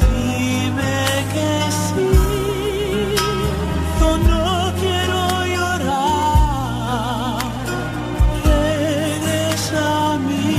Dime 0.00 0.98
que 1.34 1.50
sí, 1.82 2.10
yo 4.00 4.10
no 4.30 4.46
quiero 4.80 5.22
llorar. 5.54 7.38
Regresa 8.44 9.84
a 10.12 10.18
mí. 10.18 10.56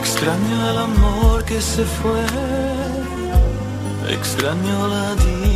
Extraño 0.00 0.56
el 0.70 0.78
amor 0.78 1.44
que 1.44 1.60
se 1.60 1.84
fue, 1.84 2.24
extraño 4.10 4.88
la 4.88 5.14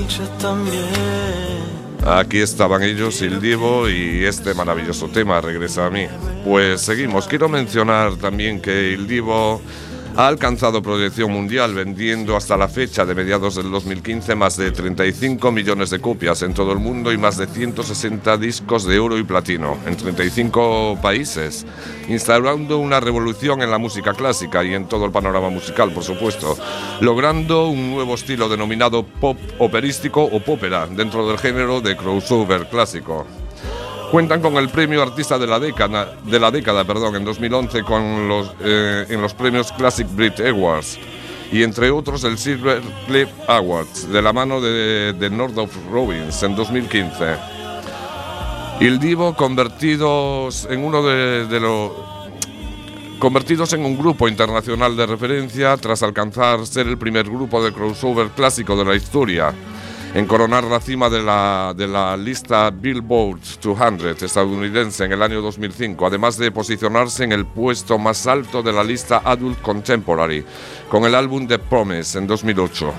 dicha 0.08 0.24
también. 0.38 1.68
Aquí 2.06 2.38
estaban 2.38 2.82
ellos, 2.82 3.20
Il 3.20 3.40
Divo 3.40 3.88
y 3.88 4.24
este 4.24 4.54
maravilloso 4.54 5.08
tema, 5.08 5.40
Regresa 5.40 5.86
a 5.86 5.90
mí. 5.90 6.06
Pues 6.44 6.80
seguimos. 6.80 7.26
Quiero 7.26 7.48
mencionar 7.48 8.16
también 8.16 8.60
que 8.60 8.92
Il 8.92 9.06
Divo 9.06 9.60
ha 10.18 10.26
alcanzado 10.26 10.82
proyección 10.82 11.30
mundial 11.30 11.74
vendiendo 11.74 12.34
hasta 12.34 12.56
la 12.56 12.66
fecha 12.66 13.06
de 13.06 13.14
mediados 13.14 13.54
del 13.54 13.70
2015 13.70 14.34
más 14.34 14.56
de 14.56 14.72
35 14.72 15.52
millones 15.52 15.90
de 15.90 16.00
copias 16.00 16.42
en 16.42 16.54
todo 16.54 16.72
el 16.72 16.80
mundo 16.80 17.12
y 17.12 17.16
más 17.16 17.36
de 17.36 17.46
160 17.46 18.36
discos 18.36 18.84
de 18.84 18.98
oro 18.98 19.16
y 19.16 19.22
platino 19.22 19.78
en 19.86 19.96
35 19.96 20.98
países, 21.00 21.64
instaurando 22.08 22.78
una 22.78 22.98
revolución 22.98 23.62
en 23.62 23.70
la 23.70 23.78
música 23.78 24.12
clásica 24.12 24.64
y 24.64 24.74
en 24.74 24.88
todo 24.88 25.04
el 25.04 25.12
panorama 25.12 25.50
musical, 25.50 25.92
por 25.92 26.02
supuesto, 26.02 26.58
logrando 27.00 27.68
un 27.68 27.92
nuevo 27.92 28.16
estilo 28.16 28.48
denominado 28.48 29.04
pop 29.04 29.38
operístico 29.60 30.24
o 30.24 30.40
popera 30.40 30.88
dentro 30.88 31.28
del 31.28 31.38
género 31.38 31.80
de 31.80 31.96
crossover 31.96 32.68
clásico. 32.68 33.24
Cuentan 34.10 34.40
con 34.40 34.56
el 34.56 34.70
premio 34.70 35.02
Artista 35.02 35.38
de 35.38 35.46
la 35.46 35.60
Década, 35.60 36.14
de 36.24 36.40
la 36.40 36.50
década 36.50 36.84
perdón, 36.84 37.16
en 37.16 37.24
2011 37.24 37.82
con 37.82 38.26
los, 38.26 38.52
eh, 38.60 39.04
en 39.10 39.20
los 39.20 39.34
premios 39.34 39.70
Classic 39.72 40.06
Brit 40.14 40.40
Awards 40.40 40.98
y 41.52 41.62
entre 41.62 41.90
otros 41.90 42.24
el 42.24 42.38
Silver 42.38 42.80
Clip 43.06 43.28
Awards 43.46 44.10
de 44.10 44.22
la 44.22 44.32
mano 44.32 44.60
de, 44.60 45.12
de 45.12 45.30
Northrop 45.30 45.70
Robbins 45.90 46.42
en 46.42 46.56
2015. 46.56 47.36
Il 48.80 48.98
Divo 48.98 49.34
convertidos 49.34 50.68
en 50.70 50.84
uno 50.84 51.02
de, 51.02 51.60
los 51.60 51.90
convertidos 53.18 53.72
en 53.72 53.84
un 53.84 53.98
grupo 53.98 54.28
internacional 54.28 54.96
de 54.96 55.06
referencia 55.06 55.76
tras 55.76 56.02
alcanzar 56.02 56.64
ser 56.66 56.86
el 56.86 56.96
primer 56.96 57.24
grupo 57.24 57.62
de 57.62 57.72
crossover 57.72 58.28
clásico 58.28 58.76
de 58.76 58.84
la 58.84 58.94
historia 58.94 59.52
en 60.14 60.26
coronar 60.26 60.64
la 60.64 60.80
cima 60.80 61.10
de 61.10 61.22
la, 61.22 61.74
de 61.76 61.86
la 61.86 62.16
lista 62.16 62.70
Billboard 62.70 63.40
200 63.60 64.22
estadounidense 64.22 65.04
en 65.04 65.12
el 65.12 65.22
año 65.22 65.42
2005, 65.42 66.06
además 66.06 66.38
de 66.38 66.50
posicionarse 66.50 67.24
en 67.24 67.32
el 67.32 67.46
puesto 67.46 67.98
más 67.98 68.26
alto 68.26 68.62
de 68.62 68.72
la 68.72 68.82
lista 68.82 69.22
Adult 69.24 69.60
Contemporary 69.60 70.44
con 70.88 71.04
el 71.04 71.14
álbum 71.14 71.46
The 71.46 71.58
Promise 71.58 72.18
en 72.18 72.26
2008. 72.26 72.92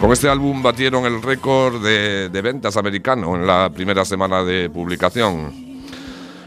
Con 0.00 0.12
este 0.12 0.28
álbum 0.28 0.62
batieron 0.62 1.04
el 1.06 1.22
récord 1.22 1.82
de, 1.82 2.28
ventas 2.42 2.76
americano 2.76 3.36
en 3.36 3.46
la 3.46 3.70
primera 3.70 4.04
semana 4.04 4.42
de 4.42 4.68
publicación. 4.70 5.64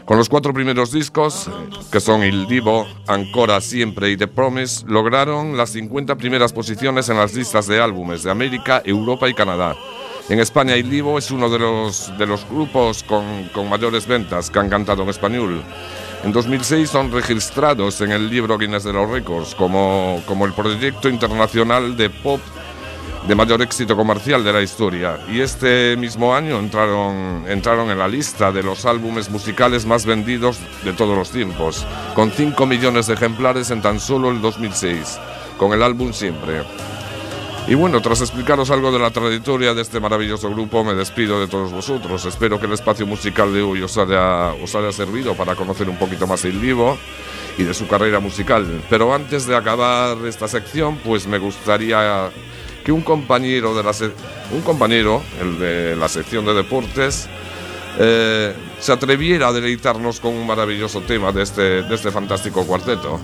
Con 0.04 0.16
los 0.16 0.28
cuatro 0.28 0.54
primeros 0.54 0.92
discos, 0.92 1.50
que 1.92 2.00
son 2.00 2.22
Il 2.22 2.46
Divo, 2.46 2.86
Ancora 3.06 3.60
Siempre 3.60 4.10
y 4.10 4.16
The 4.16 4.26
Promise, 4.26 4.86
lograron 4.86 5.56
las 5.56 5.70
50 5.70 6.16
primeras 6.16 6.52
posiciones 6.52 7.08
en 7.08 7.18
las 7.18 7.34
listas 7.34 7.66
de 7.66 7.80
álbumes 7.80 8.22
de 8.22 8.30
América, 8.30 8.80
Europa 8.84 9.28
y 9.28 9.34
Canadá. 9.34 9.76
En 10.28 10.40
España, 10.40 10.74
Divo 10.74 11.16
es 11.16 11.30
uno 11.30 11.48
de 11.48 11.58
los, 11.58 12.12
de 12.18 12.26
los 12.26 12.46
grupos 12.46 13.02
con, 13.02 13.48
con 13.48 13.66
mayores 13.66 14.06
ventas 14.06 14.50
que 14.50 14.58
han 14.58 14.68
cantado 14.68 15.02
en 15.02 15.08
español. 15.08 15.62
En 16.22 16.32
2006 16.32 16.90
son 16.90 17.10
registrados 17.10 18.02
en 18.02 18.12
el 18.12 18.28
libro 18.28 18.58
Guinness 18.58 18.84
de 18.84 18.92
los 18.92 19.08
Récords 19.08 19.54
como, 19.54 20.22
como 20.26 20.44
el 20.44 20.52
proyecto 20.52 21.08
internacional 21.08 21.96
de 21.96 22.10
pop 22.10 22.40
de 23.26 23.34
mayor 23.34 23.62
éxito 23.62 23.96
comercial 23.96 24.44
de 24.44 24.52
la 24.52 24.60
historia 24.60 25.18
y 25.30 25.40
este 25.40 25.96
mismo 25.96 26.34
año 26.34 26.58
entraron, 26.58 27.44
entraron 27.48 27.90
en 27.90 27.98
la 27.98 28.08
lista 28.08 28.52
de 28.52 28.62
los 28.62 28.84
álbumes 28.84 29.30
musicales 29.30 29.86
más 29.86 30.04
vendidos 30.04 30.58
de 30.84 30.92
todos 30.92 31.16
los 31.16 31.30
tiempos, 31.30 31.86
con 32.14 32.30
5 32.30 32.66
millones 32.66 33.06
de 33.06 33.14
ejemplares 33.14 33.70
en 33.70 33.80
tan 33.80 33.98
solo 33.98 34.30
el 34.30 34.42
2006, 34.42 35.18
con 35.56 35.72
el 35.72 35.82
álbum 35.82 36.12
Siempre. 36.12 36.64
Y 37.68 37.74
bueno, 37.74 38.00
tras 38.00 38.22
explicaros 38.22 38.70
algo 38.70 38.90
de 38.90 38.98
la 38.98 39.10
trayectoria 39.10 39.74
de 39.74 39.82
este 39.82 40.00
maravilloso 40.00 40.48
grupo, 40.48 40.82
me 40.84 40.94
despido 40.94 41.38
de 41.38 41.48
todos 41.48 41.70
vosotros. 41.70 42.24
Espero 42.24 42.58
que 42.58 42.64
el 42.64 42.72
espacio 42.72 43.06
musical 43.06 43.52
de 43.52 43.60
hoy 43.60 43.82
os 43.82 43.98
haya, 43.98 44.54
os 44.54 44.74
haya 44.74 44.90
servido 44.90 45.34
para 45.34 45.54
conocer 45.54 45.86
un 45.90 45.98
poquito 45.98 46.26
más 46.26 46.46
el 46.46 46.58
vivo 46.58 46.96
y 47.58 47.64
de 47.64 47.74
su 47.74 47.86
carrera 47.86 48.20
musical. 48.20 48.66
Pero 48.88 49.14
antes 49.14 49.46
de 49.46 49.54
acabar 49.54 50.16
esta 50.26 50.48
sección, 50.48 50.96
pues 51.04 51.26
me 51.26 51.36
gustaría 51.36 52.30
que 52.82 52.90
un 52.90 53.02
compañero 53.02 53.76
de 53.76 53.82
la 53.82 53.92
un 54.50 54.62
compañero, 54.62 55.22
el 55.38 55.58
de 55.58 55.94
la 55.94 56.08
sección 56.08 56.46
de 56.46 56.54
deportes, 56.54 57.28
eh, 57.98 58.54
se 58.80 58.92
atreviera 58.92 59.48
a 59.48 59.52
deleitarnos 59.52 60.20
con 60.20 60.32
un 60.32 60.46
maravilloso 60.46 61.02
tema 61.02 61.32
de 61.32 61.42
este, 61.42 61.82
de 61.82 61.94
este 61.94 62.10
fantástico 62.10 62.64
cuarteto. 62.66 63.20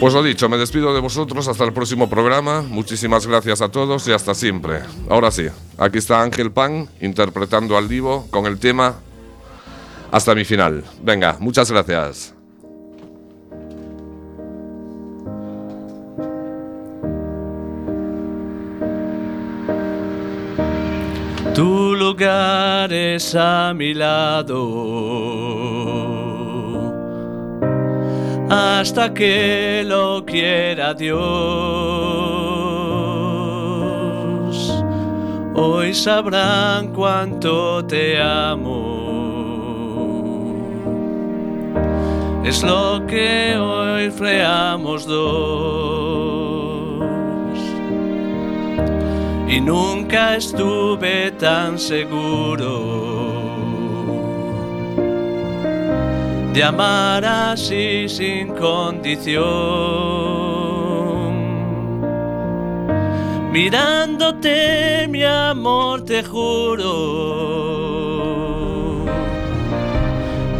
Pues 0.00 0.14
lo 0.14 0.22
dicho, 0.22 0.48
me 0.48 0.56
despido 0.56 0.94
de 0.94 1.00
vosotros 1.00 1.46
hasta 1.46 1.62
el 1.64 1.74
próximo 1.74 2.08
programa. 2.08 2.62
Muchísimas 2.62 3.26
gracias 3.26 3.60
a 3.60 3.68
todos 3.68 4.08
y 4.08 4.12
hasta 4.12 4.34
siempre. 4.34 4.80
Ahora 5.10 5.30
sí, 5.30 5.46
aquí 5.76 5.98
está 5.98 6.22
Ángel 6.22 6.50
Pan 6.50 6.88
interpretando 7.02 7.76
al 7.76 7.86
Divo 7.86 8.26
con 8.30 8.46
el 8.46 8.58
tema 8.58 8.94
hasta 10.10 10.34
mi 10.34 10.46
final. 10.46 10.84
Venga, 11.02 11.36
muchas 11.38 11.70
gracias. 11.70 12.34
Tu 21.54 21.94
lugar 21.94 22.90
es 22.90 23.34
a 23.34 23.74
mi 23.74 23.92
lado 23.92 25.59
hasta 28.50 29.14
que 29.14 29.82
lo 29.86 30.24
quiera 30.26 30.92
Dios. 30.92 31.20
Hoy 35.54 35.94
sabrán 35.94 36.88
cuánto 36.88 37.84
te 37.86 38.20
amo. 38.20 38.90
Es 42.44 42.62
lo 42.62 43.06
que 43.06 43.56
hoy 43.56 44.10
freamos 44.10 45.06
dos. 45.06 46.00
y 49.50 49.60
nunca 49.60 50.36
estuve 50.36 51.32
tan 51.32 51.76
seguro 51.76 53.39
de 56.60 56.64
amar 56.66 57.24
así 57.24 58.06
sin 58.06 58.48
condición. 58.48 59.40
Mirándote, 63.50 65.08
mi 65.08 65.24
amor, 65.24 66.04
te 66.04 66.22
juro, 66.22 66.84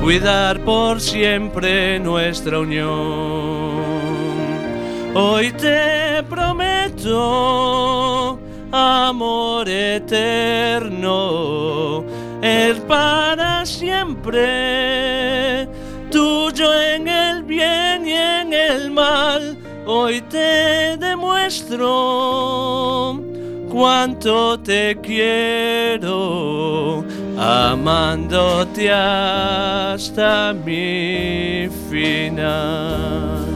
cuidar 0.03 0.61
por 0.61 1.03
siempre 1.03 2.01
nuestra 2.01 2.61
unión. 2.61 2.89
Hoy 5.15 5.53
te 5.53 6.23
prometo 6.31 7.21
amor 8.73 9.69
eterno, 9.69 10.87
es 12.41 12.81
para 12.89 13.67
siempre, 13.67 15.20
y 18.71 18.73
en 18.73 18.77
el 18.83 18.91
mal. 18.91 19.57
Hoy 19.87 20.21
te 20.23 20.97
demuestro 20.97 21.87
cuánto 23.71 24.59
te 24.61 24.99
quiero, 25.03 27.05
amándote 27.39 28.91
hasta 28.93 30.53
mi 30.53 31.69
final. 31.91 33.47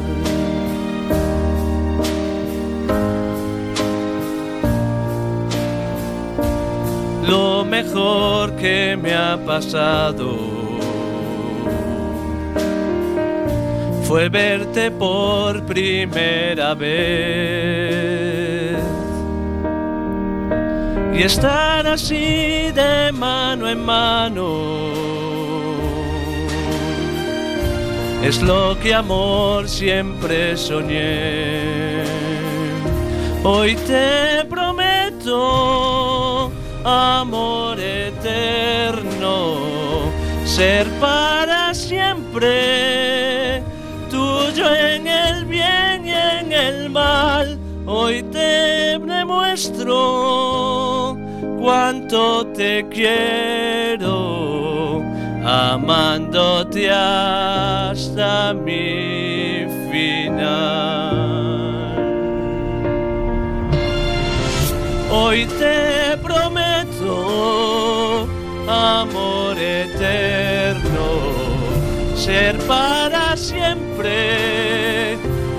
lo 7.27 7.65
mejor 7.65 8.55
que 8.57 8.99
me 9.01 9.15
ha 9.15 9.39
pasado 9.47 10.54
fue 14.05 14.29
verte 14.29 14.91
por 14.91 15.65
primera 15.67 16.75
vez 16.75 17.95
y 21.15 21.23
estar 21.23 21.87
así 21.87 22.73
de 22.73 23.13
mano 23.13 23.69
en 23.69 23.85
mano. 23.85 24.95
Es 28.23 28.43
lo 28.43 28.77
que 28.81 28.95
amor 28.95 29.69
siempre 29.69 30.57
soñé. 30.57 32.03
Hoy 33.45 33.77
te 33.87 34.45
prometo 34.49 36.51
amor 36.85 37.79
eterno, 37.79 39.57
ser 40.45 40.87
para 41.01 41.73
siempre, 41.75 43.34
tuyo 44.55 44.75
en 44.75 45.07
el 45.07 45.45
bien 45.47 46.07
y 46.07 46.13
en 46.13 46.53
el 46.53 46.91
mal. 46.91 47.59
Hoy 47.87 48.23
te 48.25 48.99
demuestro 48.99 49.97
cuánto 51.61 52.47
te 52.49 52.87
quiero, 52.89 55.03
amándote 55.45 56.91
hasta 56.91 58.53
mi 58.55 59.67
final. 59.91 61.15
Hoy 65.11 65.47
te 65.47 66.17
prometo 66.19 68.27
amor 68.69 69.59
eterno, 69.59 71.07
ser 72.17 72.59
siempre, 73.37 75.17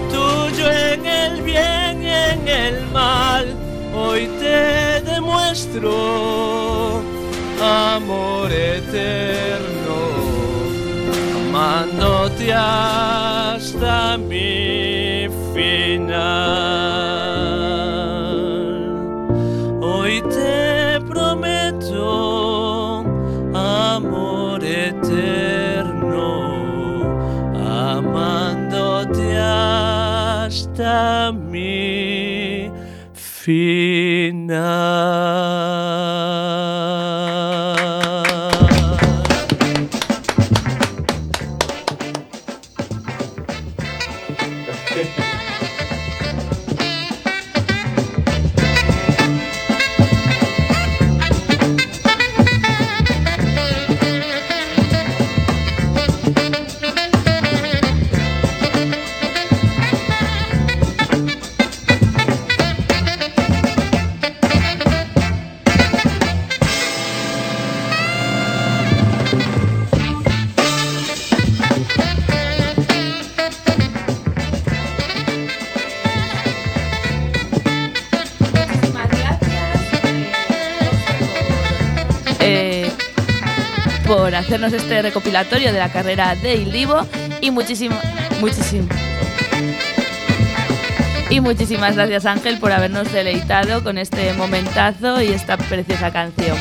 tuyo 0.09 0.71
en 0.71 1.05
el 1.05 1.41
bien 1.41 2.03
y 2.03 2.07
en 2.07 2.47
el 2.47 2.87
mal. 2.91 3.53
Hoy 3.93 4.27
te 4.39 5.01
demuestro 5.01 7.01
amor 7.61 8.51
eterno, 8.51 9.97
amándote 11.47 12.53
hasta 12.53 14.17
mi 14.17 15.27
final. 15.53 17.14
Mi 31.31 32.71
final. 33.13 34.55
Por 84.35 84.43
hacernos 84.43 84.73
este 84.73 85.01
recopilatorio 85.01 85.71
de 85.71 85.79
la 85.79 85.89
carrera 85.89 86.35
de 86.35 86.55
Il 86.55 86.71
Divo 86.71 87.07
y 87.39 87.51
muchísimo, 87.51 87.97
muchísimo. 88.41 88.89
Y 91.29 91.39
muchísimas 91.39 91.95
gracias 91.95 92.25
Ángel 92.25 92.59
por 92.59 92.73
habernos 92.73 93.11
deleitado 93.13 93.81
con 93.81 93.97
este 93.97 94.33
momentazo 94.33 95.21
y 95.21 95.27
esta 95.27 95.55
preciosa 95.55 96.11
canción. 96.11 96.57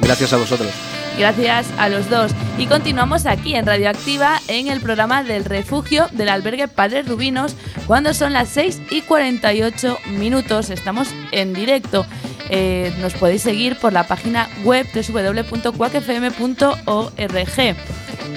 Gracias 0.00 0.32
a 0.32 0.38
vosotros. 0.38 0.70
Gracias 1.18 1.66
a 1.78 1.90
los 1.90 2.08
dos. 2.08 2.32
Y 2.56 2.66
continuamos 2.66 3.26
aquí 3.26 3.54
en 3.54 3.66
Radioactiva 3.66 4.40
en 4.48 4.68
el 4.68 4.80
programa 4.80 5.22
del 5.22 5.44
refugio 5.44 6.08
del 6.12 6.30
albergue 6.30 6.68
Padres 6.68 7.06
Rubinos 7.06 7.54
cuando 7.86 8.14
son 8.14 8.32
las 8.32 8.48
6 8.48 8.80
y 8.90 9.02
48 9.02 9.98
minutos. 10.06 10.70
Estamos 10.70 11.08
en 11.32 11.52
directo. 11.52 12.06
Eh, 12.50 12.92
nos 13.00 13.14
podéis 13.14 13.42
seguir 13.42 13.78
por 13.78 13.92
la 13.92 14.06
página 14.06 14.48
web 14.64 14.86
www.cuacfm.org. 14.94 17.76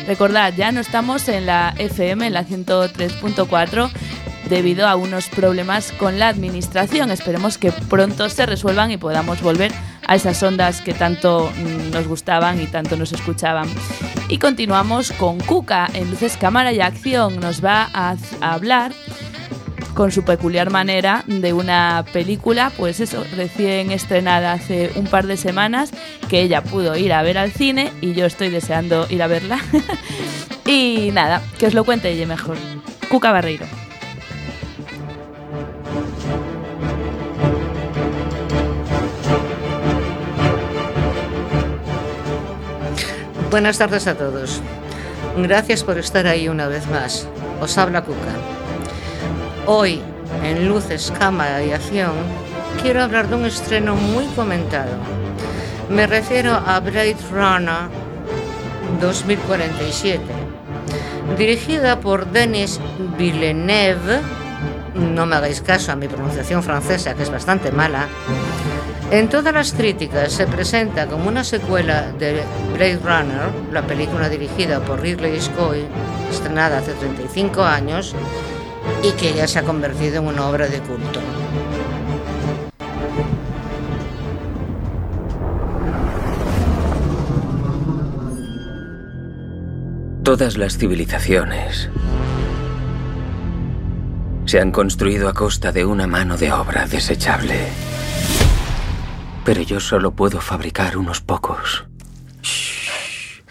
Recordad, 0.08 0.54
ya 0.56 0.72
no 0.72 0.80
estamos 0.80 1.28
en 1.28 1.46
la 1.46 1.74
FM, 1.78 2.28
en 2.28 2.34
la 2.34 2.46
103.4 2.46 3.90
debido 4.50 4.88
a 4.88 4.96
unos 4.96 5.28
problemas 5.28 5.92
con 5.92 6.20
la 6.20 6.30
administración. 6.30 7.12
Esperemos 7.12 7.58
que 7.58 7.72
pronto 7.72 8.30
se 8.30 8.46
resuelvan 8.46 8.92
y 8.92 8.98
podamos 8.98 9.42
volver 9.42 9.74
a 10.08 10.16
esas 10.16 10.42
ondas 10.42 10.82
que 10.82 10.94
tanto 10.94 11.52
mm, 11.58 11.92
nos 11.92 12.08
gustaban 12.08 12.62
y 12.62 12.68
tanto 12.68 12.96
nos 12.96 13.12
escuchaban. 13.12 13.68
Y 14.30 14.40
continuamos 14.40 15.12
con 15.12 15.40
Cuca 15.40 15.90
en 15.94 16.10
Luces, 16.10 16.38
Cámara 16.38 16.72
y 16.72 16.80
Acción. 16.80 17.40
Nos 17.40 17.64
va 17.64 17.90
a 17.94 18.16
hablar 18.42 18.94
con 19.98 20.12
su 20.12 20.24
peculiar 20.24 20.70
manera 20.70 21.24
de 21.26 21.54
una 21.54 22.06
película, 22.14 22.72
pues 22.78 23.00
eso, 23.00 23.26
recién 23.36 23.90
estrenada 23.90 24.54
hace 24.54 24.92
un 24.96 25.08
par 25.08 25.26
de 25.26 25.38
semanas, 25.38 25.90
que 26.30 26.40
ella 26.40 26.62
pudo 26.62 26.96
ir 26.96 27.12
a 27.14 27.24
ver 27.24 27.40
al 27.40 27.52
cine 27.52 27.92
y 28.00 28.14
yo 28.14 28.28
estoy 28.28 28.52
deseando 28.52 29.08
ir 29.10 29.24
a 29.24 29.28
verla. 29.28 29.60
y 30.68 31.10
nada, 31.14 31.42
que 31.58 31.66
os 31.66 31.74
lo 31.74 31.84
cuente 31.84 32.12
ella 32.12 32.28
mejor. 32.28 32.58
Cuca 33.10 33.32
Barreiro. 33.32 33.66
Buenas 43.50 43.80
tardes 43.80 44.06
a 44.06 44.16
todos. 44.16 44.62
Gracias 45.38 45.84
por 45.84 45.98
estar 45.98 46.28
ahí 46.28 46.50
una 46.50 46.68
vez 46.68 46.86
más. 46.86 47.28
Os 47.60 47.76
habla 47.80 48.04
Cuca. 48.04 48.57
Hoy, 49.70 50.02
en 50.46 50.70
Luces, 50.70 51.12
Cámara 51.20 51.62
y 51.62 51.74
Acción, 51.74 52.14
quiero 52.82 53.04
hablar 53.04 53.28
de 53.28 53.36
un 53.36 53.46
estreno 53.46 53.96
muy 53.96 54.24
comentado. 54.28 54.94
Me 55.90 56.08
refiero 56.08 56.54
a 56.54 56.80
Blade 56.80 57.18
Runner 57.30 57.90
2047, 59.02 60.24
dirigida 61.38 62.00
por 62.00 62.28
Denis 62.28 62.80
Villeneuve. 63.18 64.22
No 64.96 65.26
me 65.26 65.36
hagáis 65.36 65.60
caso 65.60 65.92
a 65.92 65.98
mi 65.98 66.08
pronunciación 66.08 66.64
francesa, 66.64 67.14
que 67.14 67.24
es 67.24 67.30
bastante 67.30 67.70
mala. 67.74 68.08
En 69.12 69.28
todas 69.28 69.54
las 69.54 69.74
críticas 69.74 70.32
se 70.32 70.48
presenta 70.48 71.08
como 71.08 71.28
una 71.28 71.44
secuela 71.44 72.14
de 72.18 72.42
Blade 72.74 73.00
Runner, 73.04 73.50
la 73.74 73.82
película 73.82 74.30
dirigida 74.30 74.80
por 74.80 75.02
Ridley 75.02 75.42
Scott, 75.42 75.76
estrenada 76.32 76.78
hace 76.78 76.94
35 76.94 77.62
años 77.64 78.16
y 79.04 79.12
que 79.12 79.34
ya 79.34 79.48
se 79.48 79.60
ha 79.60 79.64
convertido 79.64 80.18
en 80.18 80.28
una 80.28 80.48
obra 80.48 80.68
de 80.68 80.80
culto. 80.80 81.20
Todas 90.24 90.58
las 90.58 90.78
civilizaciones 90.78 91.90
se 94.46 94.60
han 94.60 94.72
construido 94.72 95.30
a 95.30 95.34
costa 95.34 95.72
de 95.72 95.86
una 95.86 96.08
mano 96.08 96.38
de 96.38 96.52
obra 96.52 96.86
desechable. 96.86 97.68
Pero 99.44 99.62
yo 99.62 99.80
solo 99.80 100.12
puedo 100.12 100.42
fabricar 100.42 100.98
unos 100.98 101.22
pocos. 101.22 101.86
Shh. 102.42 103.42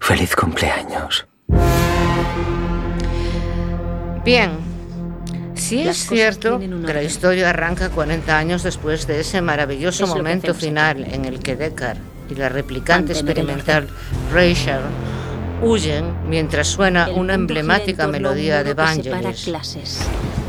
Feliz 0.00 0.34
cumpleaños. 0.36 1.26
Bien, 4.24 4.50
sí 5.68 5.80
es 5.86 6.06
cierto 6.06 6.58
que 6.58 6.94
la 6.94 7.02
historia 7.02 7.50
arranca 7.50 7.90
40 7.90 8.36
años 8.36 8.62
después 8.62 9.06
de 9.06 9.20
ese 9.20 9.42
maravilloso 9.42 10.04
Es 10.04 10.10
momento 10.10 10.54
final 10.54 11.04
en 11.04 11.24
el 11.24 11.40
que 11.40 11.56
Deckard 11.56 11.98
y 12.30 12.34
la 12.34 12.48
replicante 12.48 13.12
experimental 13.12 13.88
Rachel 14.32 14.80
huyen 15.62 16.14
mientras 16.28 16.68
suena 16.68 17.08
una 17.10 17.34
emblemática 17.34 18.06
melodía 18.06 18.62
de 18.62 18.74
Vangelis. 18.74 19.50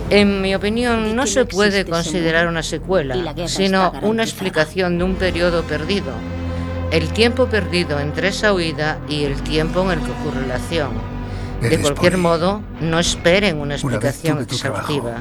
En 0.10 0.42
mi 0.42 0.56
opinión, 0.56 1.16
no 1.16 1.28
se 1.28 1.46
puede 1.46 1.86
considerar 1.86 2.48
una 2.48 2.64
secuela, 2.64 3.36
sino 3.48 3.92
una 4.02 4.24
explicación 4.24 4.98
de 4.98 5.04
un 5.04 5.16
periodo 5.16 5.64
perdido. 5.64 6.14
El 6.92 7.10
tiempo 7.10 7.46
perdido 7.46 8.00
entre 8.00 8.30
esa 8.30 8.54
huida 8.54 9.00
y 9.08 9.24
el 9.24 9.40
tiempo 9.44 9.84
en 9.84 10.00
el 10.00 10.06
que 10.06 10.12
ocurre 10.12 10.48
la 10.48 10.56
acción. 10.56 11.09
De 11.62 11.80
cualquier 11.80 12.18
modo, 12.18 12.62
no 12.80 13.00
esperen 13.00 13.58
una 13.58 13.76
explicación 13.76 14.40
exhaustiva. 14.40 15.18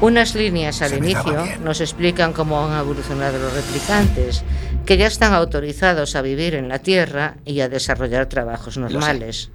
Unas 0.00 0.34
líneas 0.34 0.80
al 0.80 0.94
inicio 0.96 1.46
nos 1.62 1.82
explican 1.82 2.32
cómo 2.32 2.64
han 2.64 2.78
evolucionado 2.80 3.38
los 3.38 3.52
replicantes, 3.52 4.42
que 4.86 4.96
ya 4.96 5.06
están 5.06 5.34
autorizados 5.34 6.16
a 6.16 6.22
vivir 6.22 6.54
en 6.54 6.68
la 6.68 6.78
Tierra 6.78 7.36
y 7.44 7.60
a 7.60 7.68
desarrollar 7.68 8.26
trabajos 8.26 8.78
normales. 8.78 9.50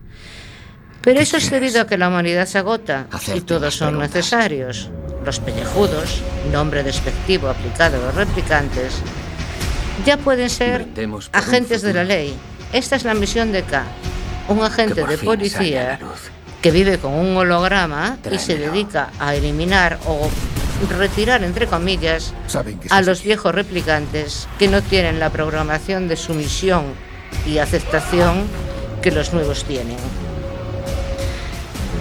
Pero 1.02 1.20
eso 1.20 1.38
es 1.38 1.50
debido 1.50 1.82
a 1.82 1.88
que 1.88 1.98
la 1.98 2.10
humanidad 2.10 2.46
se 2.46 2.60
agota 2.60 3.08
y 3.34 3.42
todos 3.42 3.76
son 3.76 3.98
necesarios. 3.98 4.92
Los 5.26 5.40
pellejudos, 5.40 6.22
nombre 6.52 6.84
despectivo 6.84 7.48
aplicado 7.48 7.98
a 7.98 8.06
los 8.06 8.16
replicantes, 8.16 9.02
ya 10.06 10.18
pueden 10.18 10.50
ser 10.52 10.86
agentes 11.32 11.82
de 11.82 11.94
la 11.94 12.04
ley. 12.04 12.36
Esta 12.72 12.96
es 12.96 13.04
la 13.04 13.16
misión 13.16 13.52
de 13.52 13.64
K, 13.64 13.84
un 14.48 14.64
agente 14.64 15.06
de 15.06 15.18
policía 15.18 16.00
que 16.62 16.72
vive 16.72 16.98
con 16.98 17.14
un 17.14 17.38
holograma 17.38 18.18
y 18.32 18.38
se 18.40 18.58
dedica 18.58 19.12
a 19.20 19.36
eliminar 19.36 20.00
o 20.08 20.30
retirar, 20.98 21.44
entre 21.44 21.68
comillas, 21.68 22.34
a 22.90 23.02
los 23.02 23.20
aquí. 23.20 23.28
viejos 23.28 23.54
replicantes 23.54 24.48
que 24.60 24.68
no 24.68 24.82
tienen 24.82 25.20
la 25.20 25.30
programación 25.30 26.08
de 26.08 26.16
sumisión 26.16 26.86
y 27.46 27.60
aceptación 27.60 28.44
que 29.02 29.12
los 29.12 29.34
nuevos 29.34 29.64
tienen. 29.66 29.98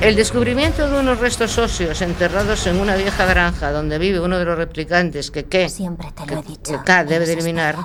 El 0.01 0.17
descubrimiento 0.17 0.89
de 0.89 0.99
unos 0.99 1.19
restos 1.19 1.57
óseos 1.57 2.03
enterrados 2.03 2.67
en 2.67 2.79
una 2.81 2.97
vieja 2.97 3.25
granja 3.27 3.71
donde 3.71 3.99
vive 3.99 4.21
uno 4.21 4.39
de 4.39 4.45
los 4.45 4.59
replicantes 4.59 5.31
que 5.31 5.45
K, 5.45 5.69
Siempre 5.69 6.09
te 6.13 6.35
lo 6.35 6.41
he 6.41 6.43
dicho. 6.43 6.73
que 6.73 6.79
K 6.85 7.05
debe 7.05 7.27
de 7.27 7.33
eliminar 7.35 7.77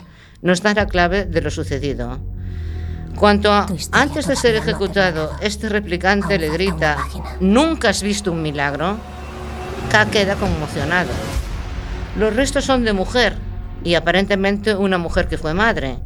nos 0.42 0.62
da 0.62 0.74
la 0.74 0.88
clave 0.88 1.26
de 1.26 1.42
lo 1.42 1.52
sucedido. 1.52 2.20
Cuanto 3.20 3.52
a, 3.52 3.68
antes 3.92 4.28
de 4.28 4.36
ser 4.38 4.56
ejecutado, 4.56 5.36
este 5.42 5.68
replicante 5.68 6.40
le 6.40 6.50
grita. 6.50 6.98
¿nunca 7.42 7.90
has 7.90 8.02
visto 8.02 8.32
un 8.32 8.42
milagro? 8.42 8.96
K 9.92 10.06
queda 10.06 10.36
conmocionado. 10.36 11.10
Los 12.18 12.34
restos 12.34 12.64
son 12.64 12.86
de 12.86 12.94
mujer 12.94 13.36
y 13.84 13.96
aparentemente 13.96 14.74
una 14.74 14.98
mujer 14.98 15.28
que 15.28 15.38
fue 15.38 15.54
madre, 15.54 16.00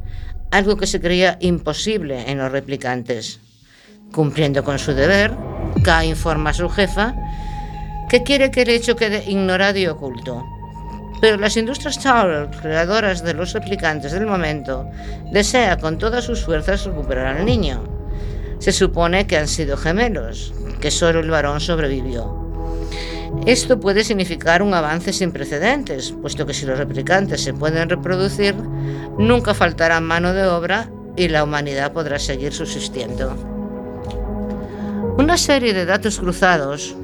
algo 0.50 0.76
que 0.76 0.88
se 0.88 1.00
creía 1.00 1.38
imposible 1.40 2.32
en 2.32 2.40
los 2.40 2.52
replicantes. 2.52 3.40
Cumpliendo 4.12 4.64
con 4.64 4.80
su 4.80 4.96
deber, 4.96 5.36
K 5.84 6.06
informa 6.06 6.50
a 6.50 6.54
su 6.56 6.68
jefa 6.68 7.14
que 8.10 8.24
quiere 8.24 8.50
que 8.50 8.64
el 8.64 8.70
hecho 8.70 8.96
quede 8.96 9.24
ignorado 9.30 9.78
y 9.78 9.86
oculto. 9.86 10.44
Pero 11.24 11.38
las 11.38 11.56
industrias 11.56 12.04
Tower, 12.04 12.50
creadoras 12.62 13.24
de 13.24 13.34
los 13.34 13.54
replicantes 13.54 14.12
del 14.12 14.26
momento, 14.26 14.92
desea 15.32 15.78
con 15.78 15.98
todas 15.98 16.26
sus 16.26 16.44
fuerzas 16.44 16.84
recuperar 16.84 17.38
al 17.38 17.46
niño. 17.46 17.82
Se 18.60 18.74
supone 18.74 19.26
que 19.26 19.38
han 19.38 19.48
sido 19.48 19.78
gemelos, 19.78 20.54
que 20.82 20.92
solo 20.92 21.22
el 21.22 21.30
varón 21.30 21.62
sobrevivió. 21.62 22.52
Esto 23.46 23.80
puede 23.80 24.04
significar 24.04 24.62
un 24.62 24.74
avance 24.74 25.14
sin 25.14 25.32
precedentes, 25.32 26.12
puesto 26.12 26.46
que 26.46 26.54
si 26.54 26.66
los 26.66 26.78
replicantes 26.78 27.42
se 27.42 27.54
pueden 27.54 27.88
reproducir, 27.88 28.56
nunca 29.18 29.54
faltará 29.54 30.02
mano 30.02 30.34
de 30.34 30.46
obra 30.46 30.90
y 31.16 31.30
la 31.30 31.46
humanidad 31.46 31.94
podrá 31.94 32.20
seguir 32.20 32.52
subsistiendo. 32.52 33.34
Una 35.18 35.38
serie 35.38 35.74
de 35.74 35.86
datos 35.86 36.20
cruzados, 36.20 36.98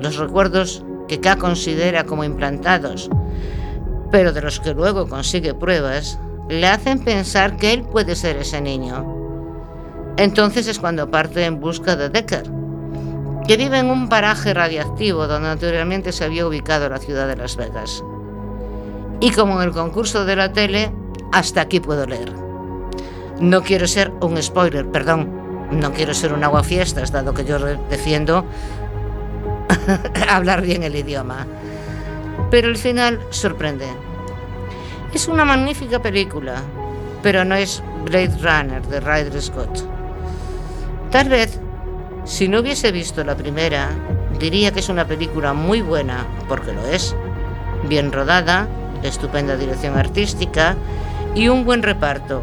los 0.00 0.16
recuerdos 0.16 0.82
que 1.08 1.20
K 1.20 1.36
considera 1.36 2.04
como 2.04 2.24
implantados, 2.24 3.10
pero 4.10 4.32
de 4.32 4.42
los 4.42 4.60
que 4.60 4.74
luego 4.74 5.08
consigue 5.08 5.54
pruebas, 5.54 6.18
le 6.48 6.66
hacen 6.66 7.02
pensar 7.02 7.56
que 7.56 7.72
él 7.72 7.82
puede 7.82 8.14
ser 8.14 8.36
ese 8.36 8.60
niño. 8.60 9.14
Entonces 10.16 10.66
es 10.68 10.78
cuando 10.78 11.10
parte 11.10 11.44
en 11.44 11.60
busca 11.60 11.96
de 11.96 12.08
Decker, 12.08 12.50
que 13.46 13.56
vive 13.56 13.78
en 13.78 13.90
un 13.90 14.08
paraje 14.08 14.54
radiactivo 14.54 15.26
donde 15.26 15.50
anteriormente 15.50 16.12
se 16.12 16.24
había 16.24 16.46
ubicado 16.46 16.88
la 16.88 16.98
ciudad 16.98 17.28
de 17.28 17.36
Las 17.36 17.56
Vegas. 17.56 18.02
Y 19.20 19.30
como 19.30 19.60
en 19.60 19.68
el 19.68 19.74
concurso 19.74 20.24
de 20.24 20.36
la 20.36 20.52
tele, 20.52 20.92
hasta 21.32 21.62
aquí 21.62 21.80
puedo 21.80 22.06
leer. 22.06 22.32
No 23.40 23.62
quiero 23.62 23.86
ser 23.86 24.12
un 24.20 24.42
spoiler, 24.42 24.90
perdón, 24.90 25.30
no 25.70 25.92
quiero 25.92 26.14
ser 26.14 26.32
un 26.32 26.44
aguafiestas, 26.44 27.12
dado 27.12 27.34
que 27.34 27.44
yo 27.44 27.58
defiendo 27.90 28.44
hablar 30.28 30.62
bien 30.62 30.82
el 30.82 30.96
idioma. 30.96 31.46
Pero 32.50 32.68
el 32.68 32.76
final 32.76 33.20
sorprende. 33.30 33.86
Es 35.12 35.28
una 35.28 35.44
magnífica 35.44 36.00
película, 36.00 36.62
pero 37.22 37.44
no 37.44 37.54
es 37.54 37.82
Blade 38.04 38.36
Runner 38.40 38.82
de 38.82 39.00
Ridley 39.00 39.40
Scott. 39.40 39.84
Tal 41.10 41.28
vez, 41.28 41.58
si 42.24 42.48
no 42.48 42.60
hubiese 42.60 42.92
visto 42.92 43.24
la 43.24 43.36
primera, 43.36 43.88
diría 44.38 44.72
que 44.72 44.80
es 44.80 44.88
una 44.88 45.06
película 45.06 45.52
muy 45.52 45.80
buena, 45.80 46.26
porque 46.48 46.72
lo 46.72 46.86
es. 46.86 47.16
Bien 47.88 48.12
rodada, 48.12 48.68
estupenda 49.02 49.56
dirección 49.56 49.96
artística 49.96 50.76
y 51.34 51.48
un 51.48 51.64
buen 51.64 51.82
reparto. 51.82 52.42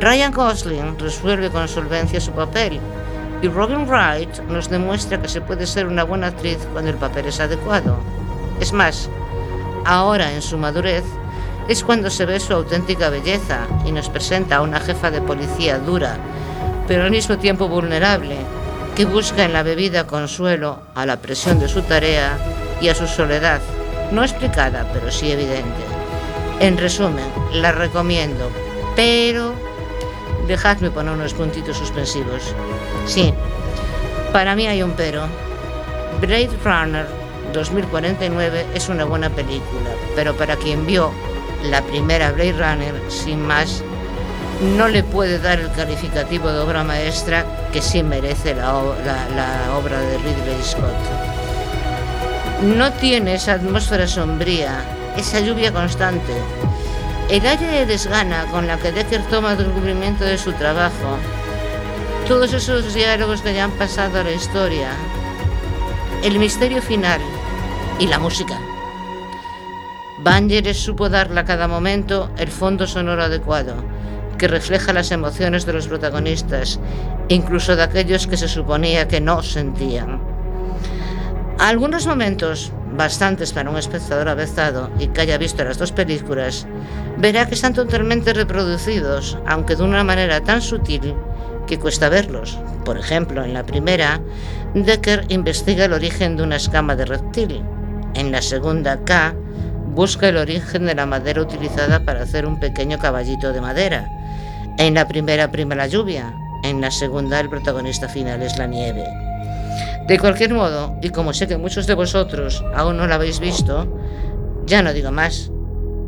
Ryan 0.00 0.32
Gosling 0.32 0.98
resuelve 0.98 1.50
con 1.50 1.68
solvencia 1.68 2.20
su 2.20 2.32
papel 2.32 2.80
y 3.42 3.48
Robin 3.48 3.86
Wright 3.86 4.40
nos 4.48 4.70
demuestra 4.70 5.20
que 5.20 5.28
se 5.28 5.40
puede 5.40 5.66
ser 5.66 5.86
una 5.86 6.04
buena 6.04 6.28
actriz 6.28 6.58
cuando 6.72 6.90
el 6.90 6.96
papel 6.96 7.26
es 7.26 7.40
adecuado. 7.40 7.98
Es 8.60 8.72
más, 8.72 9.08
ahora 9.84 10.32
en 10.32 10.42
su 10.42 10.56
madurez 10.58 11.04
es 11.68 11.82
cuando 11.82 12.10
se 12.10 12.26
ve 12.26 12.40
su 12.40 12.52
auténtica 12.54 13.10
belleza 13.10 13.66
y 13.84 13.92
nos 13.92 14.08
presenta 14.08 14.56
a 14.56 14.62
una 14.62 14.80
jefa 14.80 15.10
de 15.10 15.20
policía 15.20 15.78
dura, 15.78 16.16
pero 16.86 17.04
al 17.04 17.10
mismo 17.10 17.38
tiempo 17.38 17.68
vulnerable, 17.68 18.36
que 18.94 19.04
busca 19.04 19.44
en 19.44 19.52
la 19.52 19.62
bebida 19.62 20.06
consuelo 20.06 20.80
a 20.94 21.04
la 21.04 21.18
presión 21.18 21.58
de 21.58 21.68
su 21.68 21.82
tarea 21.82 22.38
y 22.80 22.88
a 22.88 22.94
su 22.94 23.06
soledad, 23.06 23.60
no 24.12 24.22
explicada, 24.22 24.86
pero 24.92 25.10
sí 25.10 25.30
evidente. 25.30 25.84
En 26.60 26.78
resumen, 26.78 27.26
la 27.52 27.72
recomiendo, 27.72 28.50
pero 28.94 29.52
dejadme 30.46 30.90
poner 30.90 31.14
unos 31.14 31.34
puntitos 31.34 31.76
suspensivos. 31.76 32.54
Sí, 33.06 33.32
para 34.32 34.54
mí 34.54 34.66
hay 34.66 34.82
un 34.82 34.92
pero. 34.92 35.26
Blade 36.20 36.50
Runner 36.64 37.06
2049 37.52 38.66
es 38.74 38.88
una 38.88 39.04
buena 39.04 39.28
película, 39.28 39.90
pero 40.14 40.34
para 40.34 40.56
quien 40.56 40.86
vio 40.86 41.10
la 41.64 41.82
primera 41.82 42.32
Blade 42.32 42.52
Runner, 42.52 42.94
sin 43.08 43.46
más, 43.46 43.82
no 44.76 44.88
le 44.88 45.02
puede 45.02 45.38
dar 45.38 45.60
el 45.60 45.70
calificativo 45.72 46.50
de 46.50 46.60
obra 46.60 46.84
maestra 46.84 47.44
que 47.72 47.82
sí 47.82 48.02
merece 48.02 48.54
la, 48.54 48.72
la 48.72 49.76
obra 49.76 50.00
de 50.00 50.16
Ridley 50.18 50.62
Scott. 50.62 50.94
No 52.62 52.90
tiene 52.94 53.34
esa 53.34 53.54
atmósfera 53.54 54.06
sombría 54.06 54.82
esa 55.16 55.40
lluvia 55.40 55.72
constante, 55.72 56.32
el 57.28 57.44
aire 57.44 57.66
de 57.66 57.86
desgana 57.86 58.46
con 58.52 58.66
la 58.66 58.78
que 58.78 58.92
Decker 58.92 59.22
toma 59.22 59.52
el 59.52 59.58
descubrimiento 59.58 60.24
de 60.24 60.38
su 60.38 60.52
trabajo, 60.52 61.18
todos 62.28 62.52
esos 62.52 62.94
diálogos 62.94 63.42
que 63.42 63.52
ya 63.52 63.64
han 63.64 63.72
pasado 63.72 64.20
a 64.20 64.24
la 64.24 64.32
historia, 64.32 64.90
el 66.22 66.38
misterio 66.38 66.80
final 66.80 67.20
y 67.98 68.06
la 68.06 68.20
música. 68.20 68.60
Vangelis 70.18 70.78
supo 70.78 71.08
darle 71.08 71.40
a 71.40 71.44
cada 71.44 71.66
momento 71.66 72.30
el 72.38 72.48
fondo 72.48 72.86
sonoro 72.86 73.24
adecuado, 73.24 73.74
que 74.38 74.48
refleja 74.48 74.92
las 74.92 75.10
emociones 75.10 75.66
de 75.66 75.72
los 75.72 75.88
protagonistas, 75.88 76.78
incluso 77.28 77.74
de 77.74 77.82
aquellos 77.82 78.26
que 78.26 78.36
se 78.36 78.48
suponía 78.48 79.08
que 79.08 79.20
no 79.20 79.42
sentían. 79.42 80.20
Algunos 81.58 82.06
momentos, 82.06 82.72
bastantes 82.92 83.52
para 83.52 83.70
un 83.70 83.76
espectador 83.76 84.28
avezado 84.28 84.90
y 84.98 85.08
que 85.08 85.22
haya 85.22 85.38
visto 85.38 85.64
las 85.64 85.78
dos 85.78 85.92
películas, 85.92 86.66
verá 87.16 87.46
que 87.46 87.54
están 87.54 87.74
totalmente 87.74 88.32
reproducidos, 88.32 89.38
aunque 89.46 89.76
de 89.76 89.82
una 89.82 90.04
manera 90.04 90.40
tan 90.42 90.62
sutil 90.62 91.14
que 91.66 91.78
cuesta 91.78 92.08
verlos. 92.08 92.58
Por 92.84 92.98
ejemplo, 92.98 93.44
en 93.44 93.54
la 93.54 93.64
primera, 93.64 94.20
Decker 94.74 95.24
investiga 95.28 95.86
el 95.86 95.92
origen 95.92 96.36
de 96.36 96.44
una 96.44 96.56
escama 96.56 96.96
de 96.96 97.06
reptil. 97.06 97.62
En 98.14 98.32
la 98.32 98.40
segunda, 98.40 99.04
K 99.04 99.34
busca 99.94 100.28
el 100.28 100.36
origen 100.36 100.86
de 100.86 100.94
la 100.94 101.06
madera 101.06 101.40
utilizada 101.42 102.04
para 102.04 102.22
hacer 102.22 102.46
un 102.46 102.60
pequeño 102.60 102.98
caballito 102.98 103.52
de 103.52 103.60
madera. 103.60 104.08
En 104.78 104.94
la 104.94 105.08
primera 105.08 105.50
prima 105.50 105.74
la 105.74 105.86
lluvia, 105.86 106.34
en 106.62 106.80
la 106.80 106.90
segunda 106.90 107.40
el 107.40 107.48
protagonista 107.48 108.08
final 108.08 108.42
es 108.42 108.58
la 108.58 108.66
nieve. 108.66 109.04
De 110.06 110.20
cualquier 110.20 110.54
modo, 110.54 110.94
y 111.02 111.10
como 111.10 111.32
sé 111.32 111.48
que 111.48 111.56
muchos 111.56 111.88
de 111.88 111.94
vosotros 111.94 112.64
aún 112.74 112.96
no 112.96 113.08
la 113.08 113.16
habéis 113.16 113.40
visto, 113.40 113.88
ya 114.64 114.80
no 114.80 114.92
digo 114.92 115.10
más. 115.10 115.50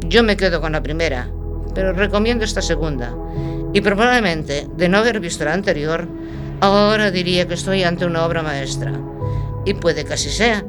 Yo 0.07 0.23
me 0.23 0.37
quedo 0.37 0.61
con 0.61 0.73
la 0.73 0.83
primera, 0.83 1.29
pero 1.75 1.93
recomiendo 1.93 2.45
esta 2.45 2.63
segunda. 2.63 3.13
Y 3.73 3.81
probablemente, 3.81 4.69
de 4.77 4.89
no 4.89 4.99
haber 4.99 5.19
visto 5.19 5.45
la 5.45 5.53
anterior, 5.53 6.07
ahora 6.61 7.11
diría 7.11 7.49
que 7.49 7.55
estoy 7.55 7.83
ante 7.83 8.07
una 8.07 8.25
obra 8.25 8.43
maestra. 8.43 8.93
Y 9.65 9.75
puede 9.75 10.05
que 10.05 10.15
así 10.15 10.31
sea. 10.31 10.65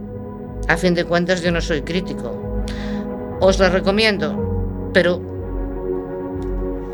A 0.67 0.75
fin 0.77 0.95
de 0.95 1.05
cuentas 1.05 1.41
yo 1.41 1.51
no 1.51 1.61
soy 1.61 1.83
crítico. 1.83 2.63
Os 3.41 3.59
la 3.59 3.69
recomiendo, 3.69 4.89
pero 4.91 5.21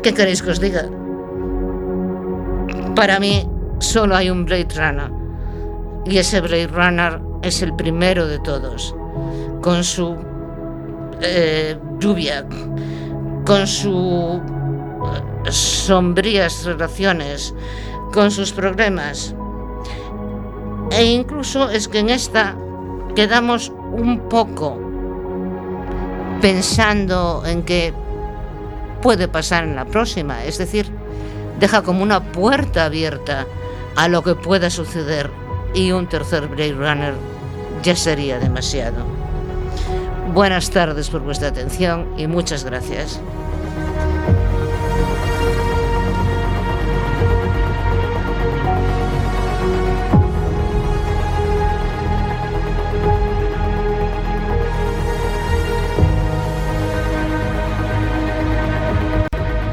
¿qué 0.02 0.12
queréis 0.12 0.42
que 0.42 0.50
os 0.50 0.60
diga? 0.60 0.88
Para 2.94 3.18
mí 3.18 3.48
solo 3.78 4.14
hay 4.14 4.30
un 4.30 4.44
Blade 4.44 4.68
Runner. 4.76 5.25
Y 6.08 6.18
ese 6.18 6.40
Blade 6.40 6.68
Runner 6.68 7.20
es 7.42 7.62
el 7.62 7.74
primero 7.74 8.26
de 8.28 8.38
todos. 8.38 8.94
Con 9.60 9.82
su 9.82 10.16
eh, 11.20 11.76
lluvia, 11.98 12.46
con 13.44 13.66
sus 13.66 14.40
sombrías 15.50 16.64
relaciones, 16.64 17.54
con 18.12 18.30
sus 18.30 18.52
problemas. 18.52 19.34
E 20.92 21.04
incluso 21.04 21.68
es 21.70 21.88
que 21.88 21.98
en 21.98 22.10
esta 22.10 22.56
quedamos 23.16 23.72
un 23.92 24.28
poco 24.28 24.78
pensando 26.40 27.42
en 27.44 27.64
que 27.64 27.92
puede 29.02 29.26
pasar 29.26 29.64
en 29.64 29.74
la 29.74 29.84
próxima. 29.86 30.44
Es 30.44 30.58
decir, 30.58 30.86
deja 31.58 31.82
como 31.82 32.04
una 32.04 32.32
puerta 32.32 32.84
abierta 32.84 33.46
a 33.96 34.06
lo 34.06 34.22
que 34.22 34.36
pueda 34.36 34.70
suceder 34.70 35.30
y 35.74 35.92
un 35.92 36.06
tercer 36.08 36.48
Blade 36.48 36.74
Runner 36.74 37.14
ya 37.82 37.96
sería 37.96 38.38
demasiado. 38.38 39.04
Buenas 40.32 40.70
tardes 40.70 41.08
por 41.08 41.22
vuestra 41.22 41.48
atención 41.48 42.06
y 42.16 42.26
muchas 42.26 42.64
gracias. 42.64 43.20